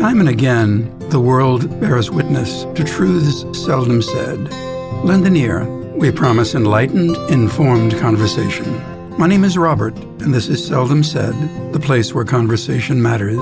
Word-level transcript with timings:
Time 0.00 0.18
and 0.18 0.30
again, 0.30 0.98
the 1.10 1.20
world 1.20 1.78
bears 1.78 2.10
witness 2.10 2.64
to 2.74 2.84
truths 2.84 3.44
seldom 3.52 4.00
said. 4.00 4.50
Lend 5.04 5.26
an 5.26 5.36
ear. 5.36 5.66
We 5.94 6.10
promise 6.10 6.54
enlightened, 6.54 7.18
informed 7.30 7.94
conversation. 7.98 8.64
My 9.18 9.26
name 9.26 9.44
is 9.44 9.58
Robert, 9.58 9.94
and 10.22 10.32
this 10.32 10.48
is 10.48 10.66
Seldom 10.66 11.02
Said, 11.02 11.34
the 11.74 11.78
place 11.78 12.14
where 12.14 12.24
conversation 12.24 13.02
matters. 13.02 13.36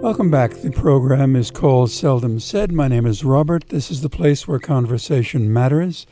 Welcome 0.00 0.30
back. 0.30 0.52
The 0.52 0.70
program 0.70 1.34
is 1.34 1.50
called 1.50 1.90
Seldom 1.90 2.38
Said. 2.38 2.70
My 2.70 2.86
name 2.86 3.04
is 3.04 3.24
Robert. 3.24 3.70
This 3.70 3.90
is 3.90 4.02
the 4.02 4.08
place 4.08 4.46
where 4.46 4.60
conversation 4.60 5.52
matters. 5.52 6.06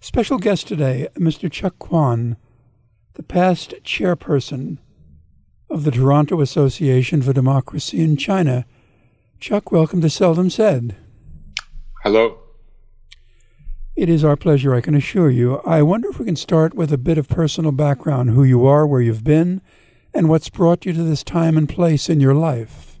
Special 0.00 0.36
guest 0.36 0.68
today, 0.68 1.08
Mr. 1.14 1.50
Cheuk 1.50 1.78
Kwan, 1.78 2.36
the 3.14 3.22
past 3.22 3.72
chairperson 3.84 4.76
of 5.70 5.84
the 5.84 5.90
Toronto 5.90 6.42
Association 6.42 7.22
for 7.22 7.32
Democracy 7.32 8.02
in 8.02 8.18
China. 8.18 8.66
Cheuk, 9.42 9.72
welcome 9.72 10.00
to 10.02 10.08
Seldom 10.08 10.50
Said. 10.50 10.94
Hello. 12.04 12.38
It 13.96 14.08
is 14.08 14.22
our 14.22 14.36
pleasure, 14.36 14.72
I 14.72 14.80
can 14.80 14.94
assure 14.94 15.30
you. 15.30 15.56
I 15.66 15.82
wonder 15.82 16.08
if 16.08 16.20
we 16.20 16.26
can 16.26 16.36
start 16.36 16.74
with 16.74 16.92
a 16.92 16.96
bit 16.96 17.18
of 17.18 17.28
personal 17.28 17.72
background 17.72 18.30
who 18.30 18.44
you 18.44 18.64
are, 18.68 18.86
where 18.86 19.00
you've 19.00 19.24
been, 19.24 19.60
and 20.14 20.28
what's 20.28 20.48
brought 20.48 20.86
you 20.86 20.92
to 20.92 21.02
this 21.02 21.24
time 21.24 21.58
and 21.58 21.68
place 21.68 22.08
in 22.08 22.20
your 22.20 22.34
life. 22.34 23.00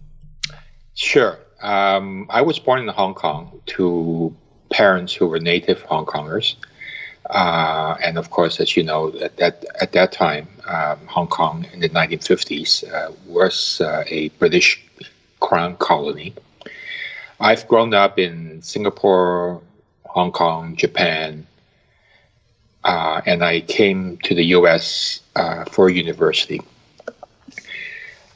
Sure. 0.94 1.38
Um, 1.62 2.26
I 2.28 2.42
was 2.42 2.58
born 2.58 2.80
in 2.80 2.88
Hong 2.88 3.14
Kong 3.14 3.60
to 3.66 4.36
parents 4.68 5.14
who 5.14 5.28
were 5.28 5.38
native 5.38 5.82
Hong 5.82 6.06
Kongers. 6.06 6.56
Uh, 7.30 7.96
and 8.02 8.18
of 8.18 8.30
course, 8.30 8.58
as 8.58 8.76
you 8.76 8.82
know, 8.82 9.16
at 9.20 9.36
that 9.36 9.64
at 9.80 9.92
that 9.92 10.10
time, 10.10 10.48
um, 10.66 11.06
Hong 11.06 11.28
Kong 11.28 11.66
in 11.72 11.78
the 11.78 11.88
1950s 11.88 12.92
uh, 12.92 13.12
was 13.28 13.80
uh, 13.80 14.02
a 14.08 14.30
British 14.40 14.82
crown 15.42 15.76
colony. 15.76 16.32
I've 17.40 17.68
grown 17.68 17.92
up 17.92 18.18
in 18.18 18.62
Singapore, 18.62 19.60
Hong 20.06 20.32
Kong, 20.32 20.74
Japan, 20.76 21.46
uh, 22.84 23.20
and 23.26 23.44
I 23.44 23.60
came 23.60 24.16
to 24.18 24.34
the 24.34 24.44
U.S. 24.56 25.20
Uh, 25.36 25.64
for 25.64 25.90
university. 25.90 26.62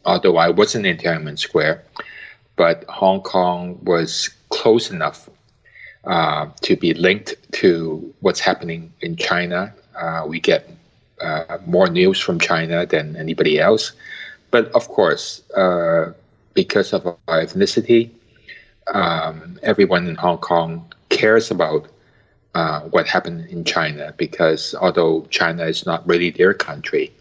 Although 0.05 0.37
I 0.37 0.51
wasn't 0.51 0.87
in 0.87 0.97
Tiananmen 0.97 1.39
Square, 1.39 1.83
but 2.55 2.85
Hong 2.89 3.21
Kong 3.23 3.79
was 3.83 4.31
close 4.51 4.91
enough 4.91 5.29
uh, 6.05 6.47
to 6.63 6.77
be 6.77 6.95
linked 6.95 7.35
to 7.53 8.15
what's 8.21 8.41
happening 8.41 8.93
in 9.01 9.17
China. 9.17 9.75
Uh, 9.97 10.25
we 10.27 10.39
get 10.39 10.71
uh, 11.21 11.59
more 11.67 11.89
news 11.89 12.21
from 12.21 12.39
China 12.39 12.87
than 12.87 13.17
anybody 13.17 13.59
else. 13.59 13.93
But 14.53 14.71
of 14.73 14.89
course, 14.89 15.43
because 16.55 16.93
of 16.93 17.07
our 17.07 17.43
ethnicity, 17.43 18.11
um, 18.95 19.59
everyone 19.63 20.07
in 20.07 20.15
Hong 20.15 20.39
Kong 20.39 20.93
cares 21.09 21.51
about 21.51 21.89
uh, 22.57 22.81
what 22.95 23.07
happened 23.07 23.47
in 23.51 23.65
China 23.65 24.15
because 24.17 24.75
although 24.81 25.27
China 25.29 25.65
is 25.65 25.85
not 25.85 26.07
really 26.09 26.31
their 26.31 26.55
country, 26.55 27.13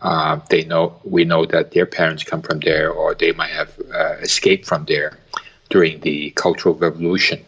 uh, 0.00 0.40
they 0.48 0.64
know 0.64 0.98
we 1.04 1.22
know 1.22 1.44
that 1.44 1.72
their 1.72 1.84
parents 1.84 2.24
come 2.24 2.40
from 2.40 2.60
there 2.60 2.90
or 2.90 3.14
they 3.14 3.32
might 3.32 3.50
have 3.50 3.78
uh, 3.92 4.14
escaped 4.28 4.64
from 4.64 4.86
there 4.86 5.18
during 5.68 6.00
the 6.00 6.30
Cultural 6.30 6.74
Revolution. 6.74 7.44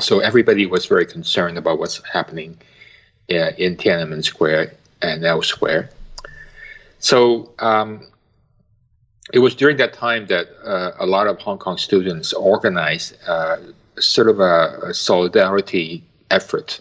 So 0.00 0.18
everybody 0.18 0.66
was 0.66 0.86
very 0.86 1.06
concerned 1.06 1.58
about 1.58 1.78
what's 1.78 2.02
happening 2.12 2.58
uh, 3.30 3.52
in 3.64 3.76
Tiananmen 3.76 4.24
Square 4.24 4.74
and 5.00 5.24
elsewhere. 5.24 5.90
So 6.98 7.52
um, 7.60 8.04
it 9.32 9.38
was 9.38 9.54
during 9.54 9.76
that 9.76 9.92
time 9.92 10.26
that 10.26 10.48
uh, 10.64 10.90
a 10.98 11.06
lot 11.06 11.28
of 11.28 11.38
Hong 11.38 11.58
Kong 11.58 11.78
students 11.78 12.32
organized 12.32 13.14
sort 14.00 14.28
of 14.28 14.40
a, 14.40 14.78
a, 14.88 14.94
solidarity 14.94 16.04
effort 16.30 16.80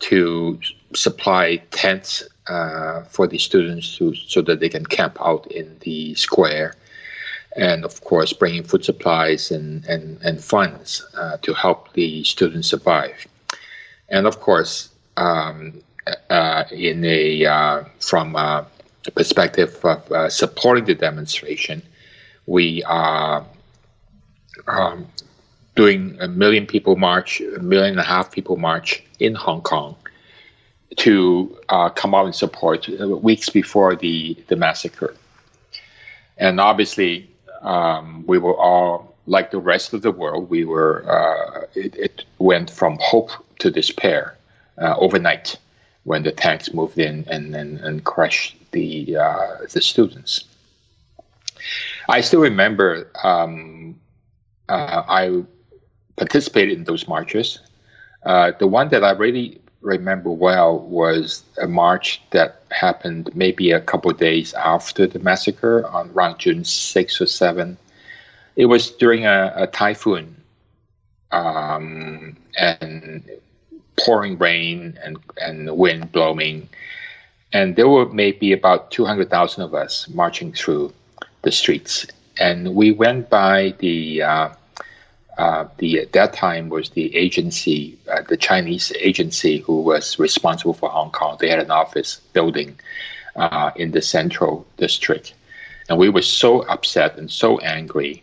to 0.00 0.60
supply 0.94 1.56
tents 1.70 2.22
uh, 2.48 3.02
for 3.04 3.26
the 3.26 3.38
students 3.38 3.96
to, 3.96 4.14
so 4.14 4.42
that 4.42 4.60
they 4.60 4.68
can 4.68 4.84
camp 4.84 5.16
out 5.20 5.46
in 5.50 5.76
the 5.80 6.14
square. 6.14 6.74
And 7.56 7.84
of 7.84 8.02
course, 8.02 8.32
bringing 8.32 8.64
food 8.64 8.84
supplies 8.84 9.50
and, 9.50 9.84
and, 9.86 10.20
and 10.22 10.42
funds 10.42 11.06
uh, 11.16 11.36
to 11.42 11.54
help 11.54 11.92
the 11.92 12.24
students 12.24 12.68
survive. 12.68 13.26
And 14.08 14.26
of 14.26 14.40
course, 14.40 14.90
um, 15.16 15.80
uh, 16.28 16.64
in 16.72 17.04
a 17.04 17.46
uh, 17.46 17.84
from 18.00 18.36
perspective 19.10 19.78
of 19.84 20.10
uh, 20.12 20.28
supporting 20.28 20.84
the 20.84 20.94
demonstration, 20.94 21.82
we 22.46 22.82
are 22.84 23.44
um, 24.66 25.06
doing 25.74 26.16
a 26.20 26.28
million 26.28 26.66
people 26.66 26.96
march, 26.96 27.40
a 27.40 27.60
million 27.60 27.92
and 27.92 28.00
a 28.00 28.04
half 28.04 28.30
people 28.30 28.56
march 28.56 29.02
in 29.18 29.34
Hong 29.34 29.60
Kong 29.60 29.96
to 30.96 31.58
uh, 31.68 31.88
come 31.90 32.14
out 32.14 32.26
and 32.26 32.34
support 32.34 32.88
weeks 32.88 33.50
before 33.50 33.96
the, 33.96 34.36
the 34.48 34.56
massacre. 34.56 35.14
And 36.38 36.60
obviously, 36.60 37.28
um, 37.62 38.24
we 38.26 38.38
were 38.38 38.56
all, 38.56 39.16
like 39.26 39.50
the 39.50 39.58
rest 39.58 39.92
of 39.92 40.02
the 40.02 40.12
world, 40.12 40.50
we 40.50 40.64
were, 40.64 41.04
uh, 41.10 41.66
it, 41.74 41.96
it, 41.96 42.24
went 42.38 42.70
from 42.70 42.98
hope 43.00 43.30
to 43.58 43.70
despair 43.70 44.36
uh, 44.78 44.94
overnight 44.98 45.56
when 46.02 46.22
the 46.22 46.30
tanks 46.30 46.74
moved 46.74 46.98
in 46.98 47.24
and, 47.28 47.56
and, 47.56 47.78
and 47.80 48.04
crushed 48.04 48.56
the, 48.72 49.16
uh, 49.16 49.56
the 49.72 49.80
students. 49.80 50.44
I 52.08 52.20
still 52.20 52.40
remember 52.40 53.10
um, 53.22 53.98
uh, 54.68 55.02
I 55.08 55.42
participated 56.16 56.78
in 56.78 56.84
those 56.84 57.08
marches. 57.08 57.58
Uh, 58.24 58.52
the 58.58 58.66
one 58.66 58.88
that 58.88 59.04
I 59.04 59.12
really 59.12 59.60
remember 59.80 60.30
well 60.30 60.78
was 60.78 61.42
a 61.60 61.66
march 61.66 62.22
that 62.30 62.62
happened 62.70 63.30
maybe 63.34 63.70
a 63.70 63.80
couple 63.80 64.10
days 64.12 64.54
after 64.54 65.06
the 65.06 65.18
massacre 65.18 65.86
on 65.88 66.10
around 66.10 66.38
June 66.38 66.64
6 66.64 67.20
or 67.20 67.26
7. 67.26 67.76
It 68.56 68.66
was 68.66 68.90
during 68.92 69.26
a, 69.26 69.52
a 69.56 69.66
typhoon. 69.66 70.36
Um, 71.30 72.36
and 72.56 73.28
pouring 73.96 74.38
rain 74.38 74.98
and, 75.02 75.18
and 75.40 75.76
wind 75.76 76.12
blowing. 76.12 76.68
And 77.52 77.76
there 77.76 77.88
were 77.88 78.06
maybe 78.06 78.52
about 78.52 78.90
200,000 78.90 79.62
of 79.62 79.74
us 79.74 80.08
marching 80.08 80.52
through 80.52 80.92
the 81.42 81.52
streets. 81.52 82.06
And 82.38 82.74
we 82.74 82.90
went 82.90 83.30
by 83.30 83.74
the, 83.78 84.22
uh, 84.22 84.48
uh, 85.38 85.66
the 85.78 86.00
at 86.00 86.12
that 86.12 86.32
time 86.32 86.68
was 86.68 86.90
the 86.90 87.14
agency, 87.16 87.98
uh, 88.10 88.22
the 88.28 88.36
Chinese 88.36 88.92
agency 89.00 89.58
who 89.58 89.80
was 89.80 90.18
responsible 90.18 90.74
for 90.74 90.88
Hong 90.88 91.10
Kong. 91.10 91.36
They 91.40 91.50
had 91.50 91.58
an 91.58 91.70
office 91.70 92.20
building 92.32 92.78
uh, 93.36 93.70
in 93.76 93.90
the 93.90 94.02
central 94.02 94.66
district. 94.76 95.34
And 95.88 95.98
we 95.98 96.08
were 96.08 96.22
so 96.22 96.62
upset 96.62 97.18
and 97.18 97.30
so 97.30 97.58
angry 97.58 98.22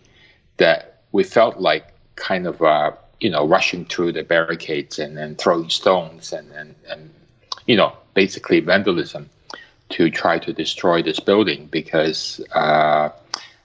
that 0.58 1.02
we 1.12 1.24
felt 1.24 1.60
like 1.60 1.94
kind 2.16 2.48
of 2.48 2.62
uh, 2.62 2.92
you 3.22 3.30
know, 3.30 3.48
rushing 3.48 3.86
through 3.86 4.12
the 4.12 4.24
barricades 4.24 5.00
and, 5.00 5.18
and 5.18 5.38
throwing 5.38 5.70
stones 5.70 6.34
and, 6.34 6.52
and, 6.54 6.76
and, 6.90 7.14
you 7.68 7.78
know, 7.78 7.94
basically 8.16 8.60
vandalism 8.60 9.30
to 9.90 10.10
try 10.10 10.40
to 10.40 10.52
destroy 10.52 11.04
this 11.04 11.20
building 11.20 11.68
because 11.68 12.42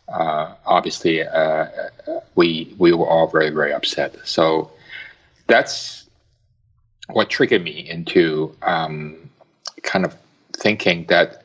uh, 0.08 0.54
obviously 0.64 1.22
uh, 1.22 1.66
we 2.34 2.74
we 2.78 2.92
were 2.92 3.06
all 3.06 3.26
very 3.26 3.50
very 3.50 3.72
upset. 3.72 4.16
So 4.24 4.70
that's 5.46 6.08
what 7.08 7.30
triggered 7.30 7.62
me 7.62 7.88
into 7.88 8.54
um, 8.62 9.30
kind 9.82 10.04
of 10.04 10.16
thinking 10.52 11.06
that 11.06 11.44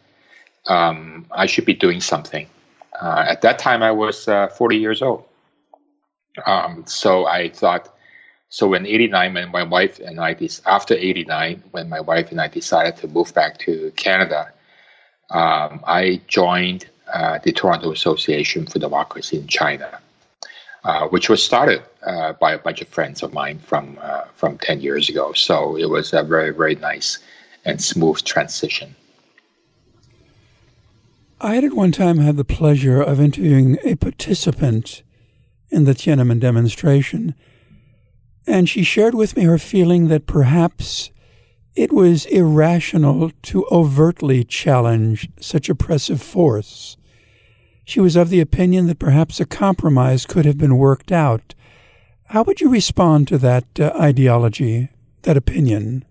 um, 0.67 1.25
I 1.31 1.45
should 1.45 1.65
be 1.65 1.73
doing 1.73 2.01
something. 2.01 2.47
Uh, 2.99 3.25
at 3.27 3.41
that 3.41 3.59
time, 3.59 3.81
I 3.81 3.91
was 3.91 4.27
uh, 4.27 4.47
40 4.47 4.77
years 4.77 5.01
old. 5.01 5.23
Um, 6.45 6.83
so 6.85 7.25
I 7.25 7.49
thought, 7.49 7.93
so 8.49 8.73
in 8.73 8.85
89, 8.85 9.33
when 9.33 9.51
my 9.51 9.63
wife 9.63 9.99
and 9.99 10.19
I, 10.19 10.37
after 10.65 10.93
89, 10.93 11.63
when 11.71 11.89
my 11.89 11.99
wife 11.99 12.31
and 12.31 12.39
I 12.39 12.47
decided 12.47 12.97
to 12.97 13.07
move 13.07 13.33
back 13.33 13.57
to 13.59 13.91
Canada, 13.95 14.51
um, 15.29 15.81
I 15.87 16.21
joined 16.27 16.87
uh, 17.13 17.39
the 17.43 17.51
Toronto 17.51 17.91
Association 17.91 18.65
for 18.65 18.79
Democracy 18.79 19.37
in 19.37 19.47
China, 19.47 19.99
uh, 20.83 21.07
which 21.07 21.29
was 21.29 21.43
started 21.43 21.81
uh, 22.05 22.33
by 22.33 22.53
a 22.53 22.57
bunch 22.57 22.81
of 22.81 22.87
friends 22.87 23.23
of 23.23 23.33
mine 23.33 23.59
from 23.59 23.97
uh, 24.01 24.23
from 24.35 24.57
10 24.57 24.81
years 24.81 25.09
ago. 25.09 25.33
So 25.33 25.77
it 25.77 25.89
was 25.89 26.13
a 26.13 26.23
very, 26.23 26.51
very 26.51 26.75
nice 26.75 27.19
and 27.65 27.81
smooth 27.81 28.23
transition. 28.23 28.95
I 31.39 31.55
had 31.55 31.63
at 31.63 31.73
one 31.73 31.91
time 31.91 32.19
had 32.19 32.37
the 32.37 32.45
pleasure 32.45 33.01
of 33.01 33.19
interviewing 33.19 33.77
a 33.83 33.95
participant 33.95 35.01
in 35.69 35.85
the 35.85 35.93
Tiananmen 35.93 36.39
demonstration, 36.39 37.33
and 38.45 38.69
she 38.69 38.83
shared 38.83 39.15
with 39.15 39.35
me 39.35 39.43
her 39.43 39.57
feeling 39.57 40.07
that 40.07 40.27
perhaps 40.27 41.09
it 41.75 41.91
was 41.91 42.25
irrational 42.25 43.31
to 43.43 43.65
overtly 43.71 44.43
challenge 44.43 45.29
such 45.39 45.69
oppressive 45.69 46.21
force. 46.21 46.97
She 47.91 47.99
was 47.99 48.15
of 48.15 48.29
the 48.29 48.39
opinion 48.39 48.87
that 48.87 48.99
perhaps 48.99 49.41
a 49.41 49.45
compromise 49.45 50.25
could 50.25 50.45
have 50.45 50.57
been 50.57 50.77
worked 50.77 51.11
out. 51.11 51.53
How 52.27 52.41
would 52.43 52.61
you 52.61 52.69
respond 52.69 53.27
to 53.27 53.37
that 53.39 53.65
uh, 53.77 53.91
ideology, 53.99 54.87
that 55.23 55.35
opinion? 55.35 56.05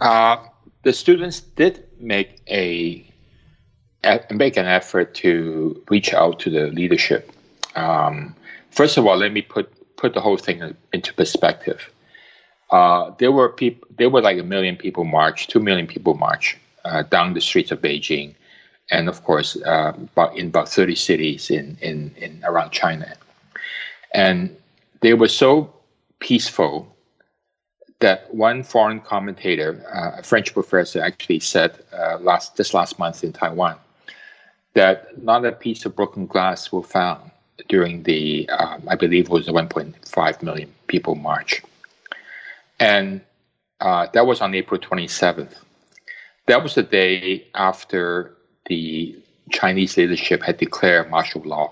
Uh, 0.00 0.38
the 0.82 0.92
students 0.92 1.38
did 1.38 1.84
make 2.00 2.40
a 2.50 3.06
make 4.32 4.56
an 4.56 4.66
effort 4.66 5.14
to 5.22 5.80
reach 5.88 6.12
out 6.12 6.40
to 6.40 6.50
the 6.50 6.66
leadership. 6.72 7.30
Um, 7.76 8.34
first 8.72 8.96
of 8.96 9.06
all, 9.06 9.16
let 9.16 9.32
me 9.32 9.42
put 9.42 9.70
put 9.94 10.14
the 10.14 10.20
whole 10.20 10.38
thing 10.38 10.74
into 10.92 11.14
perspective. 11.14 11.88
Uh, 12.72 13.12
there 13.18 13.30
were 13.30 13.48
people, 13.48 13.86
there 13.96 14.10
were 14.10 14.22
like 14.22 14.38
a 14.40 14.48
million 14.54 14.74
people 14.74 15.04
march, 15.04 15.46
two 15.46 15.60
million 15.60 15.86
people 15.86 16.14
march 16.14 16.58
uh, 16.84 17.04
down 17.04 17.34
the 17.34 17.40
streets 17.40 17.70
of 17.70 17.80
Beijing, 17.80 18.34
and 18.90 19.08
of 19.08 19.24
course, 19.24 19.56
uh, 19.62 19.92
in 20.34 20.48
about 20.48 20.68
thirty 20.68 20.94
cities 20.94 21.50
in, 21.50 21.76
in 21.80 22.14
in 22.16 22.40
around 22.44 22.70
China, 22.70 23.14
and 24.14 24.54
they 25.00 25.14
were 25.14 25.28
so 25.28 25.72
peaceful 26.18 26.88
that 28.00 28.34
one 28.34 28.62
foreign 28.64 29.00
commentator, 29.00 29.84
uh, 29.94 30.18
a 30.18 30.22
French 30.22 30.52
professor, 30.52 31.00
actually 31.00 31.40
said 31.40 31.78
uh, 31.92 32.18
last 32.20 32.56
this 32.56 32.74
last 32.74 32.98
month 32.98 33.22
in 33.22 33.32
Taiwan 33.32 33.76
that 34.74 35.22
not 35.22 35.44
a 35.44 35.52
piece 35.52 35.84
of 35.84 35.94
broken 35.94 36.26
glass 36.26 36.72
was 36.72 36.86
found 36.86 37.30
during 37.68 38.02
the, 38.04 38.48
um, 38.48 38.82
I 38.88 38.96
believe 38.96 39.26
it 39.26 39.30
was 39.30 39.46
the 39.46 39.52
1.5 39.52 40.42
million 40.42 40.72
people 40.86 41.14
march. 41.14 41.62
And 42.80 43.20
uh, 43.80 44.06
that 44.12 44.26
was 44.26 44.40
on 44.40 44.54
April 44.54 44.80
27th. 44.80 45.54
That 46.46 46.62
was 46.62 46.74
the 46.74 46.82
day 46.82 47.46
after 47.54 48.34
the 48.72 49.14
Chinese 49.50 49.98
leadership 49.98 50.42
had 50.42 50.56
declared 50.56 51.10
martial 51.10 51.42
law. 51.42 51.68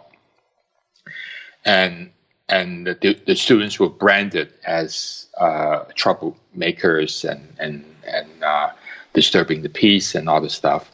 And 1.64 2.11
and 2.58 2.87
the, 2.87 3.12
the 3.26 3.37
students 3.37 3.79
were 3.81 3.94
branded 4.05 4.49
as 4.67 5.26
uh, 5.38 5.79
troublemakers 6.00 7.12
and 7.31 7.43
and 7.64 7.76
and 8.19 8.31
uh, 8.44 8.69
disturbing 9.14 9.62
the 9.62 9.75
peace 9.82 10.14
and 10.14 10.29
all 10.29 10.43
this 10.43 10.58
stuff. 10.62 10.85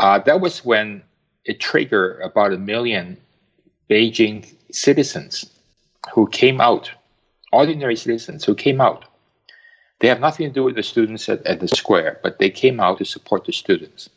Uh, 0.00 0.18
that 0.26 0.40
was 0.40 0.64
when 0.64 1.02
it 1.44 1.60
triggered 1.60 2.20
about 2.28 2.52
a 2.52 2.58
million 2.58 3.16
Beijing 3.88 4.38
citizens 4.72 5.34
who 6.12 6.26
came 6.40 6.60
out, 6.60 6.90
ordinary 7.52 7.96
citizens 7.96 8.44
who 8.44 8.54
came 8.54 8.80
out. 8.80 9.04
They 10.00 10.08
have 10.08 10.20
nothing 10.26 10.48
to 10.48 10.54
do 10.58 10.64
with 10.64 10.74
the 10.74 10.82
students 10.82 11.28
at, 11.28 11.46
at 11.46 11.60
the 11.60 11.68
square, 11.68 12.18
but 12.22 12.38
they 12.38 12.50
came 12.50 12.80
out 12.80 12.98
to 12.98 13.04
support 13.04 13.44
the 13.44 13.52
students. 13.52 14.08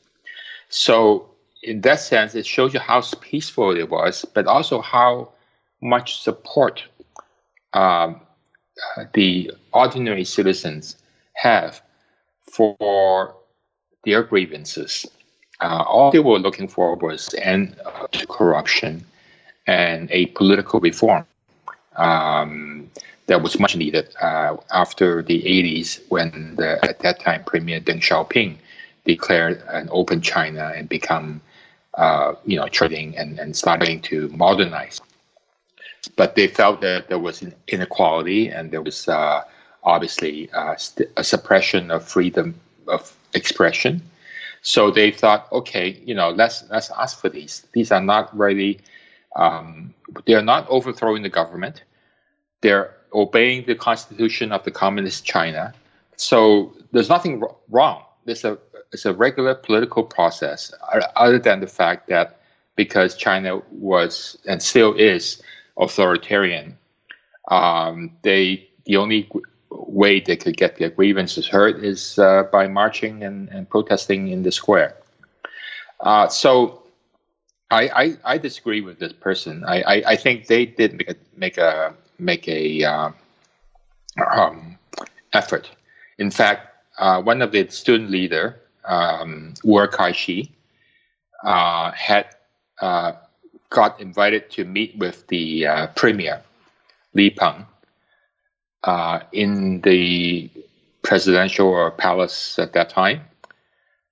So, 0.69 1.29
in 1.63 1.81
that 1.81 1.99
sense, 1.99 2.35
it 2.35 2.45
shows 2.45 2.73
you 2.73 2.79
how 2.79 3.01
peaceful 3.21 3.75
it 3.75 3.89
was, 3.89 4.25
but 4.33 4.47
also 4.47 4.81
how 4.81 5.29
much 5.81 6.21
support 6.21 6.83
um, 7.73 8.21
the 9.13 9.51
ordinary 9.73 10.23
citizens 10.23 10.95
have 11.33 11.81
for 12.41 13.35
their 14.03 14.23
grievances. 14.23 15.05
Uh, 15.59 15.83
all 15.87 16.11
they 16.11 16.19
were 16.19 16.39
looking 16.39 16.67
for 16.67 16.95
was 16.95 17.33
end 17.35 17.75
to 18.11 18.27
corruption 18.27 19.03
and 19.65 20.09
a 20.11 20.27
political 20.27 20.79
reform 20.79 21.25
um, 21.97 22.89
that 23.25 23.41
was 23.41 23.59
much 23.59 23.75
needed 23.75 24.07
uh, 24.21 24.55
after 24.71 25.21
the 25.21 25.41
80s 25.41 25.99
when 26.09 26.55
the, 26.55 26.83
at 26.85 26.99
that 26.99 27.19
time 27.19 27.43
Premier 27.43 27.79
Deng 27.79 27.99
Xiaoping 27.99 28.57
declared 29.07 29.63
an 29.69 29.89
open 29.91 30.21
China 30.21 30.71
and 30.75 30.87
become 30.89 31.41
uh, 31.95 32.35
you 32.45 32.57
know 32.57 32.67
trading 32.67 33.17
and, 33.17 33.39
and 33.39 33.55
starting 33.55 34.01
to 34.01 34.27
modernize. 34.29 35.01
But 36.15 36.35
they 36.35 36.47
felt 36.47 36.81
that 36.81 37.09
there 37.09 37.19
was 37.19 37.43
inequality 37.67 38.49
and 38.49 38.71
there 38.71 38.81
was 38.81 39.07
uh, 39.07 39.43
obviously 39.83 40.49
uh, 40.51 40.75
a 41.17 41.23
suppression 41.23 41.91
of 41.91 42.07
freedom 42.07 42.55
of 42.87 43.15
expression 43.33 44.01
so 44.67 44.91
they 44.91 45.11
thought, 45.11 45.47
okay, 45.53 46.01
you 46.05 46.13
know, 46.13 46.29
let's 46.31 46.65
let's 46.69 46.91
ask 46.91 47.21
for 47.21 47.29
these. 47.29 47.65
These 47.73 47.91
are 47.91 48.01
not 48.01 48.35
really, 48.37 48.79
um, 49.37 49.93
they 50.25 50.33
are 50.33 50.41
not 50.41 50.67
overthrowing 50.67 51.23
the 51.23 51.29
government. 51.29 51.83
They're 52.61 52.93
obeying 53.13 53.65
the 53.65 53.75
constitution 53.75 54.51
of 54.51 54.65
the 54.65 54.71
communist 54.71 55.25
China. 55.25 55.73
So 56.17 56.73
there's 56.91 57.07
nothing 57.07 57.43
wrong. 57.69 58.03
It's 58.25 58.43
a 58.43 58.57
it's 58.91 59.05
a 59.05 59.13
regular 59.13 59.55
political 59.55 60.03
process, 60.03 60.73
other 61.15 61.39
than 61.39 61.59
the 61.59 61.67
fact 61.67 62.07
that 62.07 62.39
because 62.75 63.15
China 63.15 63.61
was 63.71 64.37
and 64.45 64.61
still 64.61 64.93
is 64.93 65.41
authoritarian, 65.77 66.77
um, 67.49 68.11
they 68.23 68.67
the 68.85 68.97
only 68.97 69.29
way 69.69 70.19
they 70.19 70.35
could 70.35 70.55
get 70.57 70.77
their 70.77 70.89
grievances 70.89 71.47
heard 71.47 71.83
is 71.83 72.17
uh, 72.19 72.43
by 72.51 72.67
marching 72.67 73.23
and, 73.23 73.49
and 73.49 73.69
protesting 73.69 74.29
in 74.29 74.43
the 74.43 74.51
square. 74.51 74.95
Uh, 75.99 76.27
so 76.27 76.83
I, 77.69 77.89
I, 77.89 78.17
I, 78.23 78.37
disagree 78.37 78.81
with 78.81 78.99
this 78.99 79.11
person. 79.11 79.65
I, 79.65 79.81
I, 79.81 80.03
I, 80.11 80.15
think 80.15 80.47
they 80.47 80.65
did 80.65 80.93
make 80.93 81.09
a 81.09 81.15
make 81.35 81.57
a 81.57 81.93
make 82.19 82.47
a 82.47 82.83
uh, 82.83 83.11
um, 84.31 84.77
effort. 85.33 85.69
In 86.17 86.31
fact, 86.31 86.67
uh, 86.97 87.21
one 87.21 87.41
of 87.41 87.51
the 87.51 87.67
student 87.69 88.09
leader, 88.09 88.61
um, 88.87 89.53
Wu'er 89.63 89.87
Kaixi, 89.87 90.51
uh, 91.43 91.91
had 91.91 92.27
uh, 92.81 93.13
got 93.69 93.99
invited 94.01 94.49
to 94.51 94.65
meet 94.65 94.97
with 94.97 95.27
the 95.27 95.67
premier, 95.95 96.41
Li 97.13 97.29
Peng, 97.29 97.65
uh, 98.83 99.19
in 99.31 99.81
the 99.81 100.49
presidential 101.03 101.91
palace 101.91 102.57
at 102.59 102.73
that 102.73 102.89
time. 102.89 103.21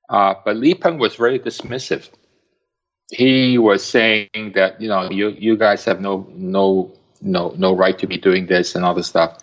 Uh, 0.10 0.36
but 0.44 0.56
Li 0.58 0.74
Peng 0.76 0.98
was 0.98 1.16
very 1.16 1.40
dismissive. 1.40 2.10
He 3.12 3.58
was 3.58 3.84
saying 3.84 4.54
that 4.56 4.80
you 4.82 4.88
know 4.88 5.10
you 5.10 5.30
you 5.30 5.58
guys 5.58 5.86
have 5.86 6.02
no 6.02 6.28
no 6.32 6.92
no 7.22 7.54
no 7.58 7.76
right 7.76 7.98
to 8.00 8.08
be 8.08 8.18
doing 8.18 8.48
this 8.48 8.76
and 8.76 8.84
all 8.84 8.94
this 8.94 9.08
stuff, 9.08 9.40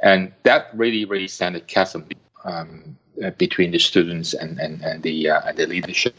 and 0.00 0.32
that 0.44 0.68
really 0.74 1.04
really 1.04 1.28
sent 1.28 1.56
a 1.56 1.60
chasm 1.60 2.08
um, 2.44 2.96
between 3.38 3.70
the 3.70 3.78
students 3.78 4.34
and 4.34 4.58
and 4.58 4.82
and 4.82 5.02
the 5.02 5.30
uh, 5.30 5.40
and 5.46 5.56
the 5.56 5.66
leadership. 5.66 6.14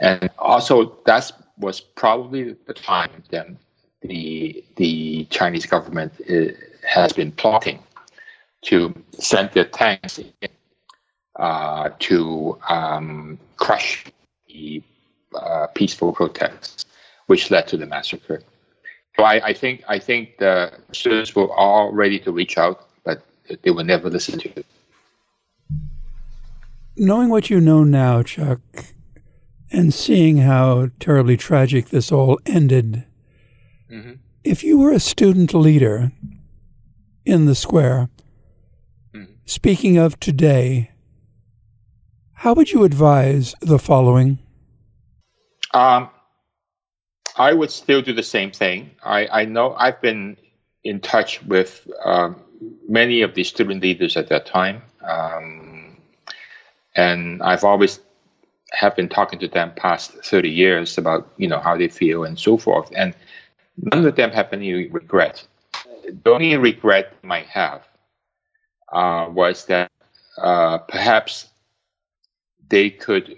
And 0.00 0.30
also 0.38 0.96
that 1.06 1.32
was 1.58 1.80
probably 1.80 2.56
the 2.66 2.74
time 2.74 3.22
then 3.30 3.58
the 4.02 4.64
the 4.76 5.24
Chinese 5.30 5.66
government 5.66 6.12
uh, 6.30 6.52
has 6.86 7.12
been 7.12 7.32
plotting 7.32 7.82
to 8.62 8.94
send 9.12 9.50
their 9.52 9.64
tanks 9.64 10.18
in, 10.18 10.48
uh, 11.36 11.90
to 12.00 12.58
um, 12.68 13.38
crush 13.56 14.04
the 14.48 14.82
uh, 15.34 15.66
peaceful 15.74 16.12
protests, 16.12 16.84
which 17.26 17.50
led 17.50 17.68
to 17.68 17.76
the 17.76 17.86
massacre. 17.86 18.42
So 19.16 19.24
I, 19.24 19.48
I, 19.48 19.52
think 19.52 19.84
I 19.88 19.98
think 19.98 20.38
the 20.38 20.72
students 20.92 21.34
were 21.34 21.52
all 21.52 21.92
ready 21.92 22.18
to 22.20 22.32
reach 22.32 22.58
out, 22.58 22.88
but 23.04 23.22
they 23.62 23.70
were 23.70 23.84
never 23.84 24.10
listened 24.10 24.40
to. 24.42 24.64
Knowing 26.98 27.28
what 27.28 27.48
you 27.48 27.60
know 27.60 27.84
now, 27.84 28.22
Cheuk, 28.22 28.60
and 29.70 29.94
seeing 29.94 30.38
how 30.38 30.90
terribly 30.98 31.36
tragic 31.36 31.88
this 31.90 32.10
all 32.10 32.38
ended, 32.44 33.04
mm-hmm. 33.90 34.12
if 34.44 34.64
you 34.64 34.78
were 34.78 34.90
a 34.92 35.00
student 35.00 35.54
leader 35.54 36.12
in 37.24 37.44
the 37.46 37.54
square. 37.54 38.08
Mm. 39.14 39.28
Speaking 39.44 39.96
of 39.96 40.18
today, 40.18 40.90
How 42.38 42.54
would 42.54 42.70
you 42.70 42.84
advise 42.84 43.56
the 43.60 43.80
following? 43.80 44.38
Um, 45.74 46.08
I 47.34 47.52
would 47.52 47.72
still 47.72 48.00
do 48.00 48.12
the 48.12 48.22
same 48.22 48.52
thing. 48.52 48.92
I, 49.02 49.26
I 49.26 49.44
know 49.44 49.74
I've 49.74 50.00
been 50.00 50.36
in 50.84 51.00
touch 51.00 51.42
with 51.42 51.90
um, 52.04 52.40
many 52.88 53.22
of 53.22 53.34
the 53.34 53.42
student 53.42 53.82
leaders 53.82 54.16
at 54.16 54.28
that 54.28 54.46
time, 54.46 54.82
um, 55.02 55.67
and 56.98 57.40
I've 57.42 57.64
always 57.64 58.00
have 58.72 58.96
been 58.96 59.08
talking 59.08 59.38
to 59.38 59.48
them 59.48 59.72
past 59.76 60.12
30 60.24 60.50
years 60.50 60.98
about 60.98 61.30
you 61.38 61.48
know 61.48 61.60
how 61.60 61.76
they 61.76 61.88
feel 61.88 62.24
and 62.24 62.38
so 62.38 62.58
forth, 62.58 62.90
and 62.94 63.14
none 63.92 64.04
of 64.04 64.16
them 64.16 64.30
have 64.32 64.52
any 64.52 64.88
regret. 64.88 65.46
The 66.24 66.30
only 66.30 66.56
regret 66.56 67.14
I 67.22 67.26
might 67.26 67.46
have 67.46 67.86
uh, 68.92 69.28
was 69.30 69.66
that 69.66 69.90
uh, 70.36 70.78
perhaps 70.78 71.48
they 72.68 72.90
could 72.90 73.36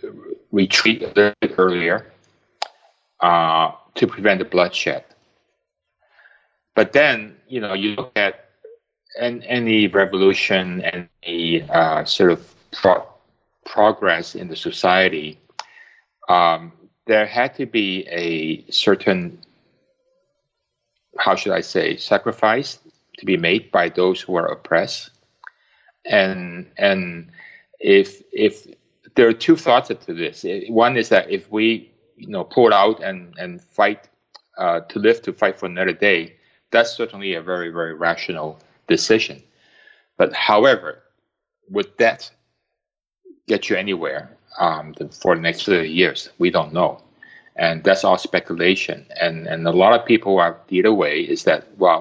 retreat 0.51 1.03
a 1.03 1.09
little 1.09 1.35
bit 1.41 1.55
earlier 1.59 2.11
uh, 3.21 3.73
to 3.95 4.07
prevent 4.07 4.39
the 4.39 4.45
bloodshed. 4.45 5.05
But 6.75 6.93
then, 6.93 7.37
you 7.47 7.61
know, 7.61 7.75
you 7.75 7.95
look 7.95 8.13
at 8.17 8.49
an, 9.21 9.43
any 9.43 9.87
revolution, 9.89 10.83
any 10.83 11.63
uh, 11.69 12.05
sort 12.05 12.33
of 12.33 12.55
pro- 12.73 13.07
progress 13.71 14.35
in 14.35 14.49
the 14.49 14.57
society, 14.57 15.39
um, 16.29 16.73
there 17.07 17.27
had 17.27 17.55
to 17.55 17.67
be 17.67 18.07
a 18.11 18.65
certain, 18.71 19.39
how 21.19 21.37
should 21.37 21.53
I 21.53 21.61
say, 21.61 21.97
sacrifice 21.97 22.79
to 23.19 23.27
be 23.27 23.37
made 23.37 23.71
by 23.71 23.89
those 23.89 24.21
who 24.21 24.35
are 24.35 24.47
oppressed. 24.47 25.11
And 26.05 26.67
and 26.77 27.31
if 27.79 28.23
if 28.33 28.67
there 29.15 29.29
are 29.29 29.33
two 29.33 29.57
thoughts 29.57 29.89
to 29.89 30.15
this. 30.15 30.45
One 30.69 30.97
is 30.97 31.09
that 31.11 31.31
if 31.31 31.51
we 31.51 31.93
you 32.17 32.29
know 32.29 32.45
pull 32.45 32.73
out 32.73 33.03
and 33.03 33.35
and 33.39 33.61
fight 33.61 34.09
uh, 34.59 34.81
to 34.81 34.99
live 34.99 35.23
to 35.23 35.33
fight 35.33 35.59
for 35.59 35.67
another 35.67 35.93
day, 35.93 36.37
that's 36.71 36.93
certainly 36.93 37.35
a 37.35 37.43
very 37.43 37.71
very 37.71 37.95
rational 37.95 38.59
decision. 38.89 39.43
But 40.17 40.33
however, 40.33 41.03
would 41.69 41.91
that 41.99 42.31
get 43.51 43.69
you 43.69 43.77
anywhere 43.77 44.23
um, 44.59 44.95
for 45.23 45.35
the 45.35 45.43
next 45.43 45.67
30 45.67 45.89
years? 45.89 46.31
We 46.39 46.51
don't 46.51 46.73
know. 46.73 47.03
And 47.57 47.83
that's 47.85 48.05
all 48.05 48.17
speculation. 48.17 49.07
And, 49.21 49.47
and 49.47 49.67
a 49.67 49.73
lot 49.83 49.93
of 49.99 50.07
people 50.07 50.39
are 50.39 50.57
the 50.69 50.81
other 50.81 50.95
way 50.95 51.21
is 51.21 51.45
that, 51.45 51.67
well, 51.77 52.01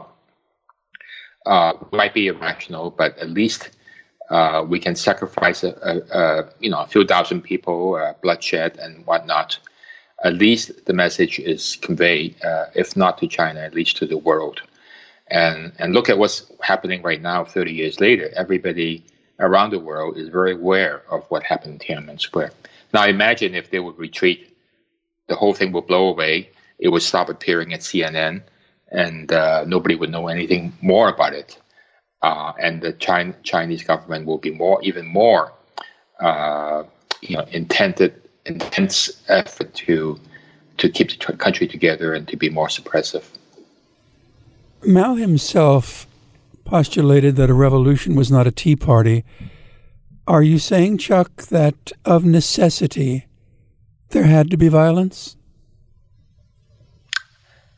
uh, 1.45 1.73
might 1.91 2.13
be 2.13 2.27
irrational, 2.27 2.91
but 2.91 3.17
at 3.17 3.29
least 3.29 3.69
uh, 4.29 4.63
we 4.67 4.79
can 4.79 4.95
sacrifice 4.95 5.63
a, 5.63 5.71
a, 5.91 6.19
a, 6.21 6.49
you 6.59 6.69
know 6.69 6.81
a 6.81 6.87
few 6.87 7.03
thousand 7.05 7.41
people, 7.41 7.95
uh, 7.95 8.13
bloodshed 8.21 8.77
and 8.77 9.05
whatnot. 9.07 9.57
At 10.23 10.33
least 10.33 10.85
the 10.85 10.93
message 10.93 11.39
is 11.39 11.77
conveyed, 11.77 12.35
uh, 12.43 12.65
if 12.75 12.95
not 12.95 13.17
to 13.19 13.27
China, 13.27 13.61
at 13.61 13.73
least 13.73 13.97
to 13.97 14.05
the 14.05 14.17
world. 14.17 14.61
And 15.27 15.71
and 15.79 15.93
look 15.93 16.09
at 16.09 16.17
what's 16.19 16.51
happening 16.61 17.01
right 17.01 17.21
now, 17.21 17.43
30 17.43 17.71
years 17.73 17.99
later. 17.99 18.29
Everybody 18.35 19.03
around 19.39 19.71
the 19.71 19.79
world 19.79 20.17
is 20.17 20.29
very 20.29 20.53
aware 20.53 21.03
of 21.09 21.23
what 21.29 21.43
happened 21.43 21.73
in 21.73 21.79
Tiananmen 21.79 22.19
Square. 22.19 22.51
Now 22.93 23.05
imagine 23.05 23.55
if 23.55 23.69
they 23.69 23.79
would 23.79 23.97
retreat, 23.97 24.55
the 25.27 25.35
whole 25.35 25.53
thing 25.53 25.71
would 25.71 25.87
blow 25.87 26.09
away. 26.09 26.49
It 26.79 26.89
would 26.89 27.01
stop 27.01 27.29
appearing 27.29 27.73
at 27.73 27.81
CNN, 27.81 28.41
and 28.91 29.31
uh, 29.31 29.63
nobody 29.65 29.95
would 29.95 30.09
know 30.09 30.27
anything 30.27 30.73
more 30.81 31.09
about 31.09 31.33
it 31.33 31.57
uh, 32.21 32.53
and 32.59 32.81
the 32.81 32.93
China, 32.93 33.33
Chinese 33.43 33.83
government 33.83 34.25
will 34.25 34.37
be 34.37 34.51
more, 34.51 34.81
even 34.83 35.05
more, 35.05 35.53
uh, 36.19 36.83
you 37.21 37.37
know, 37.37 37.45
intended, 37.51 38.21
intense 38.45 39.23
effort 39.27 39.73
to 39.73 40.19
to 40.77 40.89
keep 40.89 41.09
the 41.09 41.33
country 41.33 41.67
together 41.67 42.13
and 42.13 42.25
to 42.29 42.37
be 42.37 42.49
more 42.49 42.67
suppressive. 42.67 43.25
Mao 44.85 45.15
himself 45.15 46.07
postulated 46.69 47.35
that 47.35 47.49
a 47.49 47.53
revolution 47.53 48.15
was 48.15 48.31
not 48.31 48.45
a 48.45 48.51
tea 48.51 48.75
party. 48.75 49.25
Are 50.27 50.43
you 50.43 50.59
saying, 50.59 50.99
Cheuk, 50.99 51.47
that 51.47 51.91
of 52.05 52.23
necessity 52.23 53.25
there 54.09 54.25
had 54.25 54.51
to 54.51 54.57
be 54.57 54.67
violence? 54.67 55.35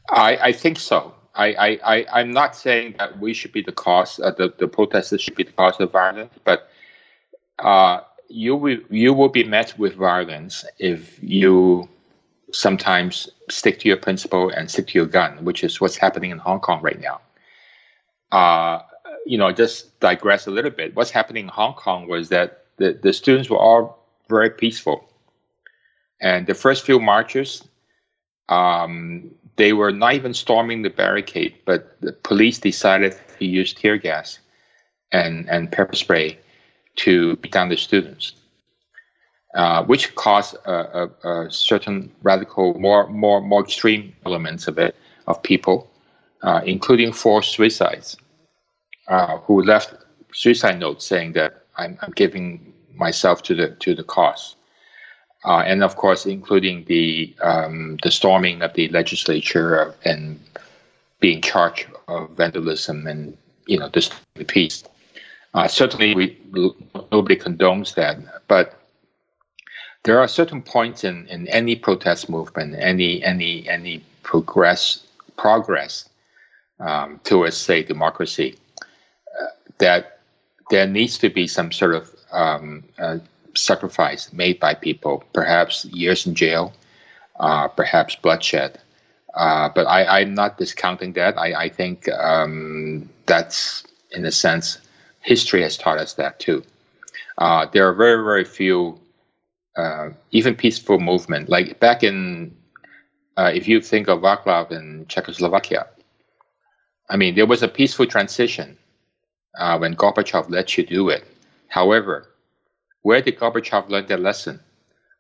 I, 0.10 0.38
I 0.42 0.52
think 0.52 0.78
so. 0.78 1.14
I, 1.34 1.80
I, 1.84 2.04
I, 2.12 2.22
am 2.22 2.32
not 2.32 2.58
saying 2.58 2.96
that 3.00 3.18
we 3.20 3.34
should 3.34 3.54
be 3.54 3.62
the 3.62 3.72
cause, 3.72 4.20
uh, 4.20 4.32
the, 4.32 4.54
the 4.60 4.68
protesters 4.68 5.22
should 5.22 5.36
be 5.36 5.44
the 5.44 5.54
cause 5.54 5.80
of 5.80 5.90
violence, 5.94 6.34
but 6.44 6.70
uh, 7.60 8.02
you, 8.28 8.58
will, 8.58 8.80
you 8.90 9.14
will 9.14 9.30
be 9.30 9.46
met 9.46 9.80
with 9.80 9.96
violence 9.96 10.66
if 10.78 11.18
you 11.24 11.88
sometimes 12.52 13.30
stick 13.50 13.80
to 13.80 13.88
your 13.88 13.96
principle 13.96 14.50
and 14.50 14.70
stick 14.70 14.88
to 14.88 14.98
your 14.98 15.06
gun, 15.06 15.42
which 15.46 15.64
is 15.64 15.80
what's 15.80 15.96
happening 15.96 16.32
in 16.32 16.38
Hong 16.38 16.60
Kong 16.60 16.82
right 16.82 17.00
now. 17.00 17.22
Uh, 18.32 18.82
you 19.26 19.38
know, 19.38 19.52
just 19.52 20.00
digress 20.00 20.48
a 20.48 20.52
little 20.52 20.72
bit. 20.72 20.96
What's 20.96 21.12
happening 21.12 21.44
in 21.44 21.50
Hong 21.50 21.74
Kong 21.74 22.08
was 22.08 22.30
that 22.30 22.66
the, 22.78 22.94
the 22.94 23.14
students 23.14 23.50
were 23.50 23.58
all 23.58 24.06
very 24.30 24.50
peaceful. 24.50 25.08
And 26.20 26.48
the 26.48 26.54
first 26.54 26.86
few 26.86 27.00
marches, 27.00 27.68
um, 28.50 29.32
they 29.56 29.74
were 29.74 29.92
not 29.92 30.14
even 30.14 30.34
storming 30.34 30.82
the 30.82 30.90
barricade, 30.90 31.56
but 31.66 32.00
the 32.02 32.14
police 32.14 32.60
decided 32.60 33.16
to 33.40 33.46
use 33.46 33.74
tear 33.74 33.98
gas 33.98 34.40
and, 35.12 35.50
and 35.50 35.72
pepper 35.72 35.96
spray 35.96 36.40
to 36.96 37.36
beat 37.38 37.52
down 37.52 37.70
the 37.70 37.78
students, 37.78 38.34
uh, 39.56 39.84
which 39.84 40.16
caused 40.16 40.56
a, 40.66 41.04
a, 41.04 41.30
a, 41.30 41.52
certain 41.52 42.12
radical, 42.24 42.74
more, 42.80 43.08
more, 43.08 43.42
more 43.42 43.64
extreme 43.64 44.14
elements 44.26 44.68
of 44.68 44.78
it, 44.78 44.96
of 45.28 45.42
people, 45.44 45.90
uh, 46.44 46.62
including 46.66 47.12
four 47.12 47.42
suicides, 47.42 48.18
uh, 49.08 49.38
who 49.40 49.62
left 49.62 49.94
suicide 50.34 50.80
notes 50.80 51.06
saying 51.06 51.34
that 51.34 51.64
I'm, 51.78 51.98
I'm 52.02 52.12
giving 52.12 52.74
myself 52.96 53.44
to 53.44 53.56
the 53.56 53.70
to 53.70 53.96
the 53.96 54.04
cause 54.04 54.56
uh, 55.44 55.64
and 55.66 55.84
of 55.84 55.96
course, 55.96 56.26
including 56.26 56.86
the 56.86 57.34
um, 57.42 57.98
the 58.04 58.12
storming 58.12 58.62
of 58.62 58.74
the 58.74 58.88
legislature 58.90 59.94
and 60.06 60.40
being 61.20 61.42
charged 61.42 61.88
of 62.08 62.30
vandalism 62.32 63.08
and 63.08 63.38
you 63.66 63.80
know 63.80 63.90
disturbing 63.90 64.22
the 64.36 64.46
peace. 64.46 64.84
Uh, 65.54 65.68
certainly, 65.68 66.14
we 66.14 66.38
nobody 67.12 67.36
condones 67.36 67.96
that, 67.96 68.18
but 68.48 68.80
there 70.04 70.20
are 70.20 70.28
certain 70.28 70.62
points 70.62 71.04
in, 71.04 71.28
in 71.28 71.48
any 71.48 71.76
protest 71.76 72.30
movement, 72.30 72.76
any 72.78 73.24
any 73.24 73.68
any 73.68 74.04
progress 74.22 75.08
progress 75.38 76.08
um, 76.80 77.20
towards 77.24 77.58
say 77.58 77.82
democracy, 77.82 78.56
that 79.82 80.20
there 80.70 80.88
needs 80.88 81.18
to 81.18 81.30
be 81.30 81.48
some 81.48 81.72
sort 81.72 81.96
of 81.96 82.16
um, 82.32 82.84
uh, 82.98 83.18
sacrifice 83.54 84.32
made 84.32 84.60
by 84.60 84.74
people, 84.74 85.24
perhaps 85.34 85.86
years 85.86 86.26
in 86.26 86.34
jail, 86.34 86.74
uh, 87.40 87.68
perhaps 87.68 88.16
bloodshed. 88.16 88.80
Uh, 89.34 89.70
but 89.74 89.86
I, 89.88 90.22
am 90.22 90.34
not 90.34 90.58
discounting 90.58 91.14
that. 91.14 91.38
I, 91.38 91.66
I 91.66 91.70
think 91.70 92.08
um, 92.10 93.10
that's, 93.26 93.84
in 94.12 94.26
a 94.26 94.32
sense, 94.32 94.78
history 95.22 95.62
has 95.62 95.78
taught 95.78 95.98
us 95.98 96.14
that 96.16 96.40
too. 96.40 96.64
Uh, 97.38 97.66
there 97.72 97.88
are 97.88 97.94
very, 97.94 98.24
very 98.24 98.44
few, 98.44 99.00
uh, 99.78 100.10
even 100.32 100.56
peaceful 100.56 101.00
movement. 101.00 101.50
Like 101.50 101.80
back 101.80 102.04
in, 102.04 102.56
uh, 103.38 103.52
if 103.54 103.68
you 103.68 103.82
think 103.82 104.10
of 104.10 104.20
Vaclav 104.20 104.72
in 104.72 105.06
Czechoslovakia, 105.08 105.88
I 107.10 107.18
mean, 107.18 107.36
there 107.36 107.46
was 107.46 107.64
a 107.64 107.68
peaceful 107.68 108.06
transition 108.06 108.78
uh, 109.58 109.78
when 109.78 109.96
Gorbachev 109.96 110.50
let 110.50 110.78
you 110.78 110.86
do 110.86 111.10
it. 111.10 111.26
However, 111.68 112.28
where 113.02 113.22
did 113.22 113.40
Gorbachev 113.40 113.90
learn 113.90 114.08
that 114.08 114.20
lesson? 114.20 114.60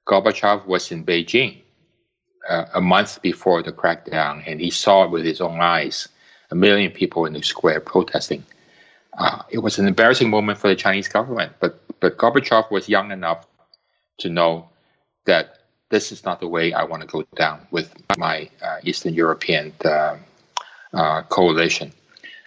Gorbachev 0.08 0.66
was 0.66 0.92
in 0.92 1.06
Beijing 1.06 1.62
uh, 2.50 2.66
a 2.74 2.82
month 2.82 3.22
before 3.22 3.64
the 3.64 3.72
crackdown, 3.72 4.44
and 4.46 4.60
he 4.60 4.70
saw 4.70 5.06
it 5.06 5.12
with 5.12 5.26
his 5.26 5.42
own 5.42 5.60
eyes 5.60 6.08
a 6.50 6.56
million 6.56 6.92
people 6.92 7.26
in 7.26 7.34
the 7.34 7.42
square 7.42 7.80
protesting. 7.80 8.44
Uh, 9.18 9.42
it 9.50 9.60
was 9.60 9.80
an 9.80 9.88
embarrassing 9.88 10.30
moment 10.30 10.58
for 10.58 10.68
the 10.68 10.76
Chinese 10.76 11.08
government, 11.08 11.54
but 11.60 11.82
but 12.00 12.18
Gorbachev 12.18 12.72
was 12.72 12.90
young 12.90 13.12
enough 13.12 13.46
to 14.20 14.30
know 14.30 14.70
that 15.26 15.60
this 15.90 16.12
is 16.12 16.26
not 16.26 16.40
the 16.40 16.48
way 16.48 16.74
I 16.74 16.84
want 16.84 17.02
to 17.02 17.08
go 17.08 17.24
down 17.36 17.68
with 17.72 17.94
my 18.18 18.50
uh, 18.62 18.78
Eastern 18.84 19.14
European 19.14 19.74
uh, 19.86 20.18
uh, 20.94 21.22
coalition 21.24 21.94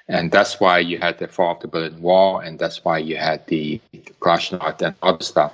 and 0.09 0.31
that's 0.31 0.61
why 0.61 0.79
you 0.79 0.99
had 0.99 1.19
the 1.19 1.29
fall 1.29 1.53
of 1.53 1.61
the 1.61 1.69
Berlin 1.69 2.01
Wall, 2.01 2.39
and 2.39 2.59
that's 2.59 2.85
why 2.85 2.99
you 2.99 3.17
had 3.17 3.47
the 3.47 3.81
Glasnost 4.21 4.83
and 4.83 4.95
other 5.03 5.25
stuff. 5.25 5.53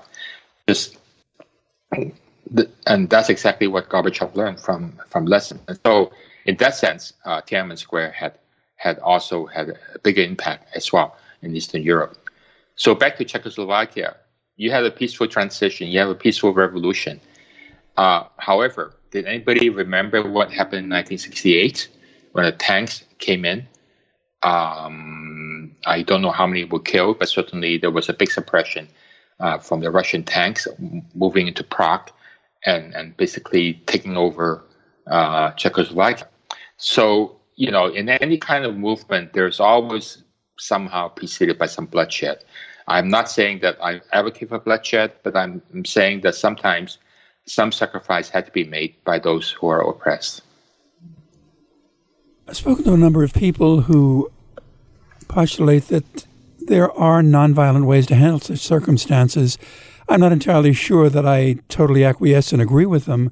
Just, 0.68 0.98
and 1.92 3.08
that's 3.08 3.28
exactly 3.28 3.66
what 3.66 3.88
Gorbachev 3.88 4.34
learned 4.34 4.60
from 4.60 4.98
from 5.08 5.26
lessons. 5.26 5.60
And 5.68 5.78
so, 5.84 6.12
in 6.46 6.56
that 6.56 6.74
sense, 6.74 7.12
uh, 7.24 7.42
Tiananmen 7.42 7.78
Square 7.78 8.12
had 8.12 8.34
had 8.76 8.98
also 9.00 9.46
had 9.46 9.68
a 9.94 9.98
bigger 9.98 10.22
impact 10.22 10.74
as 10.74 10.92
well 10.92 11.16
in 11.42 11.54
Eastern 11.54 11.82
Europe. 11.82 12.16
So 12.76 12.94
back 12.94 13.18
to 13.18 13.24
Czechoslovakia, 13.24 14.16
you 14.56 14.70
had 14.70 14.84
a 14.84 14.90
peaceful 14.90 15.28
transition, 15.28 15.88
you 15.88 15.98
have 15.98 16.08
a 16.08 16.14
peaceful 16.14 16.54
revolution. 16.54 17.20
Uh, 17.96 18.24
however, 18.38 18.94
did 19.10 19.26
anybody 19.26 19.68
remember 19.68 20.22
what 20.22 20.50
happened 20.50 20.84
in 20.84 20.90
1968 20.90 21.88
when 22.32 22.46
the 22.46 22.52
tanks 22.52 23.04
came 23.18 23.44
in? 23.44 23.66
Um, 24.42 25.76
I 25.86 26.02
don't 26.02 26.22
know 26.22 26.30
how 26.30 26.46
many 26.46 26.64
were 26.64 26.80
killed, 26.80 27.18
but 27.18 27.28
certainly 27.28 27.78
there 27.78 27.90
was 27.90 28.08
a 28.08 28.14
big 28.14 28.30
suppression 28.30 28.88
uh, 29.38 29.58
from 29.58 29.80
the 29.80 29.90
Russian 29.90 30.22
tanks 30.22 30.66
moving 31.14 31.48
into 31.48 31.64
Prague 31.64 32.10
and, 32.64 32.94
and 32.94 33.16
basically 33.16 33.74
taking 33.86 34.16
over 34.16 34.64
uh, 35.06 35.50
Czechoslovakia. 35.52 36.28
So, 36.76 37.36
you 37.56 37.70
know, 37.70 37.86
in 37.86 38.08
any 38.08 38.38
kind 38.38 38.64
of 38.64 38.76
movement, 38.76 39.32
there's 39.32 39.60
always 39.60 40.22
somehow 40.58 41.08
preceded 41.08 41.58
by 41.58 41.66
some 41.66 41.86
bloodshed. 41.86 42.44
I'm 42.86 43.08
not 43.08 43.30
saying 43.30 43.60
that 43.60 43.76
I 43.82 44.00
advocate 44.12 44.48
for 44.48 44.58
bloodshed, 44.58 45.12
but 45.22 45.36
I'm, 45.36 45.62
I'm 45.72 45.84
saying 45.84 46.22
that 46.22 46.34
sometimes 46.34 46.98
some 47.46 47.72
sacrifice 47.72 48.28
had 48.28 48.46
to 48.46 48.52
be 48.52 48.64
made 48.64 48.94
by 49.04 49.18
those 49.18 49.50
who 49.50 49.68
are 49.68 49.86
oppressed. 49.88 50.42
I've 52.50 52.56
spoken 52.56 52.82
to 52.86 52.94
a 52.94 52.96
number 52.96 53.22
of 53.22 53.32
people 53.32 53.82
who 53.82 54.28
postulate 55.28 55.86
that 55.86 56.26
there 56.58 56.90
are 56.90 57.22
nonviolent 57.22 57.86
ways 57.86 58.08
to 58.08 58.16
handle 58.16 58.40
such 58.40 58.58
circumstances. 58.58 59.56
I'm 60.08 60.18
not 60.18 60.32
entirely 60.32 60.72
sure 60.72 61.08
that 61.08 61.24
I 61.24 61.58
totally 61.68 62.04
acquiesce 62.04 62.52
and 62.52 62.60
agree 62.60 62.86
with 62.86 63.04
them. 63.04 63.30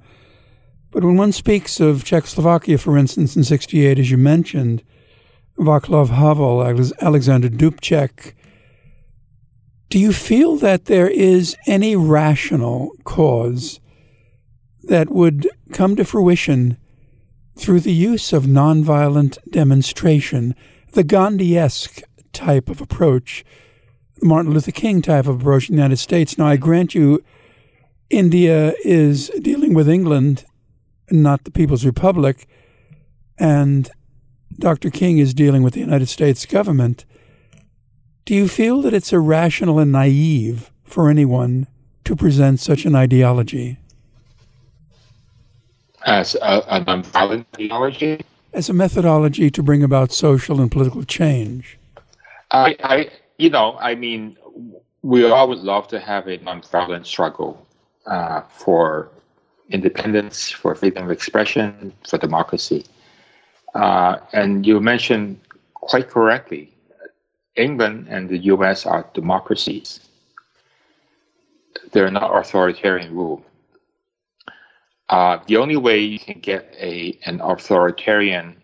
But 0.92 1.02
when 1.02 1.16
one 1.16 1.32
speaks 1.32 1.80
of 1.80 2.04
Czechoslovakia, 2.04 2.78
for 2.78 2.96
instance, 2.96 3.34
in 3.34 3.42
68, 3.42 3.98
as 3.98 4.08
you 4.08 4.18
mentioned, 4.18 4.84
Václav 5.58 6.10
Havel, 6.10 6.62
Alexander 7.02 7.48
Dubček, 7.48 8.34
do 9.88 9.98
you 9.98 10.12
feel 10.12 10.54
that 10.58 10.84
there 10.84 11.08
is 11.08 11.56
any 11.66 11.96
rational 11.96 12.92
cause 13.02 13.80
that 14.84 15.10
would 15.10 15.48
come 15.72 15.96
to 15.96 16.04
fruition 16.04 16.76
through 17.58 17.80
the 17.80 17.92
use 17.92 18.32
of 18.32 18.44
nonviolent 18.44 19.38
demonstration, 19.50 20.54
the 20.92 21.04
Gandhiesque 21.04 22.02
type 22.32 22.68
of 22.68 22.80
approach, 22.80 23.44
the 24.20 24.26
Martin 24.26 24.52
Luther 24.52 24.70
King 24.70 25.02
type 25.02 25.26
of 25.26 25.40
approach 25.40 25.68
in 25.68 25.74
the 25.74 25.82
United 25.82 25.98
States? 25.98 26.38
Now, 26.38 26.46
I 26.46 26.56
grant 26.56 26.94
you, 26.94 27.22
India 28.10 28.74
is 28.84 29.28
dealing 29.40 29.74
with 29.74 29.88
England, 29.88 30.44
not 31.10 31.44
the 31.44 31.50
People's 31.50 31.84
Republic, 31.84 32.46
and 33.38 33.90
Dr. 34.58 34.90
King 34.90 35.18
is 35.18 35.34
dealing 35.34 35.62
with 35.62 35.74
the 35.74 35.80
United 35.80 36.08
States 36.08 36.46
government. 36.46 37.04
Do 38.24 38.34
you 38.34 38.48
feel 38.48 38.82
that 38.82 38.94
it's 38.94 39.12
irrational 39.12 39.78
and 39.78 39.92
naive 39.92 40.70
for 40.84 41.10
anyone 41.10 41.66
to 42.04 42.16
present 42.16 42.60
such 42.60 42.84
an 42.84 42.94
ideology? 42.94 43.78
As 46.06 46.34
a, 46.36 46.64
a 46.68 46.84
nonviolent 46.84 47.46
ideology? 47.54 48.20
As 48.52 48.68
a 48.68 48.72
methodology 48.72 49.50
to 49.50 49.62
bring 49.62 49.82
about 49.82 50.12
social 50.12 50.60
and 50.60 50.70
political 50.70 51.04
change. 51.04 51.78
I, 52.50 52.76
I 52.82 53.10
you 53.38 53.50
know, 53.50 53.76
I 53.78 53.94
mean, 53.94 54.36
we 55.02 55.24
all 55.24 55.48
would 55.48 55.58
love 55.58 55.88
to 55.88 56.00
have 56.00 56.26
a 56.26 56.38
nonviolent 56.38 57.06
struggle 57.06 57.66
uh, 58.06 58.42
for 58.48 59.10
independence, 59.70 60.50
for 60.50 60.74
freedom 60.74 61.04
of 61.04 61.10
expression, 61.10 61.92
for 62.08 62.18
democracy. 62.18 62.86
Uh, 63.74 64.16
and 64.32 64.66
you 64.66 64.80
mentioned 64.80 65.40
quite 65.74 66.08
correctly 66.08 66.72
England 67.58 68.06
and 68.08 68.28
the 68.28 68.38
US 68.54 68.86
are 68.86 69.06
democracies. 69.14 70.00
They're 71.92 72.10
not 72.10 72.34
authoritarian 72.34 73.14
rule. 73.14 73.44
Uh, 75.08 75.38
the 75.46 75.56
only 75.56 75.76
way 75.76 76.00
you 76.00 76.18
can 76.18 76.38
get 76.40 76.74
a 76.78 77.18
an 77.24 77.40
authoritarian 77.40 78.56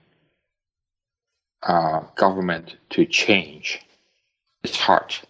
uh, 1.63 2.01
government 2.17 2.77
to 2.91 3.07
change 3.07 3.81
its 4.63 4.77
heart 4.77 5.23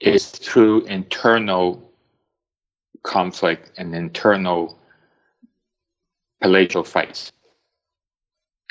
is 0.00 0.30
through 0.30 0.82
internal 0.82 1.90
conflict 3.02 3.70
and 3.78 3.94
internal 3.94 4.78
palatial 6.40 6.84
fights, 6.84 7.32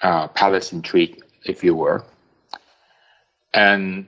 uh, 0.03 0.27
palace 0.27 0.73
intrigue, 0.73 1.23
if 1.45 1.63
you 1.63 1.73
were. 1.75 2.03
And 3.53 4.07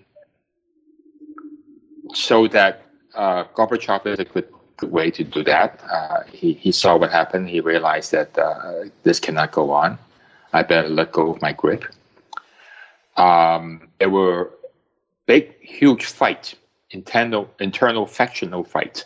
so 2.13 2.47
that 2.49 2.85
uh, 3.15 3.45
Gorbachev 3.55 4.05
is 4.05 4.19
a 4.19 4.25
good, 4.25 4.47
way 4.83 5.11
to 5.11 5.23
do 5.23 5.43
that. 5.43 5.79
Uh, 5.89 6.23
he, 6.31 6.53
he 6.53 6.71
saw 6.71 6.97
what 6.97 7.11
happened. 7.11 7.49
He 7.49 7.59
realized 7.59 8.11
that 8.11 8.37
uh, 8.37 8.85
this 9.03 9.19
cannot 9.19 9.51
go 9.51 9.71
on. 9.71 9.97
I 10.53 10.63
better 10.63 10.89
let 10.89 11.11
go 11.11 11.31
of 11.33 11.41
my 11.41 11.53
grip. 11.53 11.85
Um, 13.17 13.89
there 13.99 14.09
were 14.09 14.51
big, 15.25 15.59
huge 15.61 16.05
fights, 16.05 16.55
internal, 16.91 17.49
internal 17.59 18.05
factional 18.05 18.63
fights 18.63 19.05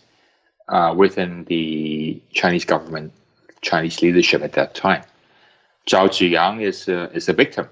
uh, 0.68 0.94
within 0.96 1.46
the 1.46 2.22
Chinese 2.32 2.66
government, 2.66 3.14
Chinese 3.62 4.02
leadership 4.02 4.42
at 4.42 4.54
that 4.54 4.76
time. 4.76 5.04
Zhao 5.88 6.08
Ziyang 6.10 6.62
is 6.62 6.88
a, 6.88 7.12
is 7.12 7.30
a 7.30 7.34
victim. 7.34 7.68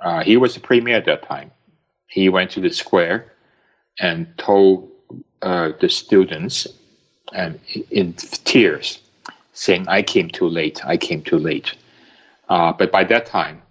Uh, 0.00 0.22
he 0.22 0.36
was 0.36 0.54
the 0.54 0.60
premier 0.60 0.96
at 0.96 1.06
that 1.06 1.22
time 1.22 1.50
he 2.14 2.28
went 2.28 2.48
to 2.52 2.60
the 2.60 2.70
square 2.70 3.32
and 3.98 4.26
told 4.38 4.88
uh, 5.42 5.72
the 5.80 5.88
students 5.88 6.68
and 7.34 7.60
in 7.90 8.14
tears, 8.44 9.00
saying, 9.52 9.86
"I 9.88 10.02
came 10.02 10.28
too 10.30 10.48
late. 10.48 10.80
I 10.86 10.96
came 10.96 11.22
too 11.22 11.38
late." 11.38 11.74
Uh, 12.48 12.72
but 12.72 12.90
by 12.90 13.04
that 13.04 13.26
time, 13.26 13.62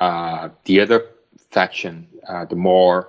uh, 0.00 0.48
the 0.64 0.80
other 0.80 1.06
faction, 1.50 2.08
uh, 2.28 2.44
the 2.46 2.56
more 2.56 3.08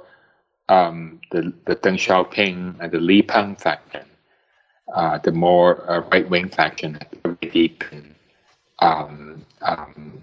um, 0.70 1.20
the 1.32 1.54
the 1.66 1.76
Deng 1.76 1.98
Xiaoping 1.98 2.80
and 2.80 2.92
the 2.92 3.00
Li 3.00 3.22
Peng 3.22 3.56
faction, 3.56 4.06
uh, 4.94 5.18
the 5.18 5.32
more 5.32 5.90
uh, 5.90 6.02
right 6.12 6.30
wing 6.30 6.50
faction, 6.50 7.00
deep 7.42 7.84
um, 8.80 9.46
um, 9.62 10.22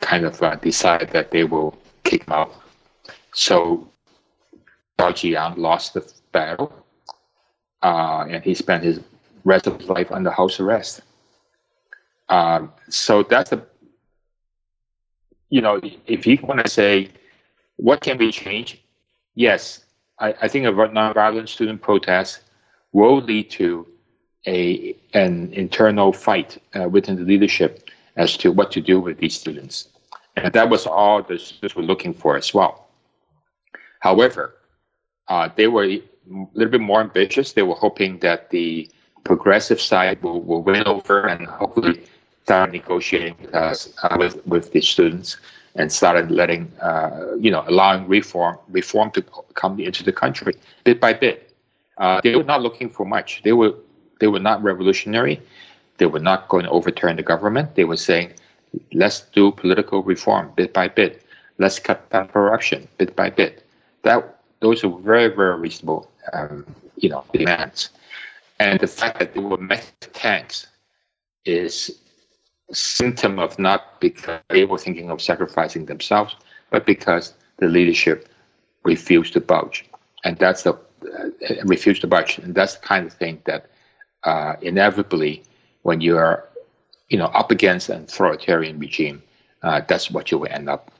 kind 0.00 0.24
of 0.24 0.40
decide 0.62 1.10
that 1.10 1.30
they 1.30 1.44
will 1.44 1.76
kick 2.04 2.24
him 2.24 2.32
out 2.32 2.54
so 3.38 3.88
Zhao 4.98 5.12
Ziyang 5.12 5.56
lost 5.56 5.94
the 5.94 6.12
battle, 6.32 6.72
uh, 7.82 8.24
and 8.28 8.42
he 8.44 8.54
spent 8.54 8.82
his 8.82 9.00
rest 9.44 9.66
of 9.66 9.78
his 9.78 9.88
life 9.88 10.10
under 10.10 10.30
house 10.30 10.60
arrest. 10.60 11.02
Um, 12.28 12.72
so 12.88 13.22
that's 13.22 13.52
a, 13.52 13.62
you 15.50 15.60
know, 15.60 15.80
if 16.06 16.26
you 16.26 16.38
want 16.42 16.64
to 16.64 16.70
say, 16.70 17.10
what 17.76 18.00
can 18.00 18.18
be 18.18 18.30
changed? 18.30 18.78
Yes, 19.34 19.84
I, 20.18 20.34
I 20.42 20.48
think 20.48 20.66
a 20.66 20.72
nonviolent 20.72 21.48
student 21.48 21.80
protest 21.80 22.40
will 22.92 23.20
lead 23.20 23.50
to 23.50 23.86
a 24.46 24.96
an 25.14 25.52
internal 25.52 26.12
fight 26.12 26.60
uh, 26.74 26.88
within 26.88 27.16
the 27.16 27.22
leadership 27.22 27.90
as 28.16 28.36
to 28.36 28.50
what 28.52 28.70
to 28.72 28.80
do 28.80 29.00
with 29.00 29.18
these 29.18 29.38
students, 29.38 29.88
and 30.36 30.52
that 30.52 30.68
was 30.68 30.86
all 30.86 31.22
the 31.22 31.38
students 31.38 31.76
were 31.76 31.82
looking 31.82 32.14
for 32.14 32.36
as 32.36 32.52
well. 32.52 32.88
However, 34.00 34.54
uh, 35.28 35.48
they 35.54 35.68
were 35.68 35.88
a 36.30 36.46
little 36.54 36.70
bit 36.70 36.80
more 36.80 37.00
ambitious. 37.00 37.52
They 37.52 37.62
were 37.62 37.74
hoping 37.74 38.18
that 38.20 38.50
the 38.50 38.90
progressive 39.24 39.80
side 39.80 40.22
will, 40.22 40.40
will 40.40 40.62
win 40.62 40.84
over 40.86 41.26
and 41.26 41.46
hopefully 41.46 42.04
start 42.44 42.72
negotiating 42.72 43.36
with 43.40 43.54
us 43.54 43.92
uh, 44.02 44.16
with 44.18 44.34
with 44.46 44.72
the 44.72 44.80
students 44.80 45.36
and 45.74 45.92
started 45.92 46.30
letting 46.30 46.70
uh, 46.80 47.36
you 47.38 47.50
know 47.50 47.64
allowing 47.68 48.08
reform 48.08 48.56
reform 48.68 49.10
to 49.10 49.22
come 49.54 49.78
into 49.80 50.02
the 50.02 50.12
country 50.12 50.54
bit 50.84 51.00
by 51.00 51.12
bit. 51.12 51.52
Uh, 51.98 52.20
they 52.22 52.36
were 52.36 52.44
not 52.44 52.62
looking 52.62 52.88
for 52.88 53.04
much. 53.04 53.42
They 53.42 53.52
were 53.52 53.74
they 54.20 54.28
were 54.28 54.40
not 54.40 54.62
revolutionary. 54.62 55.40
They 55.98 56.06
were 56.06 56.24
not 56.30 56.48
going 56.48 56.64
to 56.64 56.70
overturn 56.70 57.16
the 57.16 57.22
government. 57.22 57.74
They 57.74 57.84
were 57.84 57.96
saying, 57.96 58.32
let's 58.92 59.20
do 59.20 59.50
political 59.50 60.02
reform 60.02 60.52
bit 60.56 60.72
by 60.72 60.88
bit. 60.88 61.22
Let's 61.58 61.78
cut 61.80 62.08
down 62.10 62.28
corruption 62.28 62.86
bit 62.98 63.16
by 63.16 63.30
bit 63.30 63.64
that 64.02 64.38
those 64.60 64.84
are 64.84 64.96
very 65.12 65.28
very 65.28 65.58
reasonable 65.58 66.10
um, 66.32 66.66
you 66.96 67.08
know 67.08 67.24
demands, 67.32 67.90
and 68.60 68.78
the 68.80 68.86
fact 68.86 69.18
that 69.18 69.34
they 69.34 69.40
were 69.40 69.58
met 69.58 69.92
tanks 70.12 70.66
is 71.44 71.98
symptom 72.72 73.38
of 73.38 73.58
not 73.58 74.00
because 74.00 74.40
they 74.50 74.64
were 74.64 74.78
thinking 74.78 75.10
of 75.10 75.22
sacrificing 75.22 75.86
themselves, 75.86 76.36
but 76.70 76.84
because 76.84 77.34
the 77.58 77.66
leadership 77.66 78.28
refused 78.84 79.32
to 79.32 79.40
budge, 79.40 79.86
and 80.24 80.36
that's 80.38 80.62
the 80.62 80.72
uh, 80.72 81.28
refused 81.64 82.00
to 82.02 82.06
budge, 82.06 82.38
and 82.38 82.54
that's 82.54 82.74
the 82.74 82.86
kind 82.86 83.06
of 83.06 83.12
thing 83.12 83.40
that 83.46 83.70
uh, 84.24 84.54
inevitably, 84.60 85.42
when 85.82 86.00
you 86.00 86.16
are, 86.16 86.48
you 87.08 87.16
know, 87.16 87.26
up 87.26 87.50
against 87.50 87.88
an 87.88 88.02
authoritarian 88.02 88.78
regime, 88.78 89.22
uh, 89.62 89.80
that's 89.88 90.10
what 90.10 90.30
you 90.30 90.38
will 90.38 90.48
end 90.50 90.68
up. 90.68 90.90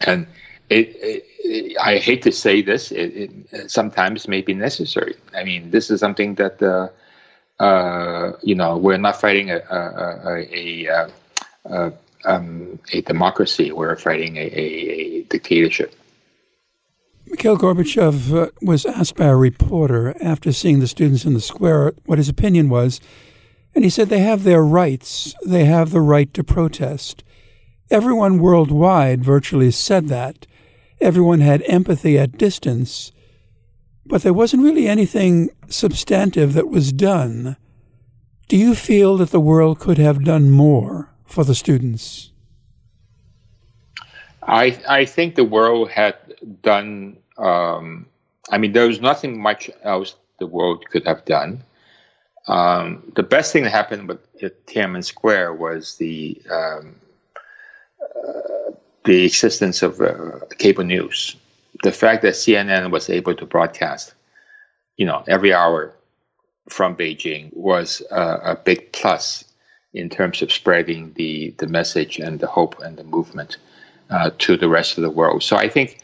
And 0.00 0.26
it, 0.70 0.96
it, 1.42 1.76
I 1.80 1.98
hate 1.98 2.22
to 2.22 2.32
say 2.32 2.62
this, 2.62 2.92
it, 2.92 3.30
it, 3.52 3.70
sometimes 3.70 4.28
may 4.28 4.40
be 4.40 4.54
necessary. 4.54 5.16
I 5.34 5.44
mean, 5.44 5.70
this 5.70 5.90
is 5.90 6.00
something 6.00 6.36
that, 6.36 6.62
uh, 6.62 6.88
uh, 7.62 8.32
you 8.42 8.54
know, 8.54 8.76
we're 8.76 8.96
not 8.96 9.20
fighting 9.20 9.50
a, 9.50 9.58
a, 9.58 10.40
a, 10.54 10.86
a, 10.86 11.10
a, 11.64 11.92
um, 12.24 12.78
a 12.92 13.00
democracy, 13.02 13.72
we're 13.72 13.96
fighting 13.96 14.36
a, 14.36 14.40
a, 14.40 15.22
dictatorship. 15.24 15.94
Mikhail 17.26 17.56
Gorbachev 17.56 18.34
uh, 18.34 18.50
was 18.62 18.84
asked 18.86 19.16
by 19.16 19.26
a 19.26 19.36
reporter 19.36 20.16
after 20.22 20.52
seeing 20.52 20.80
the 20.80 20.88
students 20.88 21.24
in 21.24 21.34
the 21.34 21.40
square 21.40 21.92
what 22.04 22.18
his 22.18 22.28
opinion 22.28 22.68
was, 22.68 23.00
and 23.74 23.84
he 23.84 23.90
said 23.90 24.08
they 24.08 24.20
have 24.20 24.42
their 24.42 24.64
rights, 24.64 25.34
they 25.46 25.64
have 25.64 25.90
the 25.90 26.00
right 26.00 26.32
to 26.34 26.42
protest. 26.42 27.22
Everyone 27.90 28.38
worldwide 28.38 29.24
virtually 29.24 29.70
said 29.70 30.08
that. 30.08 30.46
Everyone 31.00 31.40
had 31.40 31.62
empathy 31.66 32.18
at 32.18 32.36
distance, 32.36 33.12
but 34.04 34.22
there 34.22 34.34
wasn't 34.34 34.62
really 34.62 34.86
anything 34.86 35.50
substantive 35.68 36.52
that 36.54 36.68
was 36.68 36.92
done. 36.92 37.56
Do 38.48 38.56
you 38.56 38.74
feel 38.74 39.16
that 39.18 39.30
the 39.30 39.40
world 39.40 39.78
could 39.78 39.98
have 39.98 40.24
done 40.24 40.50
more 40.50 41.10
for 41.24 41.44
the 41.44 41.54
students? 41.54 42.32
I 44.42 44.78
I 44.88 45.04
think 45.04 45.36
the 45.36 45.44
world 45.44 45.90
had 45.90 46.16
done. 46.62 47.16
Um, 47.38 48.06
I 48.50 48.58
mean, 48.58 48.72
there 48.72 48.88
was 48.88 49.00
nothing 49.00 49.40
much 49.40 49.70
else 49.84 50.16
the 50.38 50.46
world 50.46 50.84
could 50.90 51.06
have 51.06 51.24
done. 51.24 51.62
Um, 52.48 53.12
the 53.14 53.22
best 53.22 53.52
thing 53.52 53.62
that 53.62 53.70
happened 53.70 54.08
with, 54.08 54.18
Tiananmen 54.66 55.04
Square 55.04 55.54
was 55.54 55.96
the 55.96 56.40
um, 56.50 56.96
the 59.04 59.24
existence 59.24 59.82
of 59.82 60.00
uh, 60.00 60.40
cable 60.58 60.84
news, 60.84 61.36
the 61.82 61.92
fact 61.92 62.22
that 62.22 62.34
CNN 62.34 62.90
was 62.90 63.08
able 63.08 63.34
to 63.34 63.46
broadcast, 63.46 64.14
you 64.96 65.06
know, 65.06 65.24
every 65.26 65.54
hour 65.54 65.94
from 66.68 66.96
Beijing 66.96 67.54
was 67.54 68.02
uh, 68.10 68.38
a 68.42 68.54
big 68.56 68.92
plus 68.92 69.44
in 69.92 70.08
terms 70.08 70.42
of 70.42 70.52
spreading 70.52 71.12
the 71.14 71.50
the 71.58 71.66
message 71.66 72.18
and 72.18 72.38
the 72.38 72.46
hope 72.46 72.78
and 72.80 72.96
the 72.96 73.04
movement 73.04 73.56
uh, 74.10 74.30
to 74.38 74.56
the 74.56 74.68
rest 74.68 74.98
of 74.98 75.02
the 75.02 75.10
world. 75.10 75.42
So 75.42 75.56
I 75.56 75.68
think, 75.68 76.00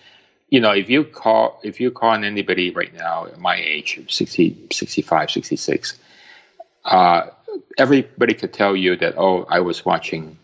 you 0.48 0.60
know, 0.60 0.72
if 0.72 0.88
you 0.88 1.04
call 1.04 1.60
if 1.62 1.80
you 1.80 1.90
call 1.90 2.10
on 2.10 2.24
anybody 2.24 2.70
right 2.70 2.94
now, 2.94 3.28
my 3.38 3.56
age, 3.56 4.00
60, 4.08 4.68
65, 4.72 5.30
66, 5.30 5.98
uh, 6.86 7.26
everybody 7.78 8.34
could 8.34 8.52
tell 8.52 8.74
you 8.74 8.96
that, 8.96 9.14
oh, 9.16 9.44
I 9.48 9.60
was 9.60 9.84
watching 9.84 10.38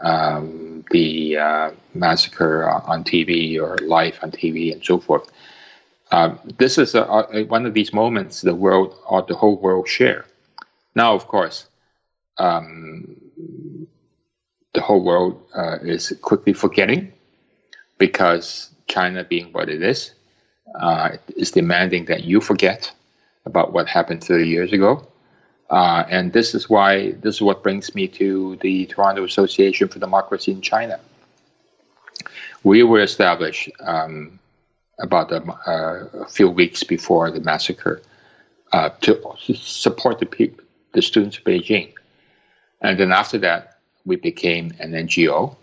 um, 0.00 0.71
the 0.90 1.36
uh, 1.36 1.70
massacre 1.94 2.68
on 2.68 3.04
TV 3.04 3.60
or 3.60 3.76
live 3.86 4.18
on 4.22 4.30
TV 4.30 4.72
and 4.72 4.84
so 4.84 4.98
forth. 4.98 5.30
Um, 6.10 6.38
this 6.58 6.76
is 6.76 6.94
a, 6.94 7.02
a, 7.32 7.44
one 7.44 7.64
of 7.64 7.74
these 7.74 7.92
moments 7.92 8.42
the 8.42 8.54
world 8.54 8.94
or 9.06 9.22
the 9.22 9.34
whole 9.34 9.56
world 9.56 9.88
share. 9.88 10.26
Now, 10.94 11.14
of 11.14 11.26
course, 11.26 11.68
um, 12.38 13.16
the 14.74 14.80
whole 14.80 15.02
world 15.02 15.42
uh, 15.54 15.78
is 15.82 16.12
quickly 16.22 16.52
forgetting 16.52 17.12
because 17.98 18.70
China, 18.88 19.24
being 19.24 19.52
what 19.52 19.68
it 19.68 19.82
is, 19.82 20.12
uh, 20.80 21.16
is 21.36 21.50
demanding 21.50 22.06
that 22.06 22.24
you 22.24 22.40
forget 22.40 22.92
about 23.46 23.72
what 23.72 23.88
happened 23.88 24.22
30 24.22 24.48
years 24.48 24.72
ago. 24.72 25.06
Uh, 25.72 26.04
and 26.10 26.34
this 26.34 26.54
is 26.54 26.68
why 26.68 27.12
this 27.22 27.36
is 27.36 27.42
what 27.42 27.62
brings 27.62 27.94
me 27.94 28.06
to 28.06 28.56
the 28.56 28.84
Toronto 28.86 29.24
Association 29.24 29.88
for 29.88 29.98
Democracy 29.98 30.52
in 30.52 30.60
China. 30.60 31.00
We 32.62 32.82
were 32.82 33.00
established 33.00 33.70
um, 33.80 34.38
about 35.00 35.32
a, 35.32 35.42
uh, 35.42 36.24
a, 36.24 36.28
few 36.28 36.50
weeks 36.50 36.84
before 36.84 37.30
the 37.30 37.40
massacre 37.40 38.02
uh, 38.72 38.90
to 39.00 39.18
support 39.54 40.18
the 40.20 40.26
people, 40.26 40.62
the 40.92 41.00
students 41.00 41.38
of 41.38 41.44
Beijing, 41.44 41.94
and 42.82 43.00
then 43.00 43.10
after 43.10 43.38
that 43.38 43.78
we 44.04 44.16
became 44.16 44.74
an 44.78 44.92
NGO 44.92 45.56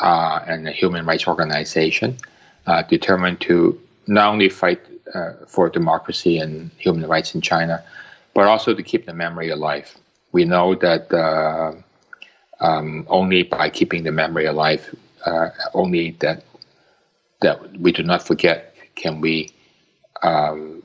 uh, 0.00 0.40
and 0.46 0.66
a 0.66 0.72
human 0.72 1.04
rights 1.04 1.28
organization 1.28 2.16
uh, 2.66 2.82
determined 2.84 3.42
to 3.42 3.78
not 4.06 4.32
only 4.32 4.48
fight 4.48 4.80
uh, 5.14 5.32
for 5.46 5.68
democracy 5.68 6.38
and 6.38 6.70
human 6.78 7.06
rights 7.06 7.34
in 7.34 7.42
China 7.42 7.84
but 8.34 8.46
also 8.46 8.74
to 8.74 8.82
keep 8.82 9.06
the 9.06 9.14
memory 9.14 9.50
alive. 9.50 9.96
We 10.32 10.44
know 10.44 10.74
that 10.76 11.12
uh, 11.12 11.74
um, 12.60 13.06
only 13.08 13.42
by 13.42 13.70
keeping 13.70 14.04
the 14.04 14.12
memory 14.12 14.46
alive, 14.46 14.94
uh, 15.26 15.50
only 15.74 16.12
that 16.20 16.44
that 17.40 17.76
we 17.78 17.90
do 17.92 18.02
not 18.04 18.24
forget, 18.24 18.74
can 18.94 19.20
we 19.20 19.50
um, 20.22 20.82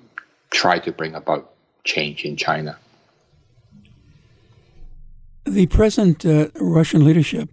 try 0.49 0.79
to 0.79 0.91
bring 0.91 1.15
about 1.15 1.53
change 1.83 2.25
in 2.25 2.35
China. 2.35 2.77
The 5.45 5.67
present 5.67 6.25
uh, 6.25 6.49
Russian 6.59 7.05
leadership 7.05 7.49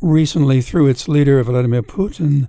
recently, 0.00 0.60
through 0.60 0.88
its 0.88 1.08
leader 1.08 1.42
Vladimir 1.42 1.82
Putin, 1.82 2.48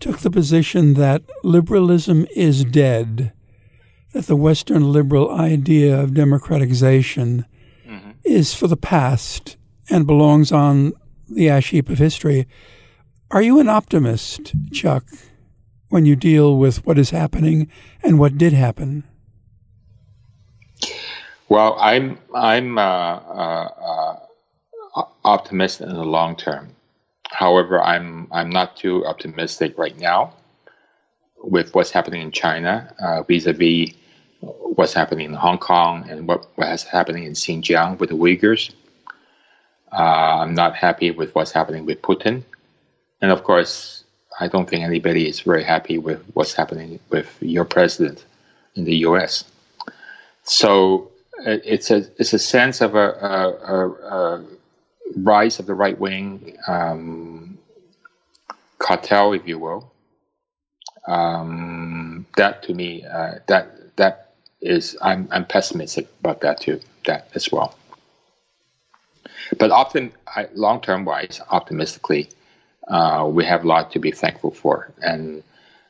took 0.00 0.18
the 0.18 0.30
position 0.30 0.94
that 0.94 1.22
liberalism 1.42 2.26
is 2.34 2.64
dead 2.64 3.32
that 4.14 4.26
the 4.26 4.36
Western 4.36 4.92
liberal 4.92 5.30
idea 5.32 6.00
of 6.00 6.14
democratization 6.14 7.44
mm-hmm. 7.86 8.10
is 8.24 8.54
for 8.54 8.68
the 8.68 8.76
past 8.76 9.56
and 9.90 10.06
belongs 10.06 10.52
on 10.52 10.92
the 11.28 11.50
ash 11.50 11.70
heap 11.70 11.90
of 11.90 11.98
history. 11.98 12.46
Are 13.32 13.42
you 13.42 13.58
an 13.58 13.68
optimist, 13.68 14.54
Cheuk, 14.72 15.02
when 15.88 16.06
you 16.06 16.14
deal 16.14 16.56
with 16.56 16.86
what 16.86 16.96
is 16.96 17.10
happening 17.10 17.68
and 18.04 18.20
what 18.20 18.38
did 18.38 18.52
happen? 18.52 19.02
Well, 21.48 21.76
I'm 21.80 22.16
I'm 22.32 22.78
uh, 22.78 22.82
uh, 22.82 24.18
uh, 24.96 25.02
optimist 25.24 25.80
in 25.80 25.88
the 25.88 26.04
long 26.04 26.36
term. 26.36 26.68
However, 27.30 27.82
I'm 27.82 28.28
I'm 28.30 28.48
not 28.48 28.76
too 28.76 29.04
optimistic 29.06 29.76
right 29.76 29.98
now 29.98 30.34
with 31.42 31.74
what's 31.74 31.90
happening 31.90 32.22
in 32.22 32.30
China 32.30 32.94
uh, 33.00 33.22
vis-a-vis 33.24 33.90
what's 34.76 34.92
happening 34.92 35.26
in 35.26 35.34
Hong 35.34 35.58
Kong 35.58 36.08
and 36.08 36.26
what, 36.26 36.46
what's 36.56 36.82
happening 36.82 37.24
in 37.24 37.32
Xinjiang 37.32 37.98
with 37.98 38.10
the 38.10 38.16
Uyghurs. 38.16 38.72
Uh, 39.92 40.40
I'm 40.40 40.54
not 40.54 40.74
happy 40.74 41.10
with 41.10 41.34
what's 41.34 41.52
happening 41.52 41.86
with 41.86 42.02
Putin. 42.02 42.42
And 43.20 43.30
of 43.30 43.44
course, 43.44 44.04
I 44.40 44.48
don't 44.48 44.68
think 44.68 44.84
anybody 44.84 45.28
is 45.28 45.40
very 45.40 45.62
happy 45.62 45.98
with 45.98 46.24
what's 46.34 46.52
happening 46.52 46.98
with 47.10 47.36
your 47.40 47.64
president 47.64 48.24
in 48.74 48.84
the 48.84 48.96
US. 49.06 49.44
So 50.42 51.10
uh, 51.46 51.58
it's 51.64 51.90
a, 51.90 52.06
it's 52.18 52.32
a 52.32 52.38
sense 52.38 52.80
of 52.80 52.96
a, 52.96 53.10
a, 53.12 53.74
a, 53.74 53.90
a 53.90 54.44
rise 55.16 55.58
of 55.58 55.66
the 55.66 55.74
right 55.74 55.98
wing 55.98 56.56
um, 56.66 57.58
cartel, 58.78 59.32
if 59.32 59.46
you 59.46 59.58
will. 59.58 59.92
Um, 61.06 62.26
that 62.36 62.62
to 62.64 62.74
me, 62.74 63.04
uh, 63.04 63.34
that 63.46 63.70
is 64.64 64.96
I'm 65.02 65.28
I'm 65.30 65.44
pessimistic 65.44 66.08
about 66.20 66.40
that 66.40 66.60
too, 66.60 66.80
that 67.06 67.28
as 67.34 67.52
well. 67.52 67.76
But 69.58 69.70
often, 69.70 70.12
long 70.54 70.80
term 70.80 71.04
wise, 71.04 71.40
optimistically, 71.50 72.28
uh, 72.88 73.28
we 73.30 73.44
have 73.44 73.64
a 73.64 73.68
lot 73.68 73.90
to 73.92 73.98
be 73.98 74.10
thankful 74.10 74.50
for. 74.50 74.92
And 75.02 75.42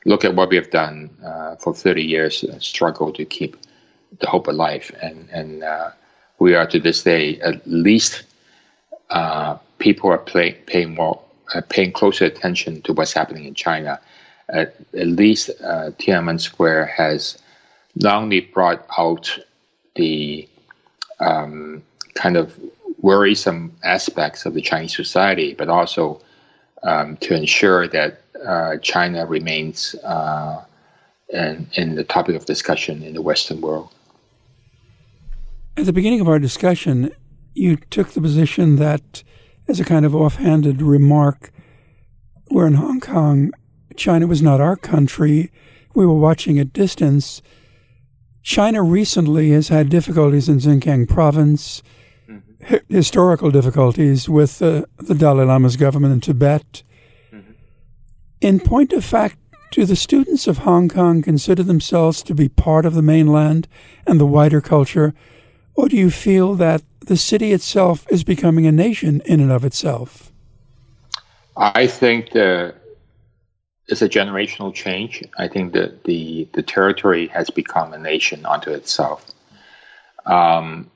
look 0.05 0.25
at 0.25 0.35
what 0.35 0.49
we 0.49 0.55
have 0.57 0.69
done 0.71 1.09
uh, 1.25 1.55
for 1.55 1.73
30 1.73 2.03
years, 2.03 2.43
uh, 2.43 2.59
struggle 2.59 3.11
to 3.13 3.25
keep 3.25 3.57
the 4.19 4.27
hope 4.27 4.47
alive. 4.47 4.91
And, 5.01 5.27
and 5.31 5.63
uh, 5.63 5.91
we 6.39 6.53
are 6.55 6.67
to 6.67 6.79
this 6.79 7.03
day, 7.03 7.39
at 7.39 7.65
least 7.67 8.23
uh, 9.09 9.57
people 9.79 10.09
are 10.09 10.17
paying 10.17 10.95
more, 10.95 11.21
uh, 11.53 11.61
paying 11.69 11.91
closer 11.91 12.25
attention 12.25 12.81
to 12.83 12.93
what's 12.93 13.13
happening 13.13 13.45
in 13.45 13.53
China. 13.53 13.99
At, 14.49 14.75
at 14.93 15.07
least 15.07 15.49
Tiananmen 15.61 16.39
Square 16.39 16.85
has 16.85 17.39
not 17.95 18.21
only 18.21 18.41
brought 18.41 18.85
out 18.97 19.37
the 19.95 20.47
um, 21.19 21.81
kind 22.13 22.37
of 22.37 22.59
worrisome 23.01 23.71
aspects 23.83 24.45
of 24.45 24.53
the 24.53 24.61
Chinese 24.61 24.95
society, 24.95 25.53
but 25.53 25.69
also 25.69 26.21
um, 26.83 27.17
to 27.17 27.35
ensure 27.35 27.87
that 27.87 28.21
uh, 28.45 28.77
China 28.77 29.25
remains 29.25 29.95
uh, 30.03 30.63
in, 31.29 31.67
in 31.73 31.95
the 31.95 32.03
topic 32.03 32.35
of 32.35 32.45
discussion 32.45 33.01
in 33.03 33.13
the 33.13 33.21
Western 33.21 33.61
world. 33.61 33.89
At 35.77 35.85
the 35.85 35.93
beginning 35.93 36.21
of 36.21 36.27
our 36.27 36.39
discussion, 36.39 37.11
you 37.53 37.77
took 37.77 38.09
the 38.09 38.21
position 38.21 38.77
that, 38.77 39.23
as 39.67 39.79
a 39.79 39.85
kind 39.85 40.05
of 40.05 40.15
offhanded 40.15 40.81
remark, 40.81 41.51
we're 42.49 42.67
in 42.67 42.75
Hong 42.75 42.99
Kong, 42.99 43.51
China 43.95 44.27
was 44.27 44.41
not 44.41 44.61
our 44.61 44.75
country, 44.75 45.51
we 45.93 46.05
were 46.05 46.17
watching 46.17 46.59
at 46.59 46.73
distance 46.73 47.41
China 48.45 48.83
recently 48.83 49.49
has 49.49 49.69
had 49.69 49.89
difficulties 49.89 50.47
in 50.47 50.59
Xinjiang 50.59 51.09
province, 51.09 51.81
mm-hmm. 52.29 52.75
historical 52.87 53.49
difficulties 53.49 54.29
with 54.29 54.61
uh, 54.61 54.85
the 54.97 55.15
Dalai 55.15 55.45
Lama's 55.45 55.77
government 55.77 56.13
in 56.13 56.21
Tibet. 56.21 56.83
Mm-hmm. 57.33 57.51
In 58.41 58.59
point 58.59 58.93
of 58.93 59.03
fact, 59.03 59.39
do 59.71 59.83
the 59.83 59.95
students 59.95 60.45
of 60.45 60.59
Hong 60.59 60.89
Kong 60.89 61.23
consider 61.23 61.63
themselves 61.63 62.21
to 62.21 62.35
be 62.35 62.47
part 62.47 62.85
of 62.85 62.93
the 62.93 63.01
mainland 63.01 63.67
and 64.05 64.19
the 64.19 64.27
wider 64.27 64.61
culture, 64.61 65.15
or 65.73 65.89
do 65.89 65.97
you 65.97 66.11
feel 66.11 66.53
that 66.53 66.83
the 66.99 67.17
city 67.17 67.51
itself 67.51 68.05
is 68.11 68.23
becoming 68.23 68.67
a 68.67 68.71
nation 68.71 69.23
in 69.25 69.39
and 69.39 69.51
of 69.51 69.65
itself? 69.65 70.31
I 71.57 71.87
think 71.87 72.29
the, 72.29 72.75
it's 73.87 74.01
a 74.01 74.09
generational 74.09 74.73
change. 74.73 75.23
I 75.37 75.47
think 75.47 75.73
that 75.73 76.03
the, 76.05 76.47
the 76.53 76.63
territory 76.63 77.27
has 77.27 77.49
become 77.49 77.93
a 77.93 77.99
nation 77.99 78.45
unto 78.45 78.71
itself. 78.71 79.31
Um, 80.25 80.89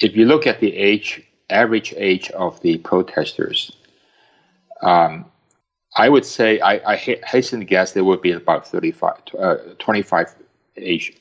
if 0.00 0.16
you 0.16 0.24
look 0.24 0.46
at 0.46 0.60
the 0.60 0.74
age, 0.76 1.22
average 1.50 1.94
age 1.96 2.30
of 2.30 2.60
the 2.62 2.78
protesters, 2.78 3.72
um, 4.82 5.26
I 5.96 6.08
would 6.08 6.24
say 6.24 6.60
I, 6.60 6.92
I 6.92 6.96
hasten 6.96 7.60
to 7.60 7.66
guess 7.66 7.92
there 7.92 8.04
would 8.04 8.22
be 8.22 8.32
about 8.32 8.66
35, 8.66 9.14
uh, 9.38 9.56
25 9.78 10.34
age. 10.76 11.12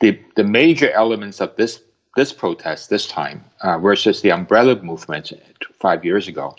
The 0.00 0.20
the 0.36 0.44
major 0.44 0.90
elements 0.90 1.40
of 1.40 1.56
this 1.56 1.82
this 2.16 2.32
protest 2.32 2.90
this 2.90 3.06
time 3.06 3.44
uh, 3.62 3.78
versus 3.78 4.20
the 4.20 4.30
umbrella 4.30 4.80
movement 4.82 5.32
five 5.80 6.04
years 6.04 6.28
ago 6.28 6.54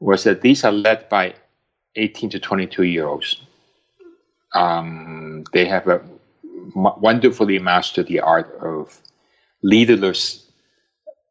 was 0.00 0.24
that 0.24 0.40
these 0.40 0.64
are 0.64 0.72
led 0.72 1.08
by 1.08 1.34
18 1.96 2.30
to 2.30 2.38
22 2.38 2.84
year 2.84 3.06
olds. 3.06 3.40
Um, 4.54 5.44
they 5.52 5.64
have 5.66 5.88
a, 5.88 6.00
wonderfully 6.74 7.58
mastered 7.58 8.06
the 8.06 8.20
art 8.20 8.54
of 8.62 9.00
leaderless 9.62 10.46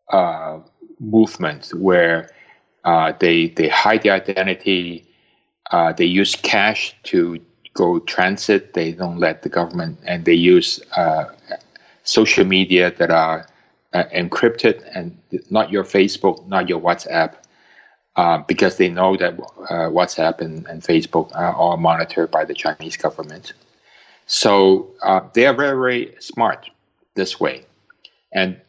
uh, 0.09 0.59
movement 0.99 1.69
where 1.75 2.29
uh, 2.83 3.13
they 3.19 3.47
they 3.47 3.69
hide 3.69 4.03
their 4.03 4.13
identity. 4.13 5.05
Uh, 5.71 5.93
they 5.93 6.05
use 6.05 6.35
cash 6.35 6.95
to 7.03 7.39
go 7.73 7.99
transit. 7.99 8.73
They 8.73 8.91
don't 8.91 9.17
let 9.17 9.43
the 9.43 9.49
government, 9.49 9.99
and 10.05 10.25
they 10.25 10.33
use 10.33 10.79
uh, 10.97 11.25
social 12.03 12.45
media 12.45 12.91
that 12.97 13.11
are 13.11 13.47
uh, 13.93 14.03
encrypted 14.13 14.83
and 14.95 15.17
not 15.49 15.71
your 15.71 15.83
Facebook, 15.83 16.45
not 16.47 16.67
your 16.67 16.81
WhatsApp, 16.81 17.35
uh, 18.15 18.39
because 18.39 18.77
they 18.77 18.89
know 18.89 19.15
that 19.17 19.33
uh, 19.39 19.89
WhatsApp 19.89 20.41
and, 20.41 20.65
and, 20.67 20.81
Facebook 20.81 21.31
are 21.33 21.77
monitored 21.77 22.29
by 22.29 22.43
the 22.43 22.53
Chinese 22.53 22.97
government. 22.97 23.53
So 24.25 24.91
they 25.33 25.45
are 25.45 25.53
very 25.53 25.77
very 25.77 26.15
smart 26.19 26.69
this 27.15 27.39
way, 27.39 27.65
and 28.33 28.59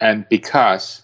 and 0.00 0.28
because 0.28 1.02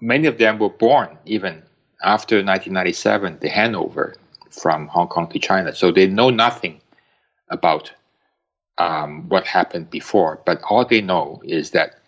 many 0.00 0.26
of 0.26 0.38
them 0.38 0.58
were 0.58 0.70
born 0.70 1.16
even 1.24 1.62
after 2.02 2.36
1997, 2.36 3.38
the 3.40 3.48
handover 3.48 4.14
from 4.50 4.88
Hong 4.88 5.08
Kong 5.08 5.28
to 5.28 5.38
China. 5.38 5.74
So 5.74 5.90
they 5.90 6.06
know 6.06 6.30
nothing 6.30 6.80
about 7.48 7.92
um, 8.78 9.28
what 9.28 9.46
happened 9.46 9.90
before, 9.90 10.40
but 10.44 10.60
all 10.68 10.84
they 10.84 11.00
know 11.00 11.40
is 11.44 11.70
that 11.70 11.98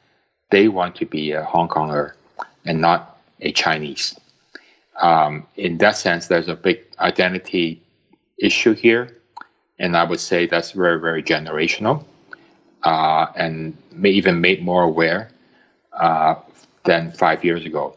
they 0.50 0.68
want 0.68 0.96
to 0.96 1.06
be 1.06 1.32
a 1.32 1.44
Hong 1.44 1.68
Konger 1.68 2.12
and 2.64 2.80
not 2.80 3.07
a 3.40 3.52
Chinese. 3.52 4.18
Um, 5.00 5.46
in 5.56 5.78
that 5.78 5.96
sense, 5.96 6.26
there's 6.26 6.48
a 6.48 6.56
big 6.56 6.84
identity 6.98 7.82
issue 8.38 8.74
here, 8.74 9.16
and 9.78 9.96
I 9.96 10.04
would 10.04 10.20
say 10.20 10.46
that's 10.46 10.72
very, 10.72 11.00
very 11.00 11.22
generational, 11.22 12.04
uh, 12.82 13.26
and 13.36 13.76
may 13.92 14.10
even 14.10 14.40
made 14.40 14.62
more 14.62 14.82
aware 14.82 15.30
uh, 15.92 16.36
than 16.84 17.12
five 17.12 17.44
years 17.44 17.64
ago. 17.64 17.96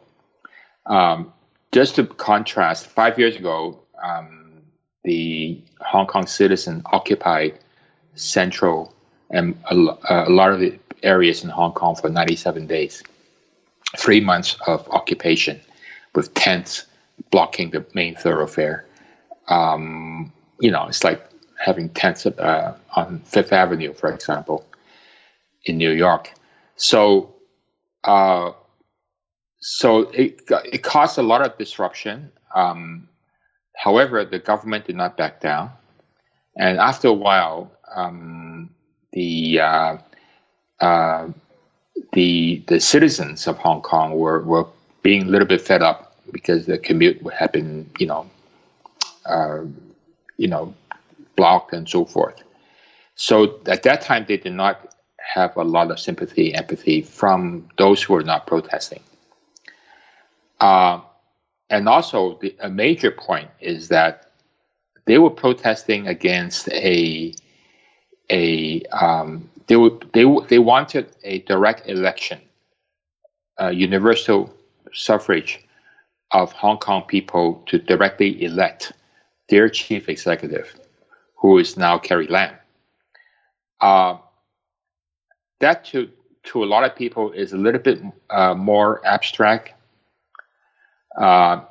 Um, 0.85 1.33
just 1.71 1.95
to 1.95 2.05
contrast, 2.05 2.87
five 2.87 3.17
years 3.17 3.35
ago, 3.35 3.79
um, 4.03 4.61
the 5.03 5.61
Hong 5.79 6.05
Kong 6.07 6.27
citizen 6.27 6.81
occupied 6.87 7.59
central 8.15 8.93
and 9.29 9.57
a, 9.69 9.75
a, 10.09 10.29
lot 10.29 10.51
of 10.51 10.59
the 10.59 10.77
areas 11.03 11.43
in 11.43 11.49
Hong 11.49 11.71
Kong 11.71 11.95
for 11.95 12.09
97 12.09 12.67
days, 12.67 13.03
three 13.97 14.21
months 14.21 14.57
of 14.67 14.87
occupation 14.89 15.59
with 16.15 16.33
tents 16.33 16.85
blocking 17.29 17.71
the 17.71 17.85
main 17.93 18.15
thoroughfare. 18.15 18.85
Um, 19.47 20.31
you 20.59 20.71
know, 20.71 20.87
it's 20.87 21.03
like 21.03 21.25
having 21.63 21.89
tents 21.89 22.25
uh, 22.25 22.77
on 22.95 23.19
Fifth 23.25 23.53
Avenue, 23.53 23.93
for 23.93 24.11
example, 24.11 24.65
in 25.65 25.77
New 25.77 25.91
York. 25.91 26.31
So, 26.75 27.35
uh, 28.03 28.51
so 29.59 30.09
it, 30.11 30.41
it 30.65 30.83
caused 30.83 31.17
a 31.17 31.23
lot 31.23 31.45
of 31.45 31.57
disruption. 31.57 32.31
Um, 32.55 33.07
however, 33.75 34.25
the 34.25 34.39
government 34.39 34.85
did 34.85 34.95
not 34.95 35.17
back 35.17 35.41
down. 35.41 35.71
And 36.57 36.79
after 36.79 37.09
a 37.09 37.13
while, 37.13 37.71
um, 37.95 38.69
the, 39.13 39.59
uh, 39.59 39.97
uh, 40.79 41.27
the, 42.13 42.63
the 42.67 42.79
citizens 42.79 43.47
of 43.47 43.57
Hong 43.57 43.81
Kong 43.81 44.17
were, 44.17 44.41
were 44.41 44.67
being 45.01 45.23
a 45.23 45.25
little 45.25 45.47
bit 45.47 45.61
fed 45.61 45.81
up 45.81 46.15
because 46.31 46.65
the 46.65 46.77
commute 46.77 47.21
had 47.33 47.51
been, 47.51 47.89
you 47.99 48.07
know, 48.07 48.29
uh, 49.25 49.61
you 50.37 50.47
know, 50.47 50.73
blocked 51.35 51.73
and 51.73 51.87
so 51.87 52.05
forth. 52.05 52.41
So 53.15 53.59
at 53.67 53.83
that 53.83 54.01
time, 54.01 54.25
they 54.27 54.37
did 54.37 54.53
not 54.53 54.95
have 55.17 55.55
a 55.55 55.63
lot 55.63 55.91
of 55.91 55.99
sympathy, 55.99 56.53
empathy 56.55 57.01
from 57.01 57.69
those 57.77 58.01
who 58.01 58.13
were 58.13 58.23
not 58.23 58.47
protesting. 58.47 59.01
Uh, 60.59 61.01
and 61.69 61.87
also, 61.87 62.37
the, 62.41 62.55
a 62.59 62.69
major 62.69 63.11
point 63.11 63.49
is 63.59 63.87
that 63.89 64.31
they 65.05 65.17
were 65.17 65.29
protesting 65.29 66.07
against 66.07 66.67
a 66.69 67.33
a 68.29 68.81
um, 68.85 69.49
they 69.71 69.77
were, 69.77 69.91
they 70.13 70.25
they 70.49 70.59
wanted 70.59 71.15
a 71.23 71.39
direct 71.43 71.87
election, 71.87 72.41
a 73.57 73.71
universal 73.71 74.53
suffrage 74.91 75.65
of 76.31 76.51
Hong 76.51 76.77
Kong 76.77 77.03
people 77.07 77.63
to 77.67 77.79
directly 77.79 78.43
elect 78.43 78.91
their 79.47 79.69
chief 79.69 80.09
executive, 80.09 80.77
who 81.37 81.57
is 81.57 81.77
now 81.77 81.97
Carrie 81.97 82.27
Lam. 82.27 82.53
Uh, 83.79 84.17
that 85.61 85.85
to 85.85 86.09
to 86.47 86.65
a 86.65 86.67
lot 86.73 86.83
of 86.83 86.93
people 86.93 87.31
is 87.31 87.53
a 87.53 87.57
little 87.57 87.79
bit 87.79 88.01
uh, 88.29 88.53
more 88.53 88.99
abstract 89.07 89.71
uh, 91.17 91.61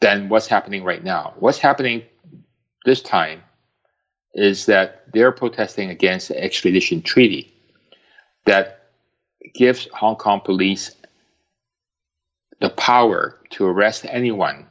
than 0.00 0.28
what's 0.28 0.48
happening 0.48 0.82
right 0.82 1.04
now. 1.04 1.34
What's 1.38 1.58
happening 1.58 2.02
this 2.84 3.02
time 3.02 3.44
is 4.34 4.66
that 4.66 5.04
they're 5.12 5.32
protesting 5.32 5.90
against 5.90 6.28
the 6.28 6.42
extradition 6.42 7.02
treaty 7.02 7.52
that 8.44 8.88
gives 9.54 9.88
Hong 9.92 10.16
Kong 10.16 10.40
police 10.40 10.94
the 12.60 12.70
power 12.70 13.38
to 13.50 13.66
arrest 13.66 14.06
anyone 14.08 14.66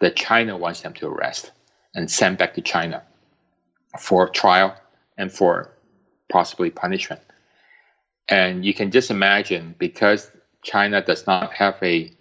that 0.00 0.16
China 0.16 0.56
wants 0.56 0.80
them 0.82 0.94
to 0.94 1.08
arrest 1.08 1.50
and 1.94 2.10
send 2.10 2.38
back 2.38 2.54
to 2.54 2.62
China 2.62 3.02
for 3.98 4.28
trial 4.28 4.74
and 5.16 5.32
for 5.32 5.70
possibly 6.28 6.70
punishment. 6.70 7.20
And 8.28 8.64
you 8.64 8.72
can 8.72 8.90
just 8.90 9.10
imagine 9.10 9.74
because 9.78 10.30
China 10.62 11.02
does 11.04 11.26
not 11.26 11.52
have 11.52 11.76
a, 11.82 12.12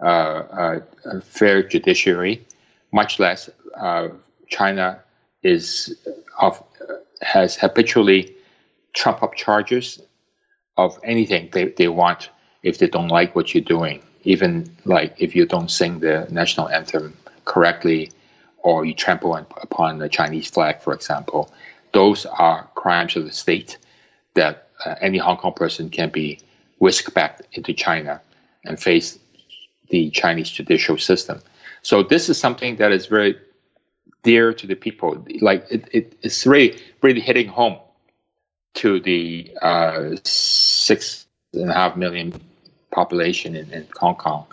uh, 0.00 0.06
a, 0.06 0.82
a 1.04 1.20
fair 1.20 1.62
judiciary, 1.62 2.46
much 2.92 3.18
less 3.18 3.50
uh, 3.76 4.08
China 4.48 5.02
is 5.42 5.96
of 6.38 6.62
has 7.20 7.56
habitually 7.56 8.34
trump 8.94 9.22
up 9.22 9.34
charges 9.34 10.00
of 10.76 10.98
anything 11.02 11.48
they, 11.52 11.66
they 11.66 11.88
want 11.88 12.30
if 12.62 12.78
they 12.78 12.86
don't 12.86 13.08
like 13.08 13.34
what 13.34 13.54
you're 13.54 13.62
doing. 13.62 14.02
Even 14.24 14.70
like 14.84 15.14
if 15.18 15.34
you 15.34 15.46
don't 15.46 15.70
sing 15.70 16.00
the 16.00 16.26
national 16.30 16.68
anthem 16.68 17.16
correctly 17.44 18.10
or 18.58 18.84
you 18.84 18.94
trample 18.94 19.32
on, 19.32 19.46
upon 19.62 19.98
the 19.98 20.08
Chinese 20.08 20.50
flag, 20.50 20.80
for 20.80 20.92
example, 20.92 21.52
those 21.92 22.26
are 22.26 22.68
crimes 22.74 23.16
of 23.16 23.24
the 23.24 23.32
state 23.32 23.78
that 24.34 24.68
uh, 24.84 24.94
any 25.00 25.18
Hong 25.18 25.36
Kong 25.36 25.52
person 25.52 25.90
can 25.90 26.10
be 26.10 26.38
whisked 26.78 27.14
back 27.14 27.40
into 27.52 27.72
China 27.72 28.20
and 28.64 28.78
face 28.80 29.18
the 29.88 30.10
Chinese 30.10 30.50
judicial 30.50 30.98
system. 30.98 31.40
So 31.82 32.02
this 32.02 32.28
is 32.28 32.38
something 32.38 32.76
that 32.76 32.92
is 32.92 33.06
very 33.06 33.36
dear 34.22 34.52
to 34.52 34.66
the 34.66 34.74
people. 34.74 35.24
Like 35.40 35.66
it, 35.70 35.88
it 35.92 36.14
it's 36.22 36.46
really 36.46 36.78
really 37.02 37.20
hitting 37.20 37.48
home 37.48 37.78
to 38.74 39.00
the 39.00 39.50
uh, 39.62 40.16
six 40.24 41.26
and 41.52 41.70
a 41.70 41.74
half 41.74 41.96
million 41.96 42.32
population 42.90 43.56
in, 43.56 43.70
in, 43.72 43.86
Hong 43.96 44.14
Kong, 44.16 44.46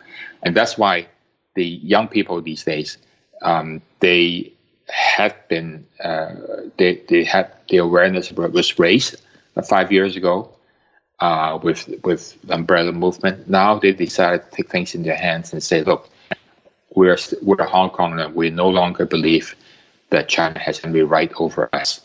and 0.44 0.56
that's 0.56 0.78
why 0.78 1.08
the 1.56 1.66
young 1.66 2.08
people 2.08 2.42
these 2.42 2.64
days 2.64 2.98
um, 3.42 3.82
they 4.00 4.52
have 4.88 5.36
been 5.48 5.86
uh, 6.04 6.34
they 6.78 7.02
they 7.10 7.24
had 7.24 7.52
the 7.70 7.78
awareness 7.78 8.32
was 8.32 8.78
raised 8.80 9.16
five 9.64 9.92
years 9.92 10.16
ago 10.16 10.50
uh, 11.20 11.60
with 11.62 11.90
with 12.04 12.38
umbrella 12.50 12.92
movement. 12.92 13.50
Now 13.50 13.80
they 13.80 13.94
decided 13.94 14.44
to 14.44 14.52
take 14.52 14.70
things 14.70 14.96
in 14.96 15.04
their 15.04 15.16
hands 15.16 15.54
and 15.54 15.64
say, 15.64 15.84
look, 15.84 16.10
we're 16.96 17.18
we're 17.42 17.64
Hong 17.64 17.90
Kong 17.90 18.20
and 18.20 18.34
we 18.34 18.50
no 18.50 18.70
longer 18.70 19.06
believe 19.06 19.56
that 20.10 20.30
China 20.30 20.60
has 20.60 20.84
any 20.84 21.02
right 21.02 21.32
over 21.38 21.70
us, 21.74 22.02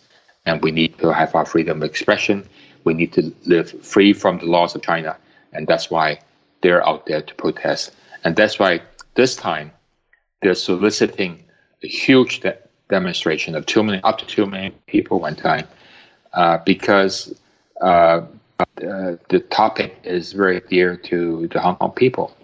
and 0.46 0.62
we 0.62 0.70
need 0.70 0.98
to 0.98 1.12
have 1.12 1.34
our 1.34 1.46
freedom 1.46 1.82
of 1.82 1.88
expression. 1.88 2.48
We 2.84 2.94
need 2.94 3.12
to 3.12 3.32
live 3.46 3.70
free 3.84 4.12
from 4.12 4.38
the 4.38 4.46
laws 4.46 4.74
of 4.74 4.82
China, 4.82 5.16
and 5.52 5.66
that's 5.66 5.90
why 5.90 6.20
they're 6.62 6.86
out 6.86 7.06
there 7.06 7.22
to 7.22 7.34
protest. 7.34 7.92
And 8.24 8.36
that's 8.36 8.58
why 8.58 8.82
this 9.14 9.36
time 9.36 9.70
they're 10.42 10.54
soliciting 10.54 11.44
a 11.82 11.88
huge 11.88 12.40
de- 12.40 12.58
demonstration 12.88 13.54
of 13.54 13.66
two 13.66 13.82
million, 13.82 14.02
up 14.04 14.18
to 14.18 14.26
two 14.26 14.46
million 14.46 14.72
people 14.86 15.20
one 15.20 15.36
time, 15.36 15.66
uh, 16.32 16.58
because 16.64 17.34
uh, 17.80 18.22
uh, 18.88 19.16
the 19.28 19.44
topic 19.50 19.98
is 20.04 20.32
very 20.32 20.60
dear 20.68 20.96
to 20.96 21.48
the 21.48 21.60
Hong 21.60 21.76
Kong 21.76 21.92
people. 21.92 22.34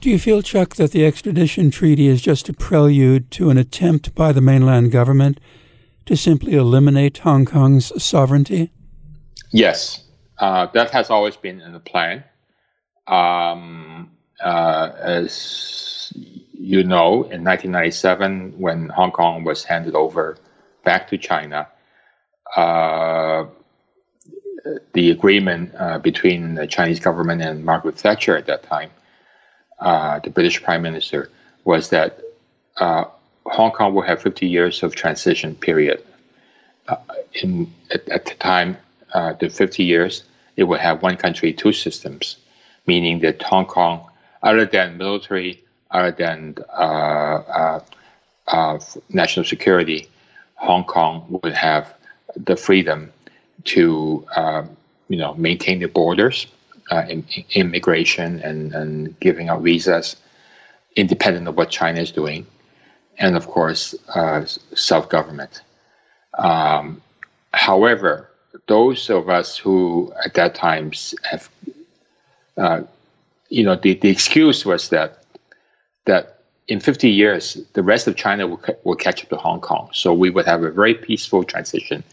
Do 0.00 0.08
you 0.08 0.18
feel, 0.18 0.40
Cheuk, 0.40 0.76
that 0.76 0.92
the 0.92 1.04
extradition 1.04 1.70
treaty 1.70 2.06
is 2.06 2.22
just 2.22 2.48
a 2.48 2.54
prelude 2.54 3.30
to 3.32 3.50
an 3.50 3.58
attempt 3.58 4.14
by 4.14 4.32
the 4.32 4.40
mainland 4.40 4.92
government 4.92 5.38
to 6.06 6.16
simply 6.16 6.54
eliminate 6.54 7.18
Hong 7.18 7.44
Kong's 7.44 7.92
sovereignty? 8.02 8.72
Yes, 9.52 10.02
uh, 10.38 10.68
that 10.72 10.90
has 10.92 11.10
always 11.10 11.36
been 11.36 11.60
in 11.60 11.74
the 11.74 11.80
plan. 11.80 12.24
Um, 13.06 14.12
uh, 14.42 14.90
as 14.98 16.14
you 16.54 16.82
know, 16.82 17.24
in 17.24 17.44
1997, 17.44 18.54
when 18.56 18.88
Hong 18.88 19.10
Kong 19.10 19.44
was 19.44 19.64
handed 19.64 19.94
over 19.94 20.38
back 20.82 21.08
to 21.08 21.18
China, 21.18 21.68
uh, 22.56 23.44
the 24.94 25.10
agreement 25.10 25.74
uh, 25.78 25.98
between 25.98 26.54
the 26.54 26.66
Chinese 26.66 27.00
government 27.00 27.42
and 27.42 27.66
Margaret 27.66 27.98
Thatcher 27.98 28.34
at 28.34 28.46
that 28.46 28.62
time, 28.62 28.90
uh, 29.80 30.18
the 30.20 30.30
British 30.30 30.62
Prime 30.62 30.82
Minister, 30.82 31.30
was 31.64 31.90
that 31.90 32.20
uh, 32.76 33.04
Hong 33.46 33.70
Kong 33.72 33.94
will 33.94 34.02
have 34.02 34.22
50 34.22 34.46
years 34.46 34.82
of 34.82 34.94
transition 34.94 35.54
period. 35.54 36.02
Uh, 36.88 36.96
in 37.34 37.72
at, 37.90 38.08
at, 38.08 38.24
the 38.24 38.34
time, 38.34 38.76
uh, 39.14 39.34
the 39.34 39.48
50 39.48 39.82
years, 39.84 40.24
it 40.56 40.64
will 40.64 40.78
have 40.78 41.02
one 41.02 41.16
country, 41.16 41.52
two 41.52 41.72
systems, 41.72 42.36
meaning 42.86 43.20
that 43.20 43.42
Hong 43.42 43.66
Kong, 43.66 44.08
other 44.42 44.64
than 44.64 44.96
military, 44.96 45.62
other 45.90 46.10
than 46.12 46.56
uh, 46.72 47.80
national 49.10 49.44
security, 49.44 50.08
Hong 50.56 50.84
Kong 50.84 51.40
would 51.42 51.54
have 51.54 51.94
the 52.36 52.56
freedom 52.56 53.12
to 53.64 54.26
uh, 54.36 54.64
you 55.08 55.16
know 55.16 55.34
maintain 55.34 55.80
the 55.80 55.86
borders, 55.86 56.46
uh, 56.90 57.04
immigration, 57.54 58.40
and, 58.40 58.74
and 58.74 59.18
giving 59.20 59.48
out 59.48 59.62
visas, 59.62 60.16
independent 60.96 61.48
of 61.48 61.56
what 61.56 61.70
China 61.70 62.00
is 62.00 62.10
doing, 62.10 62.46
and 63.18 63.36
of 63.36 63.46
course 63.46 63.94
uh, 64.14 64.44
self 64.44 65.08
government. 65.08 65.62
Um, 66.38 67.02
however, 67.52 68.30
those 68.66 69.10
of 69.10 69.28
us 69.28 69.56
who 69.56 70.12
at 70.24 70.34
that 70.34 70.54
time 70.54 70.92
have, 71.24 71.48
uh, 72.56 72.82
you 73.48 73.64
know, 73.64 73.76
the, 73.76 73.94
the 73.94 74.08
excuse 74.08 74.64
was 74.64 74.88
that 74.90 75.24
that 76.06 76.40
in 76.68 76.78
50 76.78 77.10
years, 77.10 77.58
the 77.72 77.82
rest 77.82 78.06
of 78.06 78.16
China 78.16 78.46
will, 78.46 78.62
will 78.84 78.94
catch 78.94 79.24
up 79.24 79.28
to 79.30 79.36
Hong 79.36 79.60
Kong. 79.60 79.90
So 79.92 80.14
we 80.14 80.30
would 80.30 80.46
have 80.46 80.62
a 80.62 80.70
very 80.70 80.94
peaceful 80.94 81.42
transition 81.42 82.04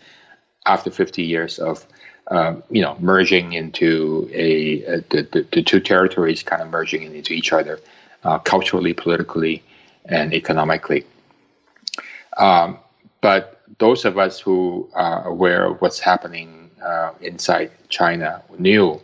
after 0.65 0.89
50 0.89 1.23
years 1.23 1.59
of 1.59 1.85
um, 2.29 2.63
you 2.69 2.81
know 2.81 2.97
merging 2.99 3.53
into 3.53 4.29
a, 4.33 4.83
a 4.83 4.97
the, 5.09 5.27
the, 5.31 5.47
the, 5.51 5.63
two 5.63 5.79
territories 5.79 6.43
kind 6.43 6.61
of 6.61 6.69
merging 6.69 7.03
into 7.03 7.33
each 7.33 7.53
other 7.53 7.79
uh, 8.23 8.37
culturally 8.39 8.93
politically 8.93 9.63
and 10.05 10.33
economically. 10.33 11.05
Um, 12.37 12.79
but 13.21 13.61
those 13.79 14.05
of 14.05 14.17
us 14.17 14.39
who 14.39 14.89
are 14.93 15.27
aware 15.27 15.65
of 15.65 15.81
what's 15.81 15.99
happening 15.99 16.69
uh, 16.83 17.11
inside 17.21 17.71
China 17.89 18.43
knew 18.57 19.01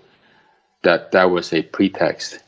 that 0.84 1.12
that 1.12 1.26
was 1.26 1.54
a 1.54 1.62
pretext. 1.64 2.40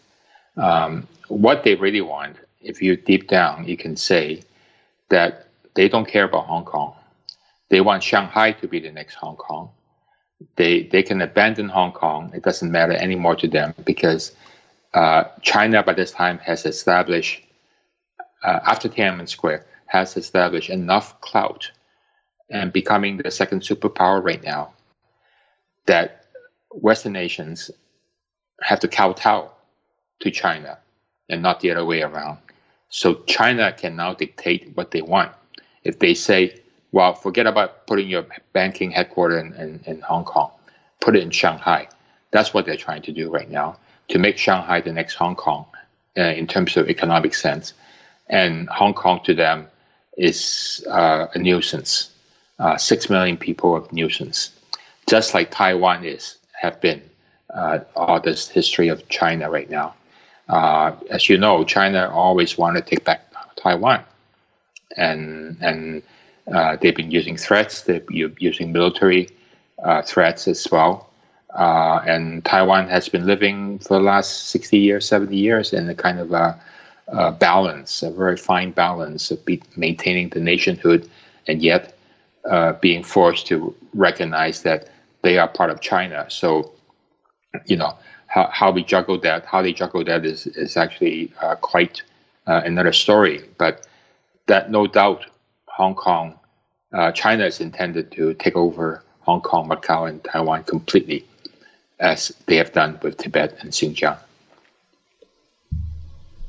Um, 0.57 1.07
what 1.27 1.63
they 1.63 1.75
really 1.75 2.01
want 2.01 2.37
if 2.61 2.81
you 2.81 2.95
deep 2.95 3.27
down 3.27 3.67
you 3.67 3.77
can 3.77 3.95
say 3.95 4.43
that 5.09 5.47
they 5.75 5.89
don't 5.89 6.07
care 6.07 6.23
about 6.23 6.45
Hong 6.45 6.65
Kong. 6.65 6.95
They 7.69 7.81
want 7.81 8.03
Shanghai 8.03 8.51
to 8.53 8.67
be 8.67 8.79
the 8.79 8.91
next 8.91 9.15
Hong 9.15 9.35
Kong. 9.35 9.69
They 10.55 10.83
they 10.83 11.03
can 11.03 11.21
abandon 11.21 11.69
Hong 11.69 11.91
Kong. 11.91 12.31
It 12.33 12.43
doesn't 12.43 12.71
matter 12.71 12.93
anymore 12.93 13.35
to 13.37 13.47
them 13.47 13.73
because 13.85 14.33
uh, 14.93 15.25
China 15.41 15.83
by 15.83 15.93
this 15.93 16.11
time 16.11 16.37
has 16.39 16.65
established 16.65 17.41
uh, 18.43 18.59
after 18.65 18.89
Tiananmen 18.89 19.29
Square 19.29 19.65
has 19.87 20.17
established 20.17 20.69
enough 20.69 21.19
clout 21.21 21.71
and 22.49 22.71
becoming 22.71 23.17
the 23.17 23.31
second 23.31 23.61
superpower 23.61 24.23
right 24.23 24.43
now 24.43 24.73
that 25.85 26.25
Western 26.71 27.13
nations 27.13 27.71
have 28.61 28.79
to 28.79 28.87
kowtow 28.87 29.49
to 30.19 30.31
China 30.31 30.77
and 31.29 31.41
not 31.41 31.59
the 31.59 31.71
other 31.71 31.85
way 31.85 32.01
around. 32.01 32.37
So 32.89 33.15
China 33.25 33.73
can 33.73 33.95
now 33.95 34.13
dictate 34.13 34.71
what 34.75 34.91
they 34.91 35.01
want. 35.01 35.31
If 35.83 35.99
they 35.99 36.13
say 36.13 36.61
well, 36.95 37.13
forget 37.13 37.45
about 37.45 37.87
putting 37.87 38.07
your 38.07 38.25
banking 38.53 38.89
headquarters 38.89 39.43
in, 39.43 39.53
in, 39.55 39.81
in 39.85 39.99
Hong 39.99 40.23
Kong. 40.23 40.49
Put 41.01 41.17
it 41.17 41.23
in 41.23 41.29
Shanghai. 41.29 41.89
That's 42.31 42.53
what 42.53 42.65
they're 42.65 42.77
trying 42.77 43.01
to 43.01 43.11
do 43.11 43.29
right 43.29 43.51
now 43.51 43.75
to 44.07 44.17
make 44.17 44.37
Shanghai 44.37 44.79
the 44.79 44.93
next 44.93 45.15
Hong 45.15 45.35
Kong 45.35 45.65
uh, 46.17 46.21
in 46.21 46.47
terms 46.47 46.77
of 46.77 46.89
economic 46.89 47.33
sense. 47.33 47.73
And 48.29 48.69
Hong 48.69 48.93
Kong 48.93 49.19
to 49.25 49.33
them 49.33 49.67
is 50.17 50.85
uh, 50.89 51.27
a 51.33 51.37
nuisance. 51.37 52.11
Uh, 52.59 52.77
six 52.77 53.09
million 53.09 53.35
people 53.35 53.75
of 53.75 53.91
nuisance, 53.91 54.51
just 55.05 55.33
like 55.33 55.51
Taiwan 55.51 56.05
is 56.05 56.37
have 56.53 56.79
been 56.79 57.01
uh, 57.53 57.79
all 57.97 58.21
this 58.21 58.47
history 58.47 58.87
of 58.87 59.05
China 59.09 59.49
right 59.49 59.69
now. 59.69 59.93
Uh, 60.47 60.93
as 61.09 61.27
you 61.27 61.37
know, 61.37 61.65
China 61.65 62.09
always 62.09 62.57
wanted 62.57 62.85
to 62.85 62.95
take 62.95 63.03
back 63.03 63.29
Taiwan, 63.57 64.01
and 64.95 65.57
and 65.59 66.01
uh, 66.53 66.77
they've 66.81 66.95
been 66.95 67.11
using 67.11 67.37
threats, 67.37 67.81
they've 67.81 68.05
been 68.05 68.35
using 68.39 68.71
military 68.71 69.29
uh, 69.83 70.01
threats 70.01 70.47
as 70.47 70.67
well. 70.71 71.09
Uh, 71.55 72.01
and 72.05 72.43
Taiwan 72.43 72.87
has 72.89 73.07
been 73.07 73.25
living 73.25 73.79
for 73.79 73.97
the 73.97 74.03
last 74.03 74.49
60 74.49 74.77
years, 74.77 75.07
70 75.07 75.35
years 75.35 75.73
in 75.73 75.89
a 75.89 75.95
kind 75.95 76.19
of 76.19 76.31
a, 76.33 76.59
a 77.07 77.31
balance, 77.31 78.03
a 78.03 78.11
very 78.11 78.37
fine 78.37 78.71
balance 78.71 79.31
of 79.31 79.43
be, 79.45 79.61
maintaining 79.77 80.29
the 80.29 80.39
nationhood 80.39 81.09
and 81.47 81.61
yet 81.61 81.97
uh, 82.49 82.73
being 82.73 83.03
forced 83.03 83.47
to 83.47 83.73
recognize 83.93 84.63
that 84.63 84.89
they 85.21 85.37
are 85.37 85.47
part 85.47 85.69
of 85.69 85.79
China. 85.81 86.25
So, 86.29 86.73
you 87.65 87.77
know, 87.77 87.97
how, 88.27 88.49
how 88.51 88.71
we 88.71 88.83
juggle 88.83 89.19
that, 89.21 89.45
how 89.45 89.61
they 89.61 89.73
juggle 89.73 90.03
that 90.03 90.25
is, 90.25 90.45
is 90.47 90.75
actually 90.75 91.31
uh, 91.41 91.55
quite 91.55 92.03
uh, 92.47 92.61
another 92.65 92.91
story. 92.91 93.41
But 93.57 93.87
that 94.47 94.69
no 94.69 94.87
doubt 94.87 95.25
Hong 95.75 95.93
Kong, 95.93 96.39
uh, 96.93 97.11
China 97.11 97.45
is 97.45 97.59
intended 97.59 98.09
to 98.13 98.33
take 98.35 98.55
over 98.55 99.03
Hong 99.19 99.41
Kong, 99.41 99.67
Macau, 99.67 100.07
and 100.07 100.23
Taiwan 100.23 100.63
completely, 100.63 101.25
as 101.99 102.29
they 102.45 102.55
have 102.55 102.71
done 102.71 102.97
with 103.01 103.17
Tibet 103.17 103.57
and 103.59 103.71
Xinjiang. 103.71 104.17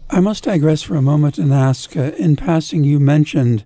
I 0.09 0.21
must 0.21 0.45
digress 0.45 0.83
for 0.83 0.95
a 0.95 1.03
moment 1.03 1.39
and 1.39 1.53
ask 1.53 1.97
uh, 1.97 2.13
in 2.17 2.37
passing, 2.37 2.85
you 2.85 3.01
mentioned 3.01 3.65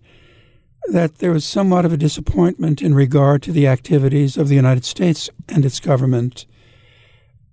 that 0.91 1.19
there 1.19 1.31
was 1.31 1.45
somewhat 1.45 1.85
of 1.85 1.93
a 1.93 1.99
disappointment 1.99 2.81
in 2.81 2.95
regard 2.95 3.43
to 3.43 3.53
the 3.53 3.67
activities 3.67 4.39
of 4.39 4.49
the 4.49 4.55
United 4.55 4.87
States 4.87 5.29
and 5.47 5.67
its 5.67 5.79
government. 5.79 6.47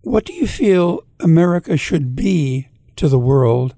What 0.03 0.23
do 0.23 0.31
you 0.31 0.47
feel 0.47 1.01
America 1.19 1.75
should 1.75 2.15
be 2.15 2.69
to 2.95 3.09
the 3.09 3.19
world, 3.19 3.75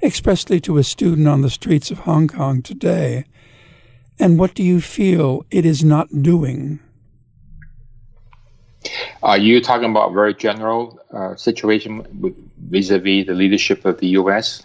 expressly 0.00 0.60
to 0.60 0.78
a 0.78 0.84
student 0.84 1.26
on 1.26 1.40
the 1.40 1.50
streets 1.50 1.90
of 1.90 2.00
Hong 2.00 2.28
Kong 2.28 2.62
today? 2.62 3.24
And 4.18 4.38
what 4.38 4.54
do 4.54 4.62
you 4.62 4.80
feel 4.80 5.44
it 5.50 5.66
is 5.66 5.84
not 5.84 6.22
doing? 6.22 6.80
Are 9.22 9.38
you 9.38 9.60
talking 9.60 9.90
about 9.90 10.12
very 10.12 10.34
general 10.34 11.00
uh, 11.12 11.34
situation 11.36 12.06
vis-a-vis 12.68 13.26
the 13.26 13.32
leadership 13.34 13.84
of 13.84 13.98
the 13.98 14.08
U.S.? 14.08 14.62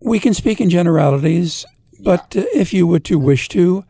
We 0.00 0.18
can 0.18 0.34
speak 0.34 0.60
in 0.60 0.70
generalities, 0.70 1.64
but 2.00 2.36
uh, 2.36 2.44
if 2.54 2.72
you 2.72 2.86
were 2.86 2.98
to 3.00 3.18
wish 3.18 3.48
to, 3.50 3.84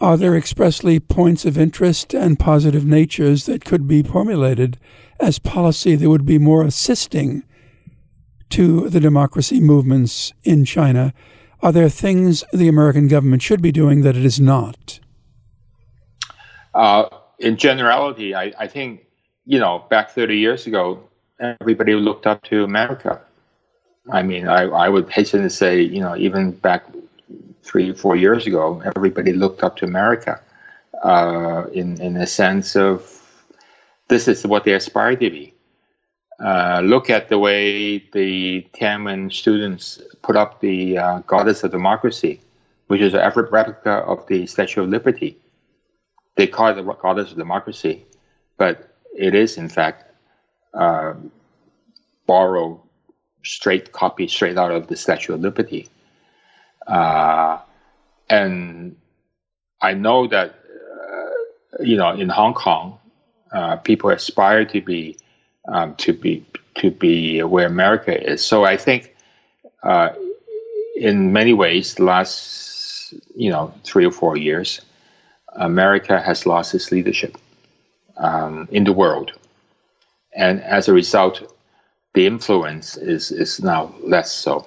are 0.00 0.16
there 0.16 0.36
expressly 0.36 0.98
points 0.98 1.44
of 1.44 1.56
interest 1.56 2.12
and 2.12 2.38
positive 2.38 2.84
natures 2.84 3.46
that 3.46 3.64
could 3.64 3.86
be 3.86 4.02
formulated 4.02 4.78
as 5.20 5.38
policy 5.38 5.94
that 5.94 6.08
would 6.08 6.26
be 6.26 6.38
more 6.38 6.64
assisting 6.64 7.44
to 8.50 8.88
the 8.88 9.00
democracy 9.00 9.60
movements 9.60 10.32
in 10.42 10.64
China 10.64 11.14
are 11.62 11.72
there 11.72 11.88
things 11.88 12.44
the 12.52 12.68
American 12.68 13.08
government 13.08 13.42
should 13.42 13.62
be 13.62 13.72
doing 13.72 14.02
that 14.02 14.16
it 14.16 14.24
is 14.24 14.40
not? 14.40 14.98
Uh, 16.74 17.08
in 17.38 17.56
generality, 17.56 18.34
I, 18.34 18.52
I, 18.58 18.66
think, 18.66 19.06
you 19.46 19.58
know, 19.58 19.84
back 19.90 20.10
30 20.10 20.36
years 20.38 20.66
ago, 20.66 21.02
everybody 21.38 21.94
looked 21.94 22.26
up 22.26 22.42
to 22.44 22.64
America. 22.64 23.20
I 24.10 24.22
mean, 24.22 24.48
I, 24.48 24.62
I 24.64 24.88
would 24.88 25.10
hasten 25.10 25.42
to 25.42 25.50
say, 25.50 25.80
you 25.80 26.00
know, 26.00 26.16
even 26.16 26.52
back 26.52 26.86
three, 27.62 27.92
four 27.92 28.16
years 28.16 28.46
ago, 28.46 28.82
everybody 28.96 29.32
looked 29.32 29.62
up 29.62 29.76
to 29.78 29.84
America 29.84 30.40
uh, 31.04 31.64
in, 31.72 32.00
in 32.00 32.16
a 32.16 32.26
sense 32.26 32.74
of 32.74 33.20
this 34.08 34.26
is 34.26 34.46
what 34.46 34.64
they 34.64 34.72
aspire 34.72 35.16
to 35.16 35.30
be. 35.30 35.51
Uh, 36.42 36.80
look 36.84 37.08
at 37.08 37.28
the 37.28 37.38
way 37.38 37.98
the 38.12 38.66
Tiananmen 38.74 39.32
students 39.32 40.02
put 40.22 40.34
up 40.34 40.60
the 40.60 40.98
uh, 40.98 41.18
Goddess 41.20 41.62
of 41.62 41.70
Democracy, 41.70 42.40
which 42.88 43.00
is 43.00 43.14
an 43.14 43.20
a 43.20 43.42
replica 43.42 43.98
of 44.08 44.26
the 44.26 44.46
Statue 44.46 44.82
of 44.82 44.88
Liberty. 44.88 45.38
They 46.34 46.48
call 46.48 46.68
it 46.70 46.74
the 46.74 46.82
Goddess 46.82 47.30
of 47.30 47.36
Democracy, 47.36 48.04
but 48.56 48.96
it 49.16 49.36
is 49.36 49.56
in 49.56 49.68
fact 49.68 50.10
uh, 50.74 51.14
borrowed 52.26 52.80
straight 53.44 53.92
copy 53.92 54.26
straight 54.26 54.58
out 54.58 54.72
of 54.72 54.88
the 54.88 54.96
Statue 54.96 55.34
of 55.34 55.40
Liberty. 55.40 55.86
Uh, 56.88 57.58
and 58.28 58.96
I 59.80 59.94
know 59.94 60.26
that 60.26 60.50
uh, 60.50 61.82
you 61.84 61.96
know 61.96 62.10
in 62.10 62.28
Hong 62.28 62.54
Kong, 62.54 62.98
people 63.84 64.10
aspire 64.10 64.64
to 64.64 64.80
be 64.80 65.18
um, 65.68 65.94
to 65.96 66.12
be 66.12 66.44
to 66.76 66.90
be 66.90 67.42
where 67.42 67.66
America 67.66 68.32
is. 68.32 68.44
So 68.44 68.64
I 68.64 68.76
think 68.76 69.14
uh, 69.82 70.10
in 70.96 71.32
many 71.32 71.52
ways, 71.52 71.94
the 71.94 72.04
last 72.04 73.14
you 73.34 73.50
know 73.50 73.72
three 73.84 74.06
or 74.06 74.12
four 74.12 74.36
years, 74.36 74.80
America 75.54 76.20
has 76.20 76.46
lost 76.46 76.74
its 76.74 76.90
leadership 76.92 77.36
um, 78.16 78.68
in 78.70 78.84
the 78.84 78.92
world, 78.92 79.32
and 80.34 80.62
as 80.62 80.88
a 80.88 80.92
result, 80.92 81.54
the 82.14 82.26
influence 82.26 82.96
is 82.96 83.30
is 83.30 83.62
now 83.62 83.94
less 84.02 84.32
so, 84.32 84.66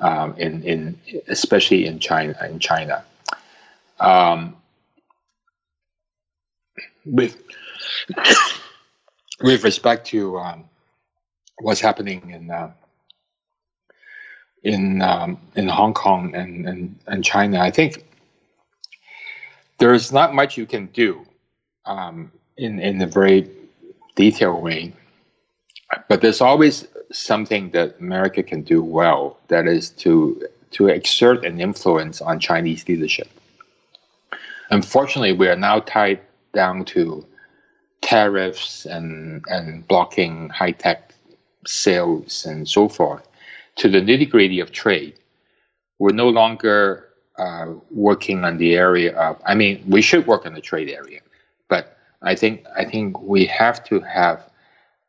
um, 0.00 0.34
in 0.36 0.62
in 0.62 0.98
especially 1.28 1.86
in 1.86 1.98
China 1.98 2.36
in 2.48 2.58
China. 2.58 3.04
Um, 3.98 4.56
with 7.06 7.36
with 9.42 9.64
respect 9.64 10.06
to 10.08 10.38
um, 10.38 10.64
what's 11.60 11.80
happening 11.80 12.30
in 12.30 12.50
uh, 12.50 12.72
in 14.62 15.02
um, 15.02 15.38
in 15.54 15.68
Hong 15.68 15.94
Kong 15.94 16.34
and, 16.34 16.68
and 16.68 16.98
and 17.06 17.24
China, 17.24 17.60
I 17.60 17.70
think 17.70 18.04
there's 19.78 20.12
not 20.12 20.34
much 20.34 20.56
you 20.56 20.66
can 20.66 20.86
do 20.86 21.26
um, 21.84 22.32
in 22.56 22.78
in 22.80 23.00
a 23.02 23.06
very 23.06 23.50
detailed 24.14 24.62
way 24.62 24.92
but 26.08 26.20
there's 26.20 26.40
always 26.40 26.86
something 27.12 27.70
that 27.70 27.96
America 28.00 28.42
can 28.42 28.62
do 28.62 28.82
well. 28.82 29.38
That 29.48 29.66
is 29.66 29.90
to 29.90 30.46
to 30.72 30.88
exert 30.88 31.44
an 31.44 31.60
influence 31.60 32.20
on 32.20 32.40
Chinese 32.40 32.86
leadership. 32.88 33.28
Unfortunately, 34.70 35.32
we 35.32 35.48
are 35.48 35.56
now 35.56 35.80
tied 35.80 36.20
down 36.52 36.84
to 36.86 37.24
tariffs 38.02 38.86
and 38.86 39.44
and 39.48 39.86
blocking 39.88 40.48
high 40.50 40.72
tech 40.72 41.12
sales 41.66 42.46
and 42.46 42.68
so 42.68 42.88
forth 42.88 43.26
to 43.76 43.88
the 43.88 44.00
nitty 44.00 44.30
gritty 44.30 44.60
of 44.60 44.72
trade. 44.72 45.14
We're 45.98 46.12
no 46.12 46.28
longer 46.28 47.08
uh, 47.38 47.66
working 47.90 48.44
on 48.44 48.58
the 48.58 48.74
area 48.74 49.16
of. 49.16 49.40
I 49.46 49.54
mean, 49.54 49.84
we 49.86 50.02
should 50.02 50.26
work 50.26 50.46
on 50.46 50.54
the 50.54 50.60
trade 50.60 50.88
area, 50.88 51.20
but 51.68 51.96
I 52.22 52.34
think 52.34 52.64
I 52.76 52.84
think 52.84 53.20
we 53.20 53.46
have 53.46 53.84
to 53.84 54.00
have 54.00 54.48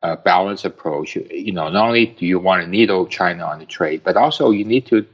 a 0.04 0.18
balanced 0.18 0.66
approach. 0.66 1.16
You 1.16 1.52
know, 1.52 1.70
not 1.70 1.88
only 1.88 2.08
do 2.08 2.26
you 2.26 2.40
want 2.40 2.64
to 2.64 2.68
needle 2.68 3.06
China 3.08 3.46
on 3.46 3.60
the 3.60 3.66
trade, 3.66 4.02
but 4.04 4.18
also 4.18 4.52
you 4.52 4.66
need 4.66 4.86
to 4.88 5.06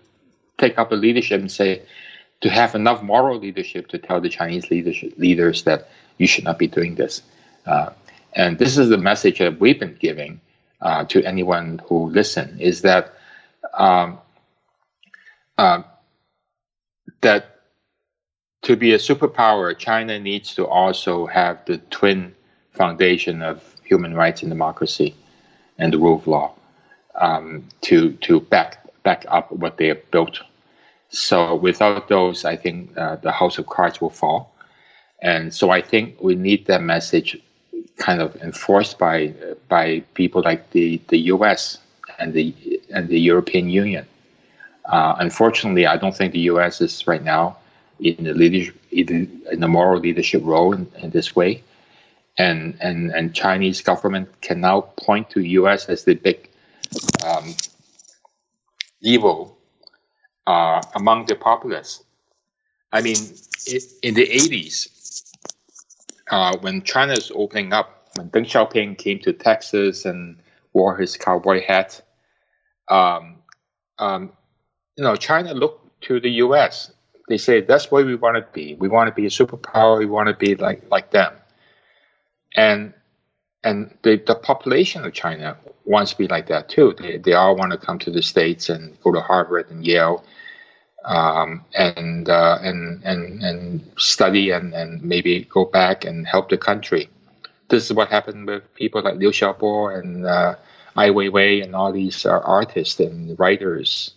take 0.57 0.78
up 0.78 0.91
a 0.91 0.95
leadership 0.95 1.39
and 1.39 1.51
say 1.51 1.82
to 2.41 2.49
have 2.49 2.76
enough 2.76 3.01
moral 3.01 3.39
leadership 3.39 3.88
to 3.88 3.97
tell 3.97 4.19
the 4.19 4.30
Chinese 4.30 4.69
leadership 4.69 5.13
leaders 5.17 5.63
that 5.63 5.89
you 6.17 6.28
should 6.28 6.43
not 6.43 6.59
be 6.59 6.67
doing 6.67 6.95
this. 6.95 7.21
Uh, 7.66 7.91
and 8.34 8.57
this 8.57 8.78
is 8.78 8.89
the 8.89 8.97
message 8.97 9.39
that 9.39 9.59
we've 9.59 9.80
been 9.80 9.95
giving 9.99 10.39
uh, 10.82 11.03
to 11.05 11.24
anyone 11.24 11.82
who 11.88 12.09
listen: 12.09 12.59
is 12.59 12.82
that 12.82 13.14
um, 13.74 14.20
uh, 15.57 15.84
that 17.22 17.61
to 18.64 18.76
be 18.76 18.93
a 18.93 18.97
superpower, 18.97 19.78
China 19.78 20.20
needs 20.20 20.55
to 20.55 20.66
also 20.66 21.26
have 21.28 21.64
the 21.66 21.78
twin 21.89 22.34
foundation 22.72 23.41
of 23.41 23.76
human 23.84 24.14
rights 24.16 24.41
and 24.41 24.49
democracy 24.49 25.16
and 25.78 25.93
the 25.93 25.97
rule 25.97 26.18
of 26.18 26.28
law 26.28 26.53
um, 27.16 27.68
to 27.82 28.14
to 28.14 28.39
back 28.39 28.80
back 29.03 29.26
up 29.28 29.51
what 29.51 29.78
they 29.78 29.88
have 29.88 30.11
built. 30.11 30.41
So 31.09 31.55
without 31.55 32.07
those, 32.07 32.45
I 32.45 32.55
think 32.55 32.97
uh, 32.97 33.18
the 33.18 33.32
house 33.32 33.59
of 33.59 33.68
cards 33.68 34.01
will 34.01 34.09
fall. 34.09 34.51
And 35.22 35.53
so 35.53 35.70
I 35.70 35.82
think 35.82 36.22
we 36.22 36.36
need 36.36 36.66
that 36.68 36.82
message 36.82 37.38
kind 37.97 38.21
of 38.21 38.36
enforced 38.38 38.97
by 38.97 39.34
by 39.69 40.01
people 40.13 40.41
like 40.41 40.69
the, 40.71 41.01
the 41.07 41.19
U.S. 41.36 41.78
and 42.19 42.34
the 42.34 42.53
and 42.93 43.07
the 43.07 43.19
European 43.19 43.69
Union. 43.69 44.05
Uh, 44.86 45.15
unfortunately, 45.19 45.86
I 45.88 45.97
don't 45.97 46.15
think 46.15 46.34
the 46.34 46.45
U.S. 46.53 46.82
is 46.82 47.07
right 47.07 47.24
now 47.24 47.57
in 47.99 48.24
the 48.24 48.34
leadership 48.34 48.76
in 48.91 49.41
the 49.59 49.67
moral 49.67 49.99
leadership 49.99 50.41
role 50.43 50.74
in, 50.74 50.88
in 51.01 51.09
this 51.11 51.36
way 51.36 51.63
and 52.38 52.78
and 52.82 53.11
and 53.11 53.34
Chinese 53.34 53.82
government 53.82 54.30
can 54.41 54.61
now 54.61 54.82
point 54.82 55.30
to 55.32 55.41
U.S. 55.41 55.86
as 55.86 56.03
the 56.03 56.15
big 56.15 56.49
um, 57.26 57.55
evil 59.01 59.57
uh, 60.47 60.82
among 60.95 61.26
the 61.28 61.36
populace. 61.36 62.03
I 62.91 63.01
mean, 63.01 63.17
in 64.03 64.13
the 64.13 64.28
80s, 64.28 65.03
uh, 66.30 66.57
when 66.59 66.82
China 66.84 67.13
was 67.13 67.32
opening 67.34 67.74
up, 67.74 68.09
when 68.15 68.30
Deng 68.30 68.45
Xiaoping 68.45 68.97
came 68.97 69.19
to 69.19 69.34
Texas 69.34 70.05
and 70.05 70.38
wore 70.74 70.97
his 70.97 71.17
cowboy 71.17 71.61
hat, 71.65 72.01
um, 72.89 73.38
um, 73.99 74.32
you 74.97 75.03
know, 75.03 75.15
China 75.15 75.53
looked 75.53 76.01
to 76.03 76.19
the 76.19 76.30
U.S. 76.30 76.91
They 77.30 77.38
say 77.38 77.61
that's 77.61 77.89
where 77.91 78.05
we 78.05 78.15
want 78.15 78.36
to 78.38 78.45
be. 78.53 78.76
We 78.76 78.88
want 78.89 79.07
to 79.07 79.15
be 79.15 79.26
a 79.26 79.30
superpower. 79.30 79.97
We 79.97 80.05
want 80.05 80.28
to 80.28 80.36
be 80.36 80.55
like 80.55 80.84
like 80.91 81.11
them 81.11 81.34
and 82.55 82.93
and 83.63 83.97
the, 84.03 84.17
the 84.17 84.36
population 84.36 85.05
of 85.05 85.13
China 85.13 85.57
wants 85.86 86.11
to 86.11 86.17
be 86.17 86.28
like 86.28 86.47
that 86.47 86.67
too. 86.67 86.93
They, 86.99 87.17
they 87.17 87.34
all 87.34 87.55
want 87.55 87.71
to 87.71 87.78
come 87.78 87.97
to 87.99 88.11
the 88.11 88.21
states 88.21 88.69
and 88.69 88.99
go 89.01 89.13
to 89.13 89.21
Harvard 89.21 89.71
and 89.71 89.86
Yale, 89.86 90.24
um, 91.06 91.64
and 91.76 92.30
uh, 92.30 92.60
and 92.62 93.01
and 93.04 93.41
and 93.43 93.91
study 93.97 94.51
and, 94.51 94.74
and 94.74 95.04
maybe 95.04 95.45
go 95.45 95.66
back 95.66 96.06
and 96.06 96.28
help 96.28 96.49
the 96.49 96.58
country. 96.58 97.10
This 97.70 97.86
is 97.86 97.93
what 97.93 98.10
happened 98.10 98.47
with 98.47 98.74
people 98.76 99.01
like 99.01 99.16
Liu 99.16 99.30
Xiaobo 99.30 99.97
and 99.97 100.26
uh, 100.26 100.56
Ai 100.95 101.10
Weiwei 101.10 101.64
and 101.64 101.76
all 101.76 101.91
these 101.91 102.26
uh, 102.26 102.39
artists 102.39 102.99
and 102.99 103.38
writers. 103.39 104.12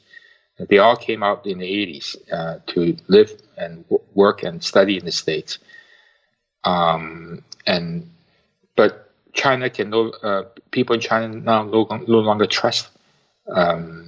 They 0.58 0.78
all 0.78 0.96
came 0.96 1.22
out 1.22 1.46
in 1.46 1.58
the 1.58 1.66
80s 1.66 2.16
uh, 2.32 2.58
to 2.68 2.96
live 3.08 3.30
and 3.58 3.84
w- 3.88 4.02
work 4.14 4.42
and 4.42 4.62
study 4.62 4.96
in 4.96 5.04
the 5.04 5.12
states. 5.12 5.58
Um, 6.64 7.42
and 7.66 8.10
but 8.74 9.10
China 9.34 9.68
can 9.70 9.90
no 9.90 10.10
uh, 10.22 10.44
people 10.70 10.94
in 10.94 11.00
China 11.00 11.28
now 11.28 11.62
no, 11.64 11.86
no 12.06 12.18
longer 12.20 12.46
trust 12.46 12.88
um, 13.52 14.05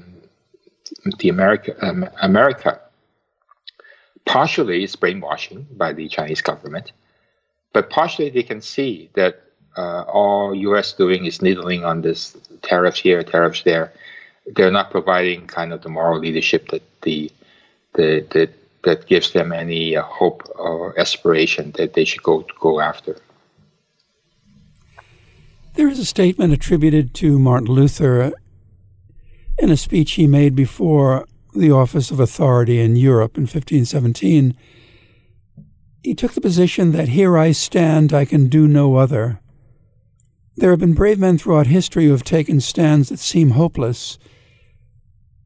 the 1.19 1.29
America 1.29 1.75
um, 1.87 2.09
America. 2.23 2.81
Partially, 4.25 4.85
it's 4.85 4.95
brainwashing 4.95 5.67
by 5.71 5.93
the 5.95 6.07
Chinese 6.09 6.43
government, 6.43 6.93
but 7.73 7.89
partially 7.89 8.29
they 8.29 8.43
can 8.43 8.61
see 8.61 9.09
that 9.15 9.43
uh, 9.77 10.03
all 10.03 10.55
U.S. 10.55 10.93
doing 10.93 11.25
is 11.25 11.41
needling 11.41 11.85
on 11.85 12.03
this 12.03 12.37
tariffs 12.63 12.99
here, 12.99 13.23
tariffs 13.23 13.63
there. 13.63 13.93
They're 14.47 14.71
not 14.71 14.91
providing 14.91 15.47
kind 15.47 15.73
of 15.73 15.83
the 15.83 15.89
moral 15.89 16.19
leadership 16.19 16.69
that 16.69 16.83
the 17.03 17.31
the, 17.95 18.27
the 18.31 18.51
that 18.85 19.07
gives 19.07 19.33
them 19.33 19.53
any 19.53 19.97
uh, 19.97 20.03
hope 20.03 20.43
or 20.57 20.99
aspiration 20.99 21.73
that 21.73 21.95
they 21.95 22.05
should 22.05 22.23
go 22.23 22.45
go 22.61 22.81
after. 22.81 23.17
There 25.75 25.89
is 25.89 25.99
a 25.99 26.05
statement 26.05 26.53
attributed 26.53 27.15
to 27.15 27.39
Martin 27.39 27.69
Luther 27.69 28.33
in 29.59 29.71
a 29.71 29.77
speech 29.77 30.13
he 30.13 30.27
made 30.27 30.55
before 30.55 31.27
the 31.55 31.71
Office 31.71 32.11
of 32.11 32.21
Authority 32.21 32.81
in 32.81 32.97
Europe 32.97 33.37
in 33.37 33.43
1517. 33.43 34.57
He 36.03 36.15
took 36.15 36.33
the 36.33 36.41
position 36.41 36.93
that 36.93 37.09
here 37.09 37.37
I 37.37 37.53
stand, 37.53 38.13
I 38.13 38.25
can 38.25 38.49
do 38.49 38.69
no 38.69 38.97
other. 38.97 39.41
There 40.57 40.71
have 40.71 40.81
been 40.81 40.95
brave 40.95 41.19
men 41.19 41.39
throughout 41.39 41.67
history 41.67 42.07
who 42.07 42.13
have 42.13 42.25
taken 42.25 42.61
stands 42.61 43.09
that 43.09 43.19
seem 43.19 43.51
hopeless. 43.51 44.19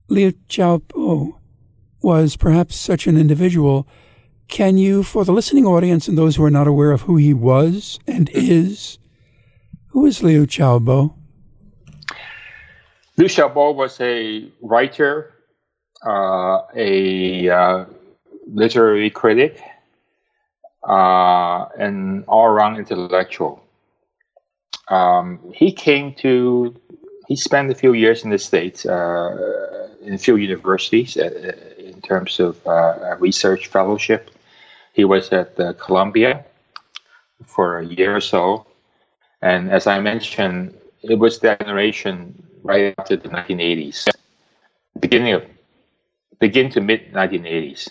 Liu 0.08 0.32
Xiaobo 0.48 1.38
was 2.02 2.36
perhaps 2.36 2.76
such 2.76 3.06
an 3.06 3.16
individual. 3.16 3.86
Can 4.48 4.76
you, 4.76 5.02
for 5.02 5.24
the 5.24 5.32
listening 5.32 5.66
audience 5.66 6.08
and 6.08 6.18
those 6.18 6.36
who 6.36 6.44
are 6.44 6.50
not 6.50 6.66
aware 6.66 6.92
of 6.92 7.02
who 7.02 7.16
he 7.16 7.32
was 7.32 7.98
and 8.06 8.30
is, 8.34 8.98
who 9.88 10.04
is 10.04 10.22
Liu 10.22 10.46
Xiaobo? 10.46 11.14
Liu 13.18 13.28
Xiaobo 13.28 13.74
was 13.74 14.00
a 14.00 14.48
writer, 14.62 15.34
uh, 16.04 16.62
a 16.74 17.48
uh, 17.48 17.84
literary 18.46 19.10
critic, 19.10 19.60
uh, 20.88 21.66
an 21.78 22.24
all-around 22.26 22.78
intellectual. 22.78 23.62
Um, 24.88 25.40
he 25.52 25.72
came 25.72 26.14
to, 26.16 26.74
he 27.28 27.36
spent 27.36 27.70
a 27.70 27.74
few 27.74 27.92
years 27.92 28.24
in 28.24 28.30
the 28.30 28.38
States, 28.38 28.86
uh, 28.86 29.88
in 30.02 30.14
a 30.14 30.18
few 30.18 30.36
universities 30.36 31.16
uh, 31.18 31.52
in 31.78 32.00
terms 32.00 32.40
of 32.40 32.66
uh, 32.66 33.16
research 33.18 33.66
fellowship. 33.66 34.30
He 34.94 35.04
was 35.04 35.30
at 35.32 35.56
Columbia 35.78 36.44
for 37.44 37.78
a 37.78 37.84
year 37.84 38.16
or 38.16 38.20
so. 38.20 38.66
And 39.42 39.70
as 39.70 39.86
I 39.86 40.00
mentioned, 40.00 40.78
it 41.02 41.18
was 41.18 41.40
that 41.40 41.60
generation 41.60 42.42
right 42.62 42.94
after 42.98 43.16
the 43.16 43.28
1980s, 43.28 44.08
beginning 45.00 45.34
of 45.34 45.44
begin 46.38 46.70
to 46.70 46.80
mid 46.80 47.12
1980s, 47.12 47.88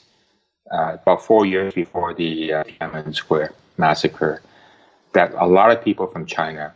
uh, 0.72 0.98
about 1.02 1.24
four 1.24 1.46
years 1.46 1.74
before 1.74 2.14
the 2.14 2.54
uh, 2.54 2.64
Tiananmen 2.64 3.16
Square 3.16 3.54
massacre, 3.78 4.42
that 5.14 5.34
a 5.38 5.48
lot 5.48 5.72
of 5.72 5.84
people 5.84 6.08
from 6.08 6.26
China, 6.26 6.74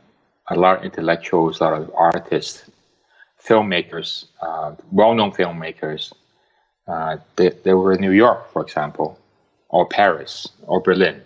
a 0.48 0.56
lot 0.56 0.80
of 0.80 0.86
intellectuals, 0.86 1.60
a 1.60 1.64
lot 1.64 1.74
of 1.74 1.92
artists, 1.96 2.70
filmmakers, 3.44 4.26
uh, 4.42 4.74
well-known 4.92 5.32
filmmakers, 5.32 6.14
uh, 6.88 7.18
they, 7.36 7.50
they 7.64 7.74
were 7.74 7.94
in 7.94 8.02
New 8.02 8.12
York, 8.12 8.52
for 8.52 8.62
example, 8.62 9.20
or 9.70 9.88
Paris, 9.88 10.48
or 10.68 10.80
Berlin. 10.82 11.22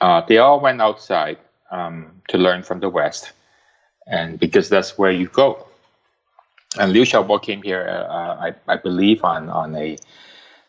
Uh, 0.00 0.22
they 0.28 0.38
all 0.38 0.60
went 0.60 0.80
outside 0.80 1.38
um, 1.70 2.10
to 2.28 2.38
learn 2.38 2.62
from 2.62 2.80
the 2.80 2.88
West 2.88 3.32
and 4.06 4.38
because 4.38 4.68
that's 4.68 4.98
where 4.98 5.10
you 5.10 5.28
go. 5.28 5.66
And 6.78 6.92
Liu 6.92 7.02
Xiaobo 7.02 7.40
came 7.40 7.62
here, 7.62 7.86
uh, 7.88 8.50
I, 8.50 8.54
I, 8.66 8.76
believe, 8.76 9.22
on 9.24 9.48
on 9.48 9.76
a 9.76 9.96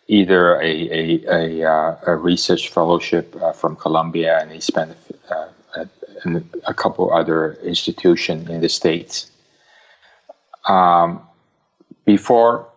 either 0.07 0.61
a 0.61 0.71
a, 1.01 1.25
a, 1.27 1.71
uh, 1.71 1.97
a 2.07 2.15
research 2.15 2.69
fellowship 2.69 3.35
uh, 3.41 3.51
from 3.51 3.75
Columbia, 3.75 4.39
and 4.39 4.51
he 4.51 4.59
spent 4.59 4.95
uh, 5.29 5.47
a, 5.75 5.87
a 6.67 6.73
couple 6.73 7.11
other 7.11 7.53
institutions 7.63 8.49
in 8.49 8.61
the 8.61 8.69
states. 8.69 9.31
Um, 10.67 11.21
before 12.05 12.67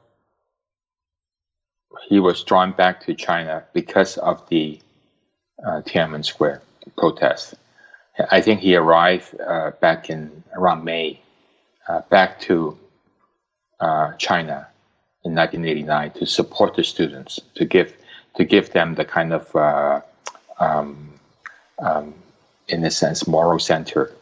he 2.08 2.18
was 2.18 2.42
drawn 2.42 2.72
back 2.72 3.04
to 3.04 3.14
China 3.14 3.64
because 3.74 4.16
of 4.18 4.46
the 4.48 4.80
uh, 5.64 5.82
Tiananmen 5.82 6.24
Square 6.24 6.62
protest. 6.96 7.54
I 8.30 8.40
think 8.40 8.60
he 8.60 8.74
arrived 8.74 9.40
uh, 9.40 9.72
back 9.80 10.10
in 10.10 10.42
around 10.54 10.84
May, 10.84 11.20
uh, 11.88 12.00
back 12.10 12.40
to 12.40 12.78
uh, 13.80 14.12
China 14.14 14.66
in 15.24 15.34
1989 15.34 16.10
to 16.12 16.26
support 16.26 16.74
the 16.74 16.84
students, 16.84 17.40
to 17.54 17.64
give 17.64 17.94
to 18.36 18.44
give 18.44 18.70
them 18.70 18.94
the 18.94 19.04
kind 19.04 19.32
of, 19.32 19.56
uh, 19.56 20.00
um, 20.60 21.12
um, 21.80 22.14
in 22.68 22.84
a 22.84 22.90
sense, 22.90 23.26
moral 23.26 23.58
center, 23.58 24.12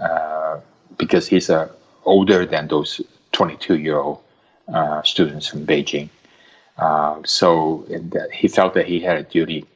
uh, 0.00 0.58
because 0.98 1.28
he's 1.28 1.50
uh, 1.50 1.68
older 2.04 2.44
than 2.46 2.66
those 2.66 3.00
22 3.32 3.78
year 3.78 3.98
old 3.98 4.20
students 5.04 5.46
from 5.46 5.66
Beijing. 5.66 6.08
so 7.24 7.86
he 8.32 8.48
felt 8.48 8.74
that 8.74 8.86
he 8.86 9.00
had 9.00 9.18
a 9.18 9.22
duty. 9.22 9.66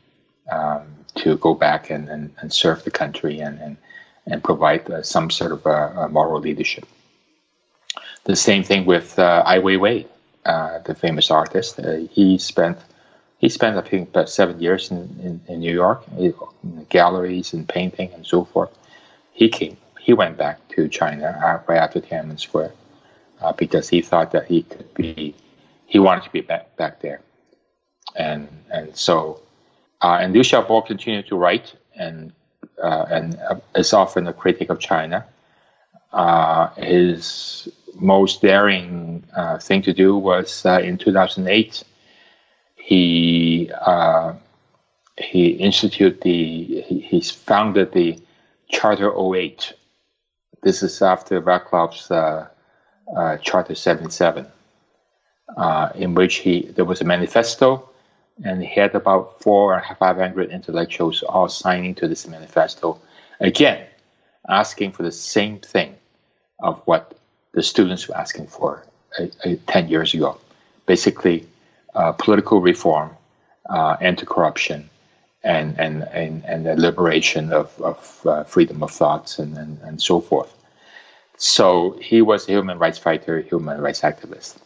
Um, 0.51 0.98
to 1.19 1.37
go 1.39 1.55
back 1.55 1.91
and, 1.91 2.09
and, 2.09 2.33
and 2.41 2.53
serve 2.53 2.85
the 2.85 2.91
country 2.91 3.41
and, 3.41 3.59
and, 3.61 3.77
and 4.27 4.43
provide 4.43 4.91
uh, 4.91 5.03
some 5.03 5.31
sort 5.31 5.53
of 5.53 5.67
uh, 5.67 6.09
moral 6.09 6.41
leadership. 6.41 6.87
The 8.25 8.37
same 8.37 8.63
thing 8.63 8.85
with 8.85 9.19
uh, 9.19 9.43
Ai 9.47 9.59
Weiwei, 9.59 10.07
uh, 10.45 10.79
the 10.81 10.95
famous 10.95 11.31
artist. 11.31 11.79
Uh, 11.79 11.99
he 12.11 12.39
spent 12.39 12.79
he 13.39 13.49
spent 13.49 13.77
I 13.77 13.83
think 13.83 14.09
about 14.09 14.29
seven 14.29 14.61
years 14.61 14.91
in, 14.91 14.99
in, 15.23 15.41
in 15.47 15.61
New 15.61 15.73
York, 15.73 16.03
in 16.19 16.35
galleries 16.89 17.53
and 17.53 17.69
painting 17.69 18.11
and 18.13 18.27
so 18.27 18.45
forth. 18.45 18.71
He 19.33 19.49
came. 19.49 19.77
He 20.01 20.13
went 20.13 20.37
back 20.37 20.67
to 20.71 20.89
China 20.89 21.63
right 21.69 21.79
after 21.79 22.01
Tiananmen 22.01 22.41
Square 22.41 22.73
uh, 23.41 23.53
because 23.53 23.89
he 23.89 24.03
thought 24.03 24.33
that 24.33 24.47
he 24.47 24.63
could 24.63 24.93
be. 24.95 25.35
He 25.87 25.99
wanted 25.99 26.25
to 26.25 26.31
be 26.31 26.41
back 26.41 26.77
back 26.77 27.01
there, 27.01 27.21
and 28.17 28.49
and 28.71 28.97
so 28.97 29.41
uh, 30.01 30.19
and 30.21 30.33
Liu 30.33 30.43
Xiaobo 30.43 30.87
continued 30.87 31.27
to 31.29 31.37
write 31.37 31.75
and 31.97 32.33
uh, 32.83 33.07
and 33.11 33.37
uh, 33.51 33.57
is 33.75 33.93
often 33.93 34.27
a 34.29 34.33
critic 34.33 34.71
of 34.71 34.79
China. 34.79 35.25
Uh, 36.13 36.69
his 36.75 37.69
most 37.95 38.41
daring 38.41 39.25
uh, 39.37 39.59
thing 39.59 39.83
to 39.83 39.93
do 39.93 40.17
was 40.17 40.65
uh, 40.65 40.81
in 40.81 40.97
2008. 40.97 41.85
He 42.77 43.71
he 45.19 45.49
instituted 45.49 46.21
the 46.21 46.83
he, 46.83 47.01
he's 47.01 47.31
founded 47.31 47.93
the 47.93 48.19
Charter 48.71 49.13
08. 49.13 49.73
This 50.63 50.83
is 50.83 51.03
after 51.03 51.41
Vaclav's 51.41 52.09
Charter 53.43 53.75
77, 53.75 54.47
in 55.97 56.15
which 56.15 56.37
he 56.37 56.63
there 56.77 56.85
was 56.85 57.01
a 57.01 57.05
manifesto 57.05 57.89
and 58.45 58.63
he 58.63 58.81
had 58.81 58.95
about 58.95 59.41
four 59.43 59.75
or 59.75 59.97
five 59.97 60.17
hundred 60.17 60.51
intellectuals 60.51 61.23
all 61.23 61.49
signing 61.49 61.95
to 61.97 62.09
this 62.09 62.27
manifesto, 62.27 63.01
again 63.41 63.87
asking 64.49 64.93
for 64.93 65.03
the 65.03 65.13
same 65.13 65.59
thing 65.59 65.95
of 66.61 66.81
what 66.87 67.15
the 67.53 67.63
students 67.63 68.09
were 68.09 68.17
asking 68.17 68.47
for 68.47 68.85
uh, 69.19 69.27
uh, 69.45 69.55
10 69.67 69.89
years 69.89 70.15
ago. 70.15 70.39
Basically, 70.87 71.47
uh, 71.95 72.13
political 72.13 72.61
reform, 72.61 73.11
uh, 73.69 73.97
anti-corruption, 74.01 74.89
and, 75.45 75.79
and, 75.79 76.03
and, 76.13 76.45
and 76.47 76.67
the 76.67 76.77
liberation 76.77 77.53
of, 77.53 77.81
of 77.81 78.21
uh, 78.27 78.45
freedom 78.45 78.83
of 78.83 78.91
thoughts 78.91 79.39
and, 79.39 79.57
and, 79.57 79.79
and 79.83 80.03
so 80.03 80.21
forth. 80.21 80.53
So 81.37 81.97
he 82.01 82.23
was 82.23 82.49
a 82.49 82.53
human 82.53 82.79
rights 82.79 82.99
fighter, 82.99 83.41
human 83.41 83.81
rights 83.81 84.01
activist 84.01 84.57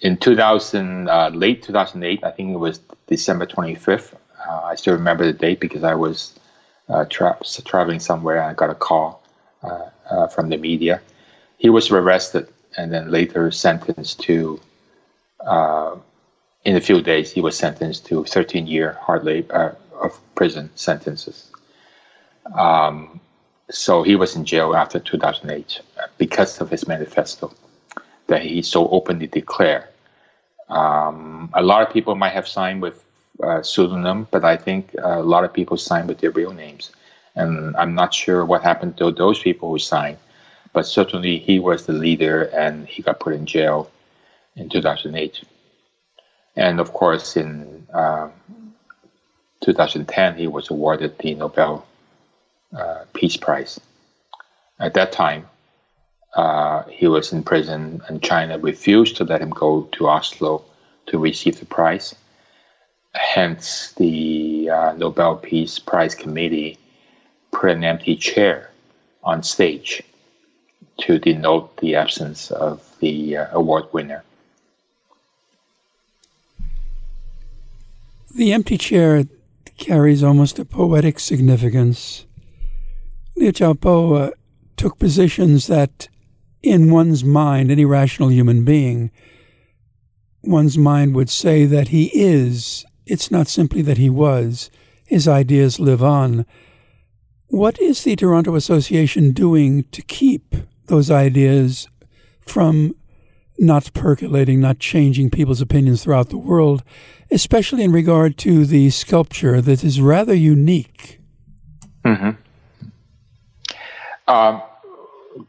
in 0.00 0.16
2000, 0.16 1.08
uh, 1.08 1.30
late 1.30 1.62
2008, 1.62 2.24
I 2.24 2.30
think 2.30 2.54
it 2.54 2.58
was 2.58 2.80
December 3.06 3.46
25th. 3.46 4.14
Uh, 4.46 4.60
I 4.64 4.74
still 4.74 4.94
remember 4.94 5.26
the 5.26 5.32
date 5.32 5.60
because 5.60 5.84
I 5.84 5.94
was 5.94 6.38
uh, 6.88 7.04
tra- 7.10 7.38
traveling 7.64 8.00
somewhere 8.00 8.38
and 8.38 8.46
I 8.46 8.54
got 8.54 8.70
a 8.70 8.74
call 8.74 9.22
uh, 9.62 9.86
uh, 10.10 10.26
from 10.28 10.48
the 10.48 10.56
media. 10.56 11.02
He 11.58 11.68
was 11.68 11.90
arrested 11.90 12.48
and 12.76 12.92
then 12.92 13.10
later 13.10 13.50
sentenced 13.50 14.20
to, 14.22 14.60
uh, 15.46 15.96
in 16.64 16.76
a 16.76 16.80
few 16.80 17.02
days, 17.02 17.32
he 17.32 17.40
was 17.40 17.56
sentenced 17.56 18.06
to 18.06 18.24
13 18.24 18.66
year 18.66 18.98
hard 19.02 19.24
labor 19.24 19.76
of 20.00 20.18
prison 20.34 20.70
sentences. 20.76 21.50
Um, 22.54 23.20
so 23.70 24.02
he 24.02 24.16
was 24.16 24.34
in 24.34 24.44
jail 24.44 24.74
after 24.74 24.98
2008 24.98 25.80
because 26.18 26.60
of 26.60 26.70
his 26.70 26.88
manifesto 26.88 27.52
that 28.26 28.42
he 28.42 28.62
so 28.62 28.88
openly 28.88 29.26
declared. 29.26 29.84
Um, 30.70 31.50
a 31.54 31.62
lot 31.62 31.82
of 31.82 31.92
people 31.92 32.14
might 32.14 32.32
have 32.32 32.48
signed 32.48 32.80
with 32.82 33.04
uh, 33.42 33.62
pseudonym, 33.62 34.28
but 34.30 34.44
I 34.44 34.56
think 34.56 34.94
a 35.02 35.22
lot 35.22 35.44
of 35.44 35.52
people 35.52 35.76
signed 35.76 36.08
with 36.08 36.18
their 36.18 36.30
real 36.30 36.52
names. 36.52 36.92
And 37.34 37.76
I'm 37.76 37.94
not 37.94 38.12
sure 38.12 38.44
what 38.44 38.62
happened 38.62 38.96
to 38.98 39.10
those 39.10 39.38
people 39.38 39.70
who 39.70 39.78
signed, 39.78 40.18
but 40.72 40.86
certainly 40.86 41.38
he 41.38 41.58
was 41.58 41.86
the 41.86 41.92
leader 41.92 42.44
and 42.44 42.86
he 42.86 43.02
got 43.02 43.20
put 43.20 43.34
in 43.34 43.46
jail 43.46 43.90
in 44.56 44.68
2008. 44.68 45.42
And 46.56 46.80
of 46.80 46.92
course, 46.92 47.36
in 47.36 47.86
uh, 47.92 48.28
2010, 49.62 50.36
he 50.36 50.46
was 50.46 50.70
awarded 50.70 51.18
the 51.18 51.34
Nobel 51.34 51.86
uh, 52.76 53.04
Peace 53.14 53.36
Prize. 53.36 53.80
At 54.78 54.94
that 54.94 55.12
time, 55.12 55.48
uh, 56.34 56.84
he 56.84 57.08
was 57.08 57.32
in 57.32 57.42
prison, 57.42 58.00
and 58.08 58.22
China 58.22 58.58
refused 58.58 59.16
to 59.16 59.24
let 59.24 59.42
him 59.42 59.50
go 59.50 59.82
to 59.92 60.08
Oslo 60.08 60.64
to 61.06 61.18
receive 61.18 61.58
the 61.58 61.66
prize. 61.66 62.14
Hence, 63.14 63.92
the 63.92 64.70
uh, 64.70 64.92
Nobel 64.96 65.36
Peace 65.36 65.78
Prize 65.78 66.14
Committee 66.14 66.78
put 67.50 67.70
an 67.70 67.82
empty 67.82 68.14
chair 68.14 68.70
on 69.24 69.42
stage 69.42 70.02
to 70.98 71.18
denote 71.18 71.76
the 71.78 71.96
absence 71.96 72.50
of 72.52 72.96
the 73.00 73.36
uh, 73.38 73.46
award 73.52 73.84
winner. 73.92 74.22
The 78.32 78.52
empty 78.52 78.78
chair 78.78 79.24
carries 79.76 80.22
almost 80.22 80.58
a 80.60 80.64
poetic 80.64 81.18
significance. 81.18 82.26
Liu 83.34 83.52
Xiaobo 83.52 84.28
uh, 84.28 84.30
took 84.76 84.98
positions 84.98 85.66
that 85.66 86.08
in 86.62 86.90
one's 86.90 87.24
mind, 87.24 87.70
any 87.70 87.84
rational 87.84 88.30
human 88.30 88.64
being, 88.64 89.10
one's 90.42 90.76
mind 90.78 91.14
would 91.14 91.30
say 91.30 91.64
that 91.64 91.88
he 91.88 92.10
is. 92.14 92.84
It's 93.06 93.30
not 93.30 93.48
simply 93.48 93.82
that 93.82 93.98
he 93.98 94.10
was. 94.10 94.70
His 95.06 95.26
ideas 95.26 95.80
live 95.80 96.02
on. 96.02 96.46
What 97.48 97.80
is 97.80 98.04
the 98.04 98.14
Toronto 98.14 98.54
Association 98.54 99.32
doing 99.32 99.84
to 99.90 100.02
keep 100.02 100.54
those 100.86 101.10
ideas 101.10 101.88
from 102.40 102.94
not 103.58 103.92
percolating, 103.92 104.60
not 104.60 104.78
changing 104.78 105.30
people's 105.30 105.60
opinions 105.60 106.02
throughout 106.02 106.30
the 106.30 106.38
world, 106.38 106.82
especially 107.30 107.84
in 107.84 107.92
regard 107.92 108.38
to 108.38 108.64
the 108.64 108.88
sculpture 108.90 109.60
that 109.60 109.84
is 109.84 110.00
rather 110.00 110.34
unique. 110.34 111.20
Mm-hmm. 112.04 112.30
Um, 114.26 114.62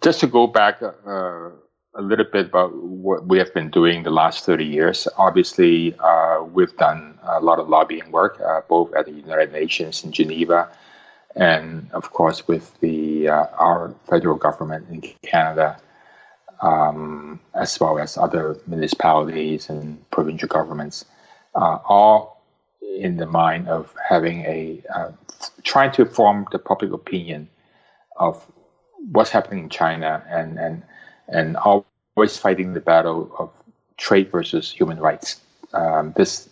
just 0.01 0.19
to 0.21 0.27
go 0.27 0.47
back 0.47 0.81
uh, 0.81 1.49
a 1.95 2.01
little 2.01 2.25
bit 2.25 2.47
about 2.47 2.73
what 2.75 3.25
we 3.27 3.37
have 3.37 3.53
been 3.53 3.69
doing 3.69 4.03
the 4.03 4.11
last 4.11 4.45
30 4.45 4.65
years. 4.65 5.07
Obviously, 5.17 5.95
uh, 5.99 6.43
we've 6.43 6.75
done 6.77 7.17
a 7.23 7.41
lot 7.41 7.59
of 7.59 7.67
lobbying 7.67 8.09
work, 8.11 8.39
uh, 8.41 8.61
both 8.69 8.93
at 8.93 9.05
the 9.05 9.11
United 9.11 9.51
Nations 9.51 10.03
in 10.03 10.11
Geneva, 10.11 10.69
and 11.35 11.89
of 11.93 12.11
course 12.11 12.47
with 12.47 12.79
the 12.79 13.27
uh, 13.27 13.45
our 13.57 13.93
federal 14.09 14.37
government 14.37 14.87
in 14.89 15.01
Canada, 15.23 15.77
um, 16.61 17.39
as 17.55 17.79
well 17.79 17.99
as 17.99 18.17
other 18.17 18.57
municipalities 18.67 19.69
and 19.69 20.09
provincial 20.11 20.47
governments, 20.47 21.05
uh, 21.55 21.79
all 21.85 22.41
in 22.81 23.17
the 23.17 23.25
mind 23.25 23.67
of 23.67 23.93
having 24.09 24.41
a 24.45 24.81
uh, 24.93 25.11
trying 25.63 25.91
to 25.91 26.05
form 26.05 26.45
the 26.51 26.59
public 26.59 26.91
opinion 26.93 27.49
of 28.17 28.45
what's 29.11 29.29
happening 29.29 29.63
in 29.63 29.69
China 29.69 30.23
and 30.29 30.59
and 30.59 30.83
and 31.27 31.57
always 31.57 32.37
fighting 32.37 32.73
the 32.73 32.79
battle 32.79 33.31
of 33.39 33.49
trade 33.97 34.31
versus 34.31 34.71
human 34.71 34.99
rights. 34.99 35.41
Um, 35.73 36.13
this 36.15 36.49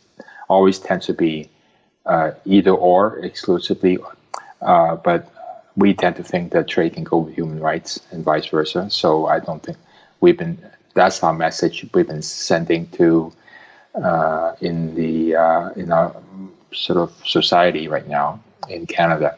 always 0.48 0.80
tends 0.80 1.06
to 1.08 1.14
be 1.14 1.50
uh, 2.06 2.32
either 2.46 2.72
or 2.72 3.20
exclusively, 3.20 3.98
uh, 4.62 4.96
but 4.96 5.32
we 5.76 5.94
tend 5.94 6.16
to 6.16 6.24
think 6.24 6.52
that 6.52 6.68
trade 6.68 6.94
can 6.94 7.04
go 7.04 7.18
with 7.20 7.36
human 7.36 7.60
rights 7.60 8.00
and 8.12 8.24
vice 8.24 8.48
versa. 8.48 8.90
So 8.90 9.28
I 9.28 9.40
don't 9.40 9.62
think 9.62 9.78
we've 10.22 10.38
been. 10.38 10.58
That's 10.96 11.24
our 11.24 11.34
message 11.34 11.86
we've 11.94 12.08
been 12.08 12.22
sending 12.22 12.88
to 12.92 13.32
uh, 13.96 14.56
in 14.62 14.96
the 14.96 15.36
uh, 15.36 15.70
in 15.72 15.92
our 15.92 16.16
sort 16.74 16.98
of 17.00 17.12
society 17.26 17.88
right 17.88 18.08
now 18.08 18.42
in 18.68 18.86
Canada. 18.86 19.38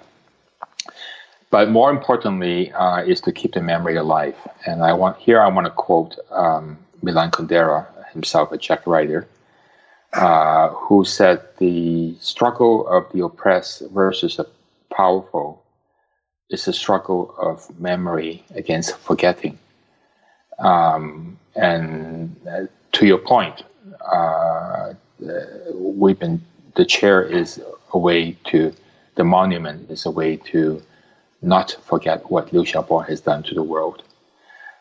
But 1.51 1.69
more 1.69 1.91
importantly, 1.91 2.71
uh, 2.71 3.03
is 3.03 3.19
to 3.21 3.31
keep 3.31 3.53
the 3.53 3.61
memory 3.61 3.97
alive. 3.97 4.35
And 4.65 4.83
I 4.83 4.93
want 4.93 5.17
here 5.17 5.41
I 5.41 5.49
want 5.49 5.67
to 5.67 5.71
quote 5.71 6.17
um, 6.31 6.77
Milan 7.03 7.29
Kundera 7.29 7.85
himself, 8.13 8.51
a 8.51 8.57
Czech 8.57 8.87
writer, 8.87 9.27
uh, 10.13 10.69
who 10.69 11.03
said 11.03 11.41
the 11.59 12.15
struggle 12.19 12.87
of 12.87 13.11
the 13.11 13.23
oppressed 13.23 13.83
versus 13.91 14.37
the 14.37 14.47
powerful 14.93 15.61
is 16.49 16.67
a 16.67 16.73
struggle 16.73 17.33
of 17.37 17.67
memory 17.79 18.43
against 18.55 18.97
forgetting. 18.97 19.57
Um, 20.59 21.37
and 21.55 22.35
uh, 22.49 22.67
to 22.93 23.05
your 23.05 23.17
point, 23.17 23.63
uh, 24.11 24.93
we've 25.73 26.19
been 26.19 26.41
the 26.75 26.85
chair 26.85 27.21
is 27.21 27.59
a 27.93 27.97
way 27.97 28.37
to 28.45 28.73
the 29.15 29.23
monument 29.25 29.89
is 29.91 30.05
a 30.05 30.11
way 30.11 30.37
to 30.37 30.81
not 31.41 31.75
forget 31.83 32.29
what 32.29 32.53
Liu 32.53 32.63
Xiaobo 32.63 33.07
has 33.07 33.21
done 33.21 33.43
to 33.43 33.55
the 33.55 33.63
world. 33.63 34.03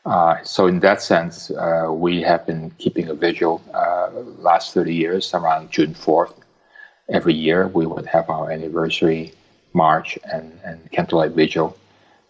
Uh, 0.04 0.36
so 0.42 0.66
in 0.66 0.80
that 0.80 1.02
sense, 1.02 1.50
uh, 1.50 1.88
we 1.90 2.22
have 2.22 2.46
been 2.46 2.70
keeping 2.78 3.08
a 3.08 3.14
vigil 3.14 3.62
uh, 3.74 4.10
last 4.38 4.72
30 4.74 4.94
years 4.94 5.34
around 5.34 5.70
June 5.70 5.94
4th. 5.94 6.34
Every 7.08 7.34
year 7.34 7.68
we 7.68 7.86
would 7.86 8.06
have 8.06 8.30
our 8.30 8.50
anniversary 8.50 9.34
march 9.72 10.18
and, 10.32 10.58
and 10.64 10.90
candlelight 10.90 11.32
vigil 11.32 11.76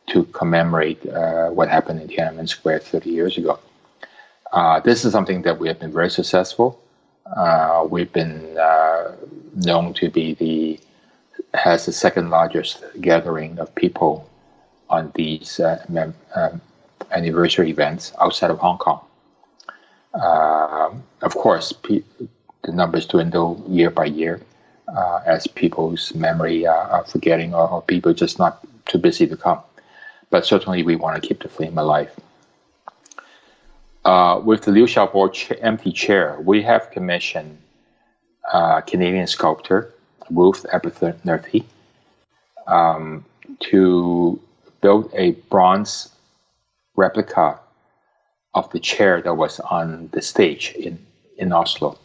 to 0.09 0.25
commemorate 0.25 1.07
uh, 1.07 1.49
what 1.51 1.69
happened 1.69 2.01
in 2.01 2.09
Tiananmen 2.09 2.49
Square 2.49 2.81
30 2.81 3.11
years 3.11 3.39
ago. 3.39 3.59
Uh, 4.53 4.81
this 4.81 5.05
is 5.05 5.13
something 5.13 5.43
that 5.43 5.59
we 5.59 5.69
have 5.69 5.79
been 5.79 5.93
very 5.93 6.11
successful. 6.11 6.81
Uh, 7.37 7.87
we've 7.89 8.13
been 8.13 8.55
known 9.55 9.95
to 9.95 10.11
be 10.11 10.35
the 10.35 10.81
has 11.55 11.87
the 11.87 11.93
second 11.93 12.31
largest 12.31 12.85
gathering 13.01 13.59
of 13.59 13.75
people 13.75 14.29
on 14.89 15.13
these 15.15 15.61
uh, 15.61 15.85
mem- 15.89 16.15
um, 16.35 16.61
anniversary 17.13 17.71
events 17.71 18.13
outside 18.21 18.51
of 18.51 18.59
Hong 18.59 18.79
Kong. 18.79 19.01
Uh, 20.15 20.91
of 21.23 21.35
course, 21.35 21.73
pe- 21.73 22.03
the 22.65 22.73
numbers 22.73 23.07
dwindle 23.07 23.65
year 23.69 23.91
by 23.91 24.05
year 24.05 24.41
uh, 24.89 25.21
as 25.25 25.47
people's 25.47 26.15
memory 26.15 26.67
are 26.67 27.05
forgetting 27.05 27.55
or, 27.55 27.69
or, 27.69 27.83
people 27.83 28.13
just 28.13 28.39
not 28.39 28.67
too 28.87 28.99
busy 28.99 29.27
to 29.27 29.37
come. 29.37 29.61
But 30.31 30.45
certainly, 30.45 30.83
we 30.83 30.97
want 30.97 31.21
to 31.21 31.27
keep 31.27 31.43
the 31.43 31.49
flame 31.49 31.79
alive. 31.79 32.11
Uh, 34.05 34.41
with 34.45 34.63
the 34.63 34.73
Liu 34.73 34.87
Xiaobo 34.87 35.33
ch- 35.33 35.53
empty 35.61 35.93
chair, 35.93 36.39
we 36.41 36.63
have 36.63 36.91
commissioned 36.91 37.59
uh, 38.53 38.81
Canadian 38.81 39.27
sculptor 39.27 39.93
Ruth 40.31 40.65
Abernethy 40.73 41.67
um, 42.67 43.25
to 43.61 44.41
build 44.81 45.11
a 45.15 45.33
bronze 45.51 46.11
replica 46.97 47.59
of 48.55 48.71
the 48.73 48.81
chair 48.81 49.21
that 49.23 49.35
was 49.35 49.61
on 49.61 50.09
the 50.13 50.23
stage 50.23 50.73
in, 50.73 50.99
in 51.39 51.53
Oslo. 51.53 51.99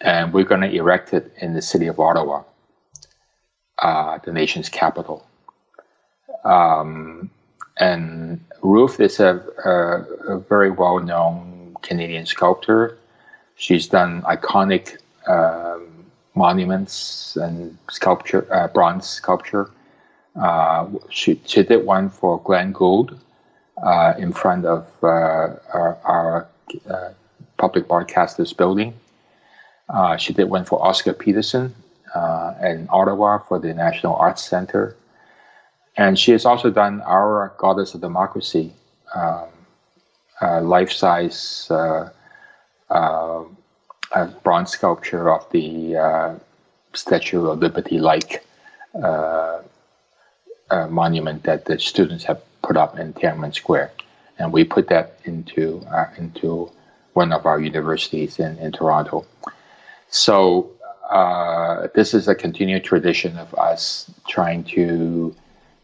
And 0.00 0.32
we're 0.32 0.44
going 0.44 0.62
to 0.62 0.72
erect 0.72 1.14
it 1.14 1.32
in 1.40 1.54
the 1.54 1.62
city 1.62 1.86
of 1.86 2.00
Ottawa, 2.00 2.42
uh, 3.78 4.18
the 4.24 4.32
nation's 4.32 4.68
capital. 4.68 5.26
Um, 6.44 7.30
and 7.78 8.44
Ruth 8.62 9.00
is 9.00 9.20
a, 9.20 9.42
a, 9.64 10.34
a 10.34 10.38
very 10.40 10.70
well 10.70 10.98
known 10.98 11.76
Canadian 11.82 12.26
sculptor. 12.26 12.98
She's 13.56 13.86
done 13.88 14.22
iconic 14.22 14.98
um, 15.28 15.71
monuments 16.34 17.36
and 17.36 17.76
sculpture, 17.90 18.46
uh, 18.52 18.68
bronze 18.68 19.06
sculpture. 19.06 19.70
Uh, 20.40 20.88
she, 21.10 21.40
she 21.44 21.62
did 21.62 21.84
one 21.84 22.08
for 22.08 22.40
Glenn 22.42 22.72
Gould 22.72 23.18
uh, 23.82 24.14
in 24.18 24.32
front 24.32 24.64
of 24.64 24.86
uh, 25.02 25.06
our, 25.06 25.98
our 26.04 26.48
uh, 26.88 27.10
public 27.58 27.86
broadcasters 27.86 28.56
building. 28.56 28.94
Uh, 29.88 30.16
she 30.16 30.32
did 30.32 30.44
one 30.44 30.64
for 30.64 30.82
Oscar 30.84 31.12
Peterson 31.12 31.74
in 32.62 32.86
Ottawa 32.90 33.38
for 33.38 33.58
the 33.58 33.74
National 33.74 34.14
Arts 34.14 34.42
Center. 34.42 34.96
And 35.96 36.18
she 36.18 36.32
has 36.32 36.46
also 36.46 36.70
done 36.70 37.02
our 37.02 37.52
Goddess 37.58 37.94
of 37.94 38.00
Democracy, 38.00 38.72
um, 39.14 39.48
life-size 40.40 41.70
a 44.14 44.26
bronze 44.26 44.70
sculpture 44.70 45.30
of 45.30 45.50
the 45.50 45.96
uh, 45.96 46.34
Statue 46.94 47.46
of 47.46 47.58
Liberty 47.58 47.98
like 47.98 48.44
uh, 48.94 49.60
monument 50.90 51.42
that 51.44 51.64
the 51.64 51.78
students 51.78 52.24
have 52.24 52.40
put 52.62 52.76
up 52.76 52.98
in 52.98 53.12
Tiananmen 53.14 53.54
Square. 53.54 53.92
And 54.38 54.52
we 54.52 54.64
put 54.64 54.88
that 54.88 55.18
into, 55.24 55.84
uh, 55.90 56.06
into 56.16 56.70
one 57.12 57.32
of 57.32 57.46
our 57.46 57.60
universities 57.60 58.38
in, 58.38 58.58
in 58.58 58.72
Toronto. 58.72 59.26
So 60.08 60.70
uh, 61.10 61.88
this 61.94 62.14
is 62.14 62.28
a 62.28 62.34
continued 62.34 62.84
tradition 62.84 63.36
of 63.38 63.54
us 63.54 64.10
trying 64.28 64.64
to 64.64 65.34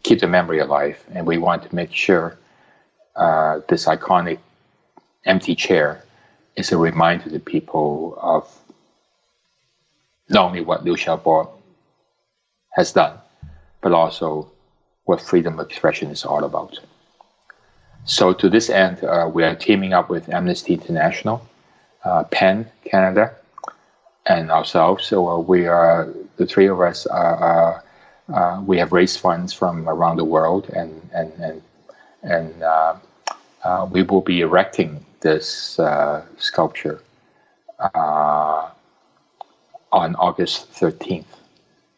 keep 0.02 0.20
the 0.20 0.26
memory 0.26 0.58
alive. 0.58 1.02
And 1.12 1.26
we 1.26 1.38
want 1.38 1.62
to 1.64 1.74
make 1.74 1.92
sure 1.92 2.38
uh, 3.16 3.60
this 3.68 3.86
iconic 3.86 4.38
empty 5.24 5.54
chair 5.54 6.02
is 6.59 6.72
a 6.72 6.76
reminder 6.76 7.24
to 7.24 7.30
the 7.30 7.40
people 7.40 8.18
of 8.20 8.44
not 10.28 10.44
only 10.44 10.61
what 10.61 10.84
Liu 10.84 10.94
Xiaobo 10.94 11.48
has 12.70 12.92
done, 12.92 13.16
but 13.80 13.92
also 13.92 14.50
what 15.04 15.20
freedom 15.20 15.59
of 15.59 15.66
expression 15.66 16.11
is 16.11 16.24
all 16.24 16.44
about. 16.44 16.78
So, 18.04 18.32
to 18.32 18.48
this 18.50 18.70
end, 18.70 19.04
uh, 19.04 19.30
we 19.32 19.44
are 19.44 19.54
teaming 19.54 19.92
up 19.92 20.11
with 20.11 20.28
Amnesty 20.28 20.74
International, 20.74 21.46
uh, 22.04 22.24
PEN 22.24 22.66
Canada, 22.84 23.34
and 24.26 24.50
ourselves. 24.50 25.06
So, 25.06 25.28
uh, 25.28 25.38
we 25.38 25.66
are 25.66 26.09
the 26.36 26.46
three 26.46 26.66
of 26.66 26.80
us. 26.80 27.06
Are, 27.06 27.84
uh, 28.34 28.62
we 28.66 28.78
have 28.78 28.92
raised 28.92 29.20
funds 29.20 29.52
from 29.52 29.88
around 29.88 30.16
the 30.16 30.24
world, 30.24 30.68
and 30.70 30.92
and 31.14 31.32
and 31.40 31.62
and 32.22 32.62
uh, 32.62 32.96
uh, 33.64 33.88
we 33.90 34.02
will 34.02 34.20
be 34.22 34.40
erecting 34.40 35.04
this 35.20 35.78
uh, 35.78 36.24
sculpture 36.36 37.02
uh, 37.78 38.70
on 39.92 40.14
August 40.16 40.72
13th 40.72 41.24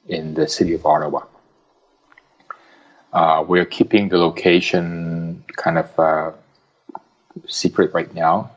in 0.08 0.34
the 0.34 0.48
city 0.48 0.74
of 0.74 0.84
Ottawa. 0.86 1.24
Uh, 3.12 3.44
we're 3.46 3.64
keeping 3.64 4.08
the 4.08 4.18
location 4.18 5.44
kind 5.56 5.78
of 5.78 5.98
uh, 5.98 6.30
secret 7.48 7.92
right 7.92 8.14
now 8.14 8.50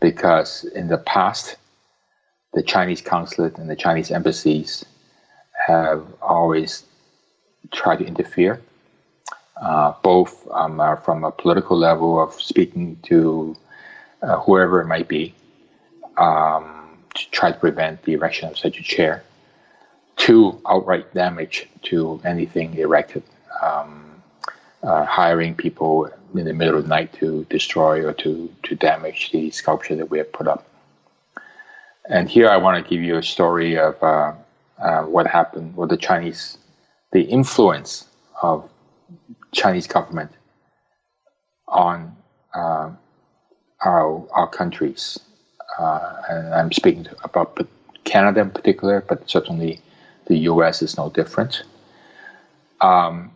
because 0.00 0.64
in 0.64 0.88
the 0.88 0.98
past, 0.98 1.56
the 2.52 2.62
Chinese 2.62 3.00
consulate 3.00 3.58
and 3.58 3.70
the 3.70 3.76
Chinese 3.76 4.10
embassies 4.10 4.84
have 5.66 6.04
always 6.20 6.84
tried 7.72 7.98
to 7.98 8.06
interfere 8.06 8.60
uh, 9.60 9.92
both 10.02 10.48
um, 10.52 10.80
uh, 10.80 10.96
from 10.96 11.22
a 11.22 11.30
political 11.30 11.76
level 11.76 12.20
of 12.20 12.32
speaking 12.34 12.96
to 13.02 13.54
uh, 14.22 14.38
whoever 14.40 14.80
it 14.80 14.86
might 14.86 15.08
be 15.08 15.34
um, 16.16 16.98
to 17.14 17.30
try 17.30 17.50
to 17.50 17.58
prevent 17.58 18.02
the 18.02 18.12
erection 18.12 18.48
of 18.48 18.58
such 18.58 18.78
a 18.78 18.82
chair, 18.82 19.22
to 20.16 20.60
outright 20.68 21.12
damage 21.14 21.68
to 21.82 22.20
anything 22.24 22.74
erected, 22.74 23.22
um, 23.62 24.22
uh, 24.82 25.04
hiring 25.04 25.54
people 25.54 26.08
in 26.34 26.44
the 26.44 26.52
middle 26.52 26.76
of 26.76 26.84
the 26.84 26.88
night 26.88 27.12
to 27.14 27.44
destroy 27.50 28.04
or 28.04 28.12
to, 28.12 28.52
to 28.62 28.74
damage 28.74 29.30
the 29.32 29.50
sculpture 29.50 29.96
that 29.96 30.10
we 30.10 30.18
have 30.18 30.32
put 30.32 30.46
up. 30.46 30.66
And 32.08 32.28
here 32.28 32.48
I 32.48 32.56
want 32.56 32.82
to 32.82 32.88
give 32.88 33.02
you 33.02 33.16
a 33.16 33.22
story 33.22 33.78
of 33.78 34.02
uh, 34.02 34.32
uh, 34.80 35.02
what 35.02 35.26
happened 35.26 35.76
with 35.76 35.90
the 35.90 35.96
Chinese, 35.96 36.58
the 37.12 37.22
influence 37.22 38.06
of 38.42 38.68
Chinese 39.52 39.86
government 39.86 40.30
on 41.68 42.16
uh, 42.54 42.90
our 43.84 44.26
our 44.32 44.48
countries, 44.48 45.18
uh, 45.78 46.22
and 46.28 46.54
I'm 46.54 46.72
speaking 46.72 47.06
about 47.24 47.66
Canada 48.04 48.40
in 48.40 48.50
particular, 48.50 49.04
but 49.06 49.28
certainly 49.28 49.80
the 50.26 50.38
U.S. 50.52 50.82
is 50.82 50.96
no 50.96 51.10
different. 51.10 51.62
Um, 52.80 53.30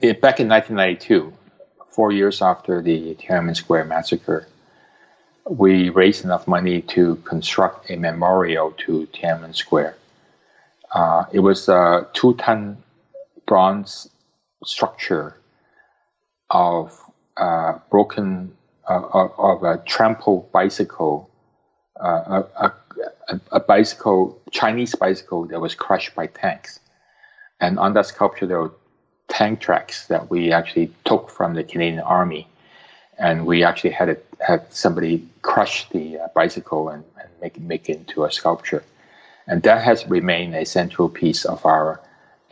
it, 0.00 0.20
back 0.20 0.40
in 0.40 0.48
1992, 0.48 1.32
four 1.90 2.12
years 2.12 2.42
after 2.42 2.82
the 2.82 3.14
Tiananmen 3.14 3.56
Square 3.56 3.86
massacre, 3.86 4.46
we 5.48 5.88
raised 5.90 6.24
enough 6.24 6.46
money 6.46 6.82
to 6.82 7.16
construct 7.24 7.90
a 7.90 7.96
memorial 7.96 8.72
to 8.84 9.06
Tiananmen 9.14 9.54
Square. 9.54 9.96
Uh, 10.92 11.24
it 11.32 11.40
was 11.40 11.68
a 11.68 12.06
two-ton 12.14 12.76
bronze 13.46 14.08
structure 14.64 15.36
of 16.50 17.00
uh, 17.36 17.78
broken 17.90 18.55
uh, 18.88 19.28
of 19.38 19.62
a 19.62 19.78
trampled 19.86 20.50
bicycle, 20.52 21.30
uh, 22.00 22.42
a, 22.58 22.72
a, 23.28 23.40
a, 23.52 23.60
bicycle, 23.60 24.40
Chinese 24.50 24.94
bicycle 24.94 25.46
that 25.46 25.60
was 25.60 25.74
crushed 25.74 26.14
by 26.14 26.26
tanks. 26.26 26.80
And 27.60 27.78
on 27.78 27.94
that 27.94 28.06
sculpture, 28.06 28.46
there 28.46 28.60
were 28.60 28.72
tank 29.28 29.60
tracks 29.60 30.06
that 30.06 30.30
we 30.30 30.52
actually 30.52 30.92
took 31.04 31.30
from 31.30 31.54
the 31.54 31.64
Canadian 31.64 32.02
Army, 32.02 32.48
and 33.18 33.46
we 33.46 33.64
actually 33.64 33.90
had 33.90 34.20
had 34.40 34.72
somebody 34.72 35.26
crush 35.42 35.88
the 35.90 36.18
uh, 36.18 36.28
bicycle 36.34 36.88
and, 36.90 37.02
and 37.20 37.28
make 37.40 37.58
make 37.60 37.88
it 37.88 37.96
into 37.96 38.24
a 38.24 38.30
sculpture, 38.30 38.84
and 39.46 39.62
that 39.62 39.82
has 39.82 40.06
remained 40.06 40.54
a 40.54 40.64
central 40.64 41.08
piece 41.08 41.44
of 41.44 41.64
our 41.64 42.00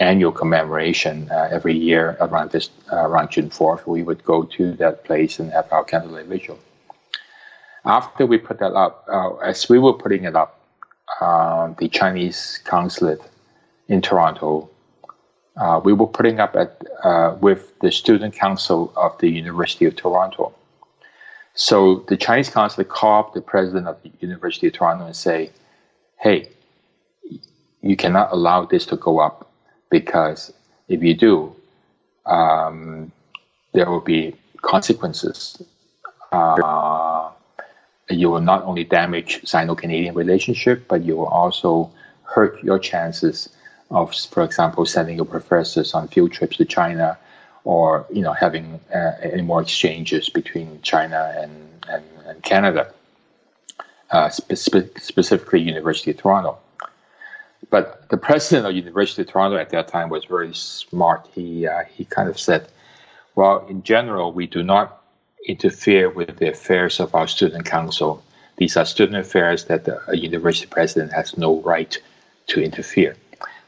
annual 0.01 0.33
commemoration 0.33 1.29
uh, 1.31 1.49
every 1.51 1.77
year 1.77 2.17
around 2.21 2.51
this 2.51 2.71
uh, 2.93 3.09
around 3.09 3.31
June 3.31 3.51
4th. 3.51 3.87
We 3.87 4.03
would 4.03 4.25
go 4.25 4.43
to 4.43 4.73
that 4.75 5.05
place 5.05 5.39
and 5.39 5.53
have 5.53 5.73
our 5.73 5.85
candlelight 5.85 6.27
vigil. 6.27 6.59
After 7.85 8.27
we 8.27 8.39
put 8.39 8.59
that 8.59 8.73
up, 8.73 9.05
uh, 9.09 9.37
as 9.37 9.69
we 9.69 9.79
were 9.79 9.93
putting 9.93 10.25
it 10.25 10.35
up, 10.35 10.61
uh, 11.21 11.75
the 11.79 11.89
Chinese 11.89 12.61
consulate 12.65 13.21
in 13.89 14.01
Toronto, 14.01 14.71
uh, 15.57 15.81
we 15.85 15.93
were 15.93 16.07
putting 16.07 16.41
up 16.41 16.57
at 16.57 16.83
uh, 17.05 17.37
with 17.41 17.79
the 17.81 17.93
student 17.93 18.35
council 18.35 18.93
of 18.97 19.17
the 19.19 19.29
University 19.29 19.85
of 19.85 19.95
Toronto. 19.95 20.53
So 21.55 22.05
the 22.09 22.17
Chinese 22.17 22.51
consulate 22.51 22.89
called 22.89 23.33
the 23.33 23.41
president 23.41 23.87
of 23.87 24.03
the 24.03 24.11
University 24.19 24.67
of 24.67 24.73
Toronto 24.73 25.07
and 25.07 25.15
say, 25.15 25.53
"Hey, 26.19 26.49
you 27.83 27.97
cannot 27.97 28.33
allow 28.33 28.65
this 28.65 28.87
to 28.87 28.97
go 28.97 29.21
up 29.21 29.54
because 29.95 30.53
if 30.89 31.05
you 31.05 31.15
do, 31.15 31.55
um, 32.27 33.13
there 33.75 33.89
will 33.89 34.07
be 34.17 34.35
consequences. 34.61 35.63
Uh, 36.33 37.31
you 38.11 38.29
will 38.29 38.41
not 38.41 38.65
only 38.65 38.83
damage 38.83 39.31
Sino-Canadian 39.45 40.17
relationship, 40.17 40.89
but 40.89 41.05
you 41.05 41.15
will 41.19 41.33
also 41.43 41.93
hurt 42.25 42.61
your 42.65 42.81
chances 42.81 43.49
of, 43.93 44.13
for 44.35 44.43
example, 44.43 44.85
sending 44.85 45.15
your 45.15 45.31
professors 45.37 45.95
on 45.95 46.09
field 46.09 46.33
trips 46.33 46.57
to 46.57 46.65
China, 46.65 47.17
or 47.63 48.05
you 48.17 48.23
know 48.27 48.33
having 48.33 48.81
uh, 48.93 49.13
any 49.23 49.43
more 49.43 49.63
exchanges 49.63 50.29
between 50.29 50.69
China 50.83 51.21
and 51.41 51.53
and, 51.95 52.05
and 52.27 52.43
Canada, 52.43 52.93
uh, 54.11 54.29
spe- 54.29 54.99
specifically 54.99 55.61
University 55.61 56.11
of 56.11 56.17
Toronto. 56.17 56.59
But 57.71 58.09
the 58.09 58.17
president 58.17 58.67
of 58.67 58.75
University 58.75 59.23
of 59.23 59.29
Toronto 59.29 59.57
at 59.57 59.71
that 59.71 59.89
time 59.89 60.09
was 60.09 60.25
very 60.25 60.55
smart. 60.55 61.29
He 61.35 61.67
uh, 61.67 61.85
he 61.85 62.05
kind 62.05 62.29
of 62.29 62.39
said, 62.39 62.69
"Well, 63.35 63.67
in 63.69 63.83
general, 63.83 64.33
we 64.33 64.47
do 64.47 64.63
not 64.63 65.03
interfere 65.47 66.09
with 66.11 66.37
the 66.39 66.49
affairs 66.51 67.01
of 67.01 67.15
our 67.15 67.27
student 67.27 67.65
council. 67.65 68.23
These 68.57 68.77
are 68.77 68.85
student 68.85 69.19
affairs 69.19 69.65
that 69.67 69.85
the, 69.85 70.01
a 70.09 70.17
university 70.17 70.67
president 70.67 71.13
has 71.13 71.37
no 71.37 71.61
right 71.61 71.97
to 72.49 72.63
interfere." 72.63 73.17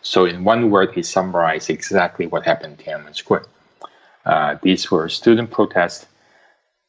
So, 0.02 0.24
in 0.24 0.44
one 0.44 0.70
word, 0.70 0.92
he 0.94 1.02
summarized 1.02 1.70
exactly 1.70 2.26
what 2.26 2.44
happened 2.44 2.80
in 2.80 2.84
Tiananmen 2.84 3.16
Square. 3.16 3.46
Uh, 4.24 4.56
these 4.62 4.90
were 4.90 5.08
student 5.08 5.50
protests, 5.50 6.06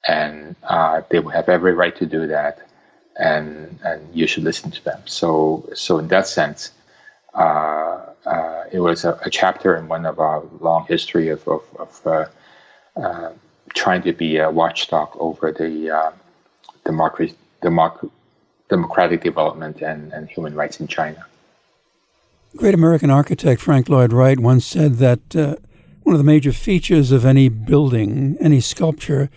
and 0.07 0.55
uh, 0.63 1.01
they 1.09 1.19
would 1.19 1.33
have 1.33 1.49
every 1.49 1.73
right 1.73 1.95
to 1.97 2.05
do 2.05 2.27
that, 2.27 2.59
and 3.19 3.79
and 3.83 3.99
you 4.13 4.27
should 4.27 4.43
listen 4.43 4.71
to 4.71 4.83
them. 4.83 5.01
So, 5.05 5.69
so 5.73 5.99
in 5.99 6.07
that 6.09 6.27
sense 6.27 6.71
it 7.37 8.79
was 8.79 9.05
a, 9.05 9.19
a, 9.23 9.29
chapter 9.29 9.75
in 9.75 9.87
one 9.87 10.05
of 10.05 10.19
our 10.19 10.43
long 10.59 10.85
history 10.87 11.29
of, 11.29 11.47
of, 11.47 11.63
of 11.79 12.07
uh, 12.95 13.31
trying 13.73 14.01
to 14.03 14.13
be 14.13 14.37
a 14.37 14.49
watchdog 14.49 15.09
over 15.19 15.51
the 15.51 16.13
democracy, 16.85 17.35
democ- 17.61 18.09
democratic 18.69 19.21
development 19.23 19.81
and, 19.81 20.11
and 20.13 20.29
human 20.29 20.55
rights 20.55 20.79
in 20.79 20.87
China. 20.87 21.25
Great 22.55 22.73
American 22.73 23.09
architect 23.09 23.61
Frank 23.61 23.89
Lloyd 23.89 24.13
Wright 24.13 24.39
once 24.39 24.65
said 24.65 24.95
that 24.95 25.35
uh, 25.35 25.55
one 26.03 26.15
of 26.15 26.19
the 26.19 26.23
major 26.23 26.51
features 26.51 27.11
of 27.11 27.25
any 27.25 27.49
building, 27.49 28.37
any 28.39 28.61
sculpture, 28.61 29.29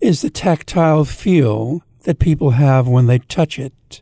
is 0.00 0.22
the 0.22 0.30
tactile 0.30 1.04
feel 1.04 1.82
that 2.04 2.18
people 2.18 2.50
have 2.50 2.86
when 2.86 3.06
they 3.06 3.18
touch 3.18 3.58
it. 3.58 4.00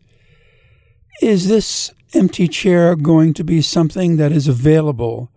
Is 1.22 1.49
this 1.49 1.93
empty 2.15 2.49
chair 2.49 2.97
going 2.97 3.35
to 3.35 3.45
be 3.45 3.61
something 3.61 4.17
that 4.17 4.33
is 4.33 4.49
available 4.49 5.31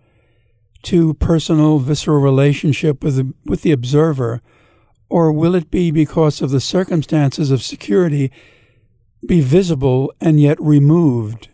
to 0.84 1.13
personal, 1.15 1.80
visceral 1.80 2.21
relationship 2.21 3.03
with 3.03 3.17
the, 3.17 3.34
with 3.45 3.61
the 3.61 3.71
observer, 3.71 4.41
or 5.09 5.32
will 5.32 5.55
it 5.55 5.71
be 5.71 5.91
because 5.91 6.41
of 6.41 6.51
the 6.51 6.61
circumstances 6.61 7.51
of 7.51 7.61
security 7.61 8.32
be 9.25 9.41
visible 9.41 10.13
and 10.21 10.39
yet 10.39 10.59
removed 10.61 11.49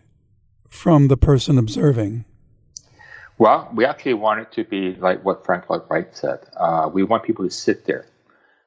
from 0.68 1.08
the 1.08 1.18
person 1.18 1.58
observing? 1.58 2.26
Well, 3.38 3.70
we 3.74 3.86
actually 3.86 4.14
want 4.16 4.42
it 4.42 4.52
to 4.54 4.64
be 4.64 4.96
like 4.96 5.24
what 5.26 5.46
Frank 5.46 5.70
Lloyd 5.70 5.84
Wright 5.90 6.16
said. 6.16 6.40
Uh, 6.58 6.90
we 6.94 7.04
want 7.04 7.24
people 7.24 7.46
to 7.46 7.52
sit 7.52 7.86
there. 7.86 8.06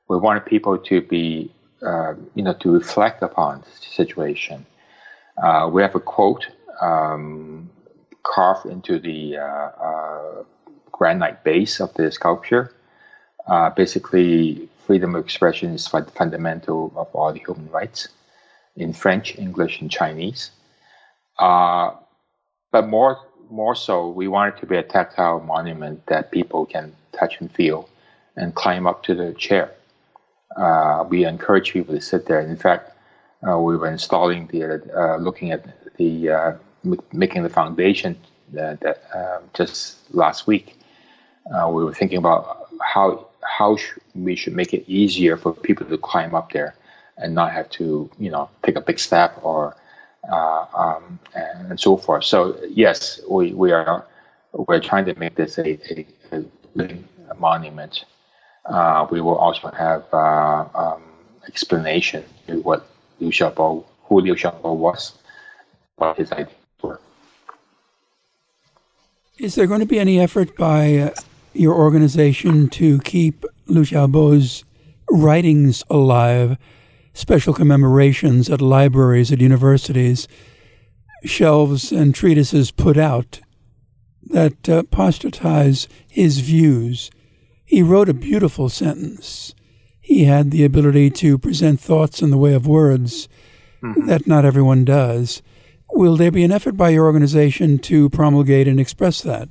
We 0.08 0.18
want 0.18 0.44
people 0.46 0.78
to 0.78 1.00
be, 1.00 1.52
uh, 1.82 2.14
you 2.34 2.42
know, 2.42 2.54
to 2.54 2.72
reflect 2.72 3.22
upon 3.22 3.60
the 3.60 3.86
situation 3.86 4.66
uh, 5.42 5.68
we 5.72 5.82
have 5.82 5.94
a 5.94 6.00
quote 6.00 6.46
um, 6.80 7.70
carved 8.22 8.66
into 8.66 8.98
the 8.98 9.36
uh, 9.36 9.42
uh, 9.42 10.42
granite 10.92 11.42
base 11.44 11.80
of 11.80 11.92
the 11.94 12.10
sculpture. 12.10 12.72
Uh, 13.46 13.70
basically, 13.70 14.68
freedom 14.86 15.14
of 15.14 15.24
expression 15.24 15.72
is 15.72 15.86
fundamental 15.86 16.92
of 16.96 17.08
all 17.14 17.32
the 17.32 17.38
human 17.38 17.70
rights 17.70 18.08
in 18.76 18.92
French, 18.92 19.38
English, 19.38 19.80
and 19.80 19.90
Chinese. 19.90 20.50
Uh, 21.38 21.92
but 22.72 22.88
more, 22.88 23.20
more 23.50 23.74
so, 23.74 24.08
we 24.08 24.28
want 24.28 24.54
it 24.54 24.60
to 24.60 24.66
be 24.66 24.76
a 24.76 24.82
tactile 24.82 25.40
monument 25.40 26.04
that 26.06 26.30
people 26.30 26.66
can 26.66 26.94
touch 27.12 27.40
and 27.40 27.50
feel 27.52 27.88
and 28.36 28.54
climb 28.54 28.86
up 28.86 29.02
to 29.02 29.14
the 29.14 29.32
chair. 29.34 29.72
Uh, 30.56 31.04
we 31.08 31.24
encourage 31.24 31.72
people 31.72 31.94
to 31.94 32.00
sit 32.00 32.26
there. 32.26 32.40
In 32.40 32.56
fact, 32.56 32.95
uh, 33.46 33.58
we 33.58 33.76
were 33.76 33.90
installing 33.90 34.46
the, 34.48 34.82
uh, 34.96 35.16
looking 35.16 35.50
at 35.52 35.96
the, 35.96 36.30
uh, 36.30 36.52
making 37.12 37.42
the 37.42 37.48
foundation 37.48 38.16
that, 38.52 39.02
um, 39.14 39.42
just 39.54 39.98
last 40.14 40.46
week. 40.46 40.76
we 41.68 41.84
were 41.84 41.94
thinking 41.94 42.18
about 42.18 42.68
how 42.80 43.26
how 43.46 43.76
sh- 43.76 43.98
we 44.14 44.34
should 44.36 44.54
make 44.54 44.74
it 44.74 44.84
easier 44.86 45.36
for 45.36 45.52
people 45.52 45.86
to 45.86 45.98
climb 45.98 46.34
up 46.34 46.52
there 46.52 46.74
and 47.18 47.34
not 47.34 47.52
have 47.52 47.70
to, 47.70 48.10
you 48.18 48.30
know, 48.30 48.50
take 48.62 48.76
a 48.76 48.80
big 48.80 48.98
step 48.98 49.38
or 49.42 49.76
uh, 50.30 50.66
um, 50.74 51.18
and, 51.34 51.70
and, 51.70 51.80
so 51.80 51.96
forth. 51.96 52.24
So 52.24 52.58
yes, 52.68 53.20
we, 53.28 53.52
we 53.52 53.72
are 53.72 54.04
we're 54.52 54.80
trying 54.80 55.04
to 55.06 55.14
make 55.14 55.36
this 55.36 55.58
a, 55.58 55.78
a, 56.32 56.44
a 56.74 57.34
monument. 57.38 58.04
Uh, 58.64 59.06
we 59.10 59.20
will 59.20 59.36
also 59.36 59.68
have 59.68 60.04
uh, 60.12 60.66
um, 60.74 61.02
explanation 61.46 62.24
to 62.48 62.60
what 62.62 62.88
Liu 63.20 63.30
who 63.30 64.20
Liu 64.20 64.34
was, 64.62 65.18
what 65.96 66.16
his 66.16 66.32
ideas 66.32 66.54
were. 66.82 67.00
Is 69.38 69.54
there 69.54 69.66
going 69.66 69.80
to 69.80 69.86
be 69.86 69.98
any 69.98 70.18
effort 70.20 70.56
by 70.56 70.96
uh, 70.96 71.10
your 71.52 71.74
organization 71.74 72.68
to 72.70 72.98
keep 73.00 73.44
Liu 73.66 73.82
Xiaobo's 73.82 74.64
writings 75.10 75.82
alive, 75.90 76.56
special 77.14 77.54
commemorations 77.54 78.50
at 78.50 78.60
libraries, 78.60 79.32
at 79.32 79.40
universities, 79.40 80.28
shelves 81.24 81.92
and 81.92 82.14
treatises 82.14 82.70
put 82.70 82.96
out 82.96 83.40
that 84.28 84.68
uh, 84.68 84.82
his 86.08 86.40
views. 86.40 87.10
He 87.64 87.82
wrote 87.82 88.08
a 88.08 88.14
beautiful 88.14 88.68
sentence. 88.68 89.54
He 90.06 90.22
had 90.22 90.52
the 90.52 90.64
ability 90.64 91.10
to 91.22 91.36
present 91.36 91.80
thoughts 91.80 92.22
in 92.22 92.30
the 92.30 92.38
way 92.38 92.54
of 92.54 92.64
words 92.64 93.28
mm-hmm. 93.82 94.06
that 94.06 94.24
not 94.24 94.44
everyone 94.44 94.84
does. 94.84 95.42
Will 95.90 96.16
there 96.16 96.30
be 96.30 96.44
an 96.44 96.52
effort 96.52 96.76
by 96.76 96.90
your 96.90 97.06
organization 97.06 97.80
to 97.90 98.08
promulgate 98.10 98.68
and 98.68 98.78
express 98.78 99.20
that? 99.22 99.48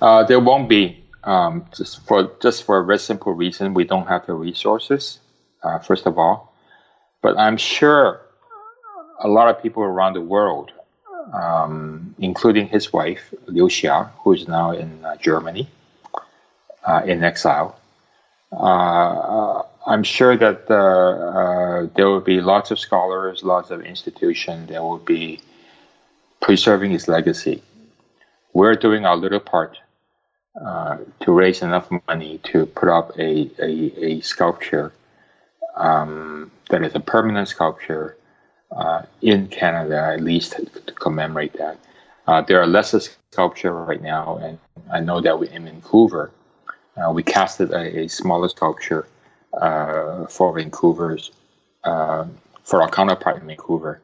Uh, 0.00 0.24
there 0.24 0.40
won't 0.40 0.66
be. 0.66 1.04
Um, 1.24 1.66
just 1.76 2.00
for 2.06 2.32
just 2.40 2.64
for 2.64 2.78
a 2.78 2.84
very 2.86 2.98
simple 2.98 3.34
reason, 3.34 3.74
we 3.74 3.84
don't 3.84 4.06
have 4.06 4.24
the 4.24 4.32
resources. 4.32 5.18
Uh, 5.62 5.78
first 5.78 6.06
of 6.06 6.16
all, 6.16 6.54
but 7.20 7.38
I'm 7.38 7.58
sure 7.58 8.22
a 9.22 9.28
lot 9.28 9.50
of 9.50 9.62
people 9.62 9.82
around 9.82 10.14
the 10.14 10.22
world, 10.22 10.72
um, 11.34 12.14
including 12.18 12.66
his 12.66 12.94
wife 12.94 13.34
Liu 13.46 13.64
Xia, 13.64 14.08
who 14.24 14.32
is 14.32 14.48
now 14.48 14.70
in 14.70 15.04
uh, 15.04 15.16
Germany 15.16 15.68
uh, 16.86 17.02
in 17.04 17.22
exile, 17.22 17.79
uh, 18.52 19.62
I'm 19.86 20.02
sure 20.02 20.36
that 20.36 20.70
uh, 20.70 20.74
uh, 20.74 21.88
there 21.94 22.08
will 22.08 22.20
be 22.20 22.40
lots 22.40 22.70
of 22.70 22.78
scholars, 22.78 23.42
lots 23.42 23.70
of 23.70 23.82
institutions 23.82 24.68
that 24.70 24.82
will 24.82 24.98
be 24.98 25.40
preserving 26.40 26.90
his 26.90 27.08
legacy. 27.08 27.62
We're 28.52 28.74
doing 28.74 29.06
our 29.06 29.16
little 29.16 29.40
part 29.40 29.78
uh, 30.60 30.98
to 31.20 31.32
raise 31.32 31.62
enough 31.62 31.88
money 32.08 32.38
to 32.44 32.66
put 32.66 32.88
up 32.88 33.16
a, 33.18 33.50
a, 33.62 34.04
a 34.04 34.20
sculpture 34.20 34.92
um, 35.76 36.50
that 36.70 36.82
is 36.82 36.94
a 36.94 37.00
permanent 37.00 37.48
sculpture 37.48 38.16
uh, 38.72 39.02
in 39.22 39.48
Canada, 39.48 40.12
at 40.14 40.20
least 40.20 40.52
to 40.86 40.92
commemorate 40.94 41.52
that. 41.54 41.78
Uh, 42.26 42.42
there 42.42 42.60
are 42.60 42.66
lesser 42.66 43.00
sculpture 43.32 43.72
right 43.72 44.02
now, 44.02 44.36
and 44.38 44.58
I 44.92 45.00
know 45.00 45.20
that 45.20 45.38
we, 45.38 45.48
in 45.48 45.64
Vancouver, 45.64 46.30
uh, 47.00 47.10
we 47.12 47.22
casted 47.22 47.70
a, 47.70 48.00
a 48.00 48.08
smaller 48.08 48.48
sculpture 48.48 49.06
uh, 49.54 50.26
for 50.26 50.52
Vancouver's 50.54 51.32
uh, 51.84 52.26
for 52.62 52.82
our 52.82 52.90
counterpart 52.90 53.40
in 53.40 53.46
Vancouver. 53.46 54.00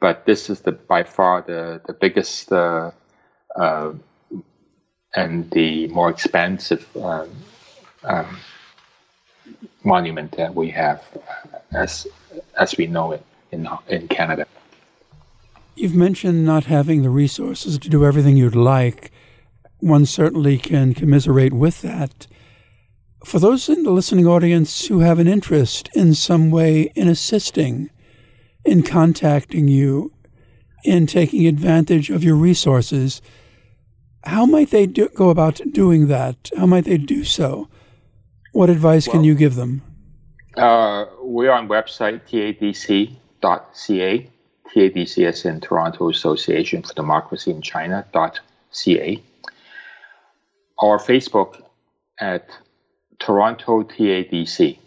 But 0.00 0.26
this 0.26 0.50
is 0.50 0.60
the 0.60 0.72
by 0.72 1.02
far 1.02 1.42
the 1.42 1.80
the 1.86 1.92
biggest 1.92 2.52
uh, 2.52 2.90
uh 3.56 3.92
and 5.14 5.50
the 5.50 5.88
more 5.88 6.10
expensive 6.10 6.86
um, 6.96 7.30
um, 8.04 8.38
monument 9.82 10.36
that 10.36 10.54
we 10.54 10.70
have 10.70 11.02
as 11.72 12.06
as 12.58 12.76
we 12.76 12.86
know 12.86 13.12
it 13.12 13.24
in 13.50 13.68
in 13.88 14.08
Canada. 14.08 14.46
You've 15.74 15.94
mentioned 15.94 16.44
not 16.44 16.64
having 16.64 17.02
the 17.02 17.10
resources 17.10 17.78
to 17.78 17.88
do 17.88 18.04
everything 18.04 18.36
you'd 18.36 18.56
like. 18.56 19.12
One 19.86 20.04
certainly 20.04 20.58
can 20.58 20.94
commiserate 20.94 21.52
with 21.52 21.82
that. 21.82 22.26
For 23.24 23.38
those 23.38 23.68
in 23.68 23.84
the 23.84 23.92
listening 23.92 24.26
audience 24.26 24.88
who 24.88 24.98
have 24.98 25.20
an 25.20 25.28
interest 25.28 25.88
in 25.94 26.14
some 26.14 26.50
way 26.50 26.90
in 26.96 27.06
assisting, 27.06 27.90
in 28.64 28.82
contacting 28.82 29.68
you, 29.68 30.12
in 30.82 31.06
taking 31.06 31.46
advantage 31.46 32.10
of 32.10 32.24
your 32.24 32.34
resources, 32.34 33.22
how 34.24 34.44
might 34.44 34.70
they 34.70 34.86
do, 34.86 35.08
go 35.14 35.30
about 35.30 35.60
doing 35.70 36.08
that? 36.08 36.50
How 36.56 36.66
might 36.66 36.84
they 36.84 36.98
do 36.98 37.22
so? 37.22 37.68
What 38.50 38.70
advice 38.70 39.06
well, 39.06 39.14
can 39.14 39.24
you 39.24 39.36
give 39.36 39.54
them? 39.54 39.82
Uh, 40.56 41.04
we're 41.20 41.52
on 41.52 41.68
website 41.68 42.22
tadc.ca. 42.28 43.10
TADC 44.74 45.28
is 45.28 45.44
in 45.44 45.60
Toronto 45.60 46.10
Association 46.10 46.82
for 46.82 46.92
Democracy 46.94 47.52
in 47.52 47.62
China.ca. 47.62 49.22
Our 50.78 50.98
Facebook 50.98 51.62
at 52.20 52.50
Toronto 53.18 53.82
TADC. 53.82 54.78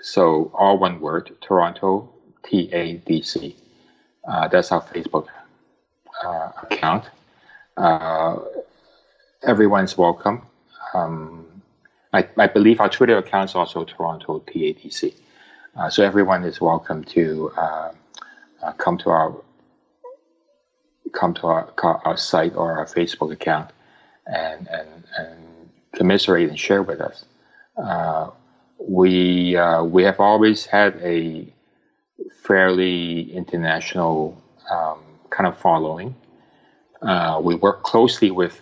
So 0.00 0.50
all 0.54 0.78
one 0.78 1.00
word, 1.00 1.36
Toronto 1.40 2.12
TADC. 2.44 3.54
Uh, 4.26 4.48
that's 4.48 4.70
our 4.72 4.82
Facebook 4.82 5.26
uh, 6.24 6.50
account. 6.62 7.04
Uh, 7.76 8.38
everyone's 9.42 9.98
welcome. 9.98 10.42
Um, 10.94 11.46
I, 12.12 12.28
I, 12.38 12.46
believe 12.46 12.80
our 12.80 12.88
Twitter 12.88 13.18
account 13.18 13.50
is 13.50 13.54
also 13.54 13.84
Toronto 13.84 14.40
TADC. 14.46 15.14
Uh, 15.76 15.90
so 15.90 16.04
everyone 16.04 16.44
is 16.44 16.60
welcome 16.60 17.04
to 17.04 17.52
uh, 17.56 17.92
uh, 18.62 18.72
come 18.72 18.96
to 18.98 19.10
our 19.10 19.34
come 21.12 21.34
to 21.34 21.46
our, 21.46 21.72
our 22.04 22.16
site 22.16 22.54
or 22.56 22.78
our 22.78 22.86
Facebook 22.86 23.32
account 23.32 23.70
and, 24.26 24.68
and, 24.68 25.04
and 25.18 25.70
commiserate 25.94 26.48
and 26.48 26.58
share 26.58 26.82
with 26.82 27.00
us. 27.00 27.24
Uh, 27.76 28.30
we 28.78 29.56
uh, 29.56 29.82
we 29.82 30.02
have 30.04 30.20
always 30.20 30.66
had 30.66 30.96
a 31.02 31.46
fairly 32.42 33.32
international 33.32 34.40
um, 34.70 34.98
kind 35.30 35.46
of 35.46 35.58
following. 35.58 36.14
Uh, 37.02 37.40
we 37.42 37.54
work 37.54 37.82
closely 37.82 38.30
with 38.30 38.60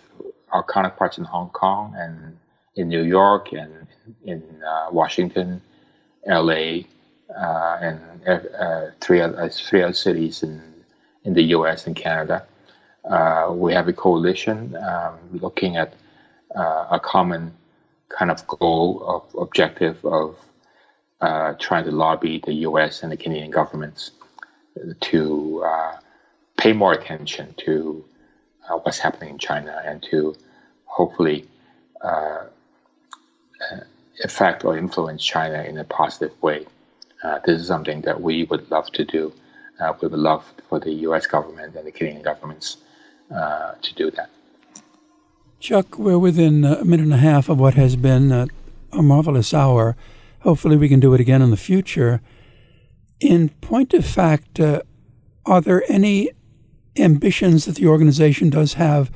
our 0.51 0.63
counterparts 0.63 1.17
in 1.17 1.23
Hong 1.23 1.49
Kong 1.49 1.93
and 1.97 2.37
in 2.75 2.87
New 2.87 3.03
York 3.03 3.53
and 3.53 3.87
in 4.23 4.43
uh, 4.67 4.87
Washington, 4.91 5.61
L.A. 6.25 6.85
Uh, 7.35 7.77
and 7.81 8.01
uh, 8.27 8.87
three 9.01 9.21
other, 9.21 9.49
three 9.49 9.81
other 9.81 9.93
cities 9.93 10.43
in 10.43 10.61
in 11.23 11.33
the 11.33 11.43
U.S. 11.57 11.87
and 11.87 11.95
Canada. 11.95 12.45
We 13.51 13.73
have 13.73 13.87
a 13.87 13.93
coalition 13.93 14.75
um, 14.77 15.17
looking 15.33 15.77
at 15.77 15.93
uh, 16.55 16.87
a 16.91 16.99
common 16.99 17.53
kind 18.09 18.31
of 18.31 18.45
goal 18.47 19.03
of 19.05 19.41
objective 19.41 20.03
of 20.05 20.37
uh, 21.21 21.53
trying 21.59 21.83
to 21.85 21.91
lobby 21.91 22.41
the 22.45 22.53
U.S. 22.69 23.03
and 23.03 23.11
the 23.11 23.17
Canadian 23.17 23.51
governments 23.51 24.11
to 25.01 25.63
uh, 25.65 25.97
pay 26.57 26.73
more 26.73 26.93
attention 26.93 27.53
to 27.57 28.03
uh, 28.69 28.77
what's 28.77 28.99
happening 28.99 29.31
in 29.31 29.37
China 29.37 29.81
and 29.85 30.03
to 30.03 30.35
hopefully 30.85 31.45
uh, 32.01 32.45
affect 34.23 34.63
or 34.63 34.77
influence 34.77 35.23
China 35.23 35.63
in 35.63 35.77
a 35.77 35.83
positive 35.83 36.31
way. 36.41 36.65
Uh, 37.23 37.39
this 37.45 37.61
is 37.61 37.67
something 37.67 38.01
that 38.01 38.21
we 38.21 38.43
would 38.45 38.69
love 38.69 38.91
to 38.91 39.03
do. 39.03 39.33
we 40.01 40.07
would 40.07 40.19
love 40.19 40.53
for 40.69 40.79
the 40.79 40.91
U.S. 41.07 41.25
government 41.27 41.75
and 41.75 41.87
the 41.87 41.91
Canadian 41.91 42.23
governments 42.23 42.77
to 43.29 43.93
do 43.95 44.11
that. 44.11 44.29
Cheuk, 45.59 45.97
we're 45.97 46.19
within 46.19 46.63
a 46.63 46.85
minute 46.85 47.05
and 47.05 47.13
a 47.13 47.17
half 47.17 47.49
of 47.49 47.59
what 47.59 47.73
has 47.73 47.95
been 47.95 48.31
a, 48.31 48.47
a 48.91 49.01
marvelous 49.01 49.53
hour. 49.53 49.95
Hopefully, 50.41 50.77
we 50.77 50.89
can 50.89 50.99
do 50.99 51.13
it 51.13 51.19
again 51.19 51.41
in 51.41 51.49
the 51.49 51.57
future. 51.57 52.21
In 53.19 53.49
point 53.49 53.93
of 53.93 54.05
fact, 54.05 54.59
uh, 54.59 54.81
are 55.45 55.61
there 55.61 55.83
any 55.89 56.29
ambitions 56.97 57.65
that 57.65 57.75
the 57.75 57.87
organization 57.87 58.49
does 58.49 58.73
have? 58.73 59.09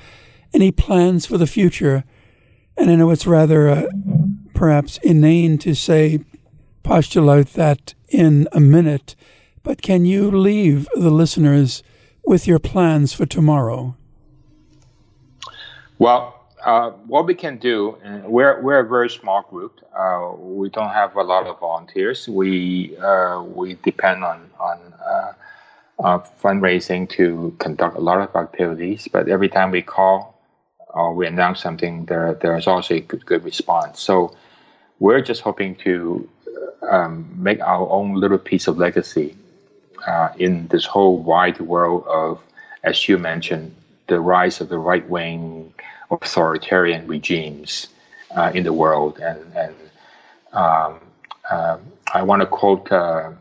Any 0.53 0.71
plans 0.71 1.25
for 1.25 1.37
the 1.37 1.45
future? 1.45 2.03
And 2.75 2.89
I 2.89 2.95
know 2.95 3.11
it's 3.11 3.27
rather 3.27 3.69
uh, 3.69 3.83
perhaps 4.53 4.97
inane 5.03 5.57
to 5.59 5.75
say, 5.75 6.19
postulate 6.81 7.53
that 7.53 7.93
in 8.07 8.47
a 8.51 8.59
minute, 8.59 9.15
but 9.61 9.81
can 9.81 10.05
you 10.05 10.31
leave 10.31 10.87
the 10.95 11.11
listeners 11.11 11.83
with 12.25 12.47
your 12.47 12.57
plans 12.57 13.13
for 13.13 13.25
tomorrow? 13.25 13.95
Well, 15.99 16.33
uh, 16.63 16.91
what 17.07 17.25
we 17.25 17.35
can 17.35 17.57
do, 17.57 17.97
we're, 18.23 18.61
we're 18.61 18.79
a 18.79 18.87
very 18.87 19.09
small 19.09 19.41
group. 19.43 19.81
Uh, 19.93 20.31
we 20.37 20.69
don't 20.69 20.91
have 20.91 21.15
a 21.17 21.23
lot 21.23 21.45
of 21.45 21.59
volunteers. 21.59 22.27
We 22.27 22.97
uh, 22.97 23.43
we 23.43 23.75
depend 23.83 24.23
on 24.23 24.49
on 24.59 24.79
uh, 25.05 25.33
uh, 25.99 26.19
fundraising 26.41 27.09
to 27.09 27.53
conduct 27.59 27.97
a 27.97 27.99
lot 27.99 28.21
of 28.21 28.33
activities. 28.33 29.09
But 29.11 29.27
every 29.27 29.49
time 29.49 29.71
we 29.71 29.81
call 29.81 30.39
or 30.87 31.13
we 31.13 31.27
announce 31.27 31.61
something, 31.61 32.05
there 32.05 32.33
there's 32.33 32.65
also 32.65 32.95
a 32.95 33.01
good, 33.01 33.25
good 33.25 33.43
response. 33.43 33.99
So 33.99 34.33
we're 34.99 35.21
just 35.21 35.41
hoping 35.41 35.75
to 35.83 36.29
um, 36.89 37.29
make 37.35 37.59
our 37.59 37.89
own 37.89 38.13
little 38.13 38.37
piece 38.37 38.67
of 38.67 38.77
legacy 38.77 39.35
uh, 40.07 40.29
in 40.37 40.67
this 40.67 40.85
whole 40.85 41.17
wide 41.19 41.59
world 41.59 42.05
of, 42.07 42.41
as 42.83 43.09
you 43.09 43.17
mentioned, 43.17 43.75
the 44.09 44.19
rise 44.19 44.59
of 44.59 44.67
the 44.67 44.77
right 44.77 45.07
wing 45.09 45.73
authoritarian 46.11 47.07
regimes 47.07 47.87
uh, 48.35 48.51
in 48.53 48.63
the 48.63 48.73
world. 48.73 49.19
And, 49.19 49.39
and 49.55 49.75
um, 50.53 50.99
uh, 51.49 51.77
I 52.13 52.23
want 52.23 52.41
to 52.41 52.45
quote 52.45 52.91
uh, 52.91 53.31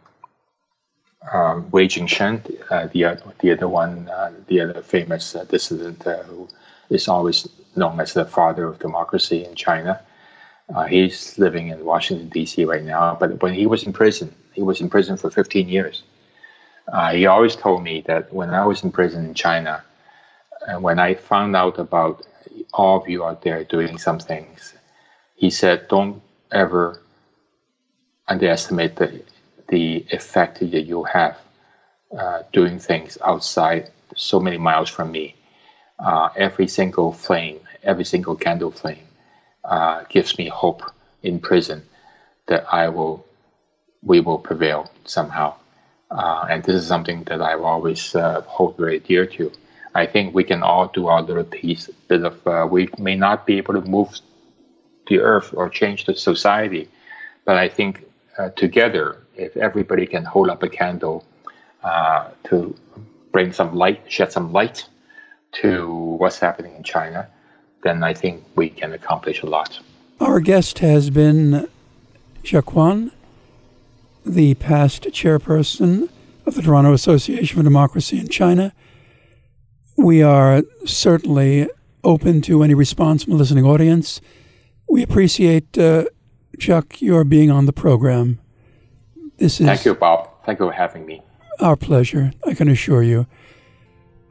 um, 1.33 1.71
Wei 1.71 1.89
Jingsheng, 1.89 2.41
uh, 2.71 2.87
the, 2.89 3.21
the 3.41 3.53
other 3.53 3.69
one, 3.69 4.09
uh, 4.09 4.33
the 4.47 4.61
other 4.61 4.83
famous 4.83 5.35
uh, 5.35 5.45
dissident 5.45 6.03
who 6.27 6.49
is 6.91 7.09
always 7.09 7.49
known 7.77 8.01
as 8.01 8.15
the 8.15 8.25
father 8.25 8.67
of 8.67 8.79
democracy 8.79 9.45
in 9.45 9.55
China. 9.55 10.01
He's 10.89 11.39
living 11.39 11.69
in 11.69 11.83
Washington, 11.83 12.29
D.C. 12.29 12.67
right 12.67 12.85
now, 12.85 13.17
but 13.19 13.43
when 13.43 13.55
he 13.55 13.65
was 13.65 13.85
in 13.85 13.95
prison, 13.95 14.35
he 14.53 14.61
was 14.61 14.83
in 14.83 14.91
prison 14.91 15.17
for 15.17 15.31
15 15.31 15.67
years. 15.67 16.03
He 17.13 17.25
always 17.25 17.57
told 17.57 17.83
me 17.83 18.03
that 18.07 18.31
when 18.35 18.51
I 18.51 18.67
was 18.67 18.83
in 18.85 18.93
prison 18.93 19.25
in 19.25 19.33
China, 19.33 19.83
when 20.77 20.99
I 20.99 21.15
found 21.15 21.57
out 21.57 21.79
about 21.79 22.27
all 22.75 23.01
of 23.01 23.09
you 23.09 23.25
out 23.25 23.43
there 23.43 23.65
doing 23.65 23.99
some 23.99 24.19
things, 24.19 24.75
he 25.35 25.51
said, 25.51 25.89
don't 25.89 26.21
ever 26.53 27.01
underestimate 28.27 28.97
the, 28.97 29.23
the 29.69 30.07
effect 30.11 30.61
that 30.61 30.83
you 30.83 31.05
have 31.05 31.39
uh, 32.17 32.43
doing 32.53 32.79
things 32.79 33.19
outside 33.25 33.91
so 34.17 34.41
many 34.41 34.59
miles 34.59 34.89
from 34.89 35.11
me. 35.11 35.35
Uh, 35.99 36.29
every 36.37 36.69
single 36.69 37.13
flame, 37.13 37.61
every 37.83 38.05
single 38.05 38.37
candle 38.37 38.71
flame 38.71 39.07
uh, 39.65 40.05
gives 40.09 40.39
me 40.39 40.49
hope 40.49 40.83
in 41.23 41.41
prison 41.41 41.83
that 42.47 42.65
I 42.73 42.89
will, 42.89 43.27
we 44.03 44.21
will 44.21 44.39
prevail 44.39 44.91
somehow. 45.05 45.55
Uh, 46.11 46.47
and 46.51 46.63
this 46.63 46.77
is 46.77 46.87
something 46.87 47.25
that 47.25 47.43
I 47.43 47.55
always 47.55 48.15
uh, 48.15 48.43
hold 48.43 48.77
very 48.77 48.99
dear 49.01 49.27
to. 49.27 49.53
I 49.95 50.07
think 50.07 50.35
we 50.35 50.45
can 50.45 50.63
all 50.63 50.89
do 50.89 51.07
our 51.09 51.23
little 51.23 51.45
piece. 51.45 51.89
Bit 52.09 52.25
of 52.25 52.47
uh, 52.47 52.67
we 52.71 52.89
may 52.99 53.17
not 53.17 53.47
be 53.47 53.59
able 53.59 53.75
to 53.75 53.83
move 53.83 54.11
the 55.09 55.21
earth 55.21 55.53
or 55.55 55.69
change 55.69 56.05
the 56.05 56.15
society, 56.15 56.89
but 57.45 57.57
I 57.57 57.69
think 57.69 58.05
uh, 58.39 58.51
together, 58.51 59.23
if 59.37 59.57
everybody 59.57 60.07
can 60.07 60.25
hold 60.25 60.51
up 60.51 60.63
a 60.63 60.69
candle 60.69 61.25
uh, 61.83 62.29
to 62.45 62.77
bring 63.33 63.53
some 63.53 63.75
light, 63.75 64.01
shed 64.09 64.33
some 64.33 64.53
light 64.53 64.87
to 65.53 65.89
what's 66.19 66.39
happening 66.39 66.75
in 66.77 66.83
China, 66.83 67.29
then 67.83 68.03
I 68.03 68.15
think 68.15 68.45
we 68.55 68.69
can 68.69 68.93
accomplish 68.93 69.43
a 69.43 69.47
lot. 69.47 69.81
Our 70.21 70.41
guest 70.41 70.81
has 70.81 71.11
been 71.11 71.69
Cheuk 72.43 72.67
Kwan, 72.67 73.13
the 74.27 74.55
past 74.55 75.05
chairperson 75.05 76.09
of 76.45 76.55
the 76.55 76.63
Toronto 76.63 76.93
Association 76.93 77.57
for 77.57 77.63
Democracy 77.63 78.19
in 78.19 78.29
China. 78.29 78.73
We 79.99 80.23
are 80.23 80.63
certainly 80.85 81.69
open 82.05 82.41
to 82.43 82.63
any 82.63 82.73
response 82.73 83.25
from 83.25 83.33
the 83.33 83.39
listening 83.39 83.65
audience. 83.65 84.21
We 84.89 85.03
appreciate, 85.03 85.77
uh, 85.77 86.05
Cheuk, 86.59 87.03
your 87.03 87.25
being 87.25 87.51
on 87.51 87.67
the 87.67 87.73
program. 87.73 88.39
This 89.39 89.61
is 89.61 89.67
Thank 89.67 89.85
you, 89.85 89.95
Bob. 89.95 90.31
Thank 90.47 90.61
you 90.61 90.67
for 90.67 90.73
having 90.73 91.05
me. 91.05 91.21
Our 91.59 91.77
pleasure, 91.77 92.33
I 92.47 92.55
can 92.55 92.69
assure 92.69 93.03
you. 93.03 93.27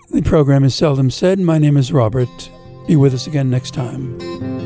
The 0.09 0.21
program 0.21 0.63
is 0.63 0.73
seldom 0.73 1.11
said. 1.11 1.37
My 1.37 1.57
name 1.57 1.75
is 1.75 1.91
Robert. 1.91 2.49
Be 2.87 2.95
with 2.95 3.13
us 3.13 3.27
again 3.27 3.49
next 3.49 3.73
time. 3.73 4.56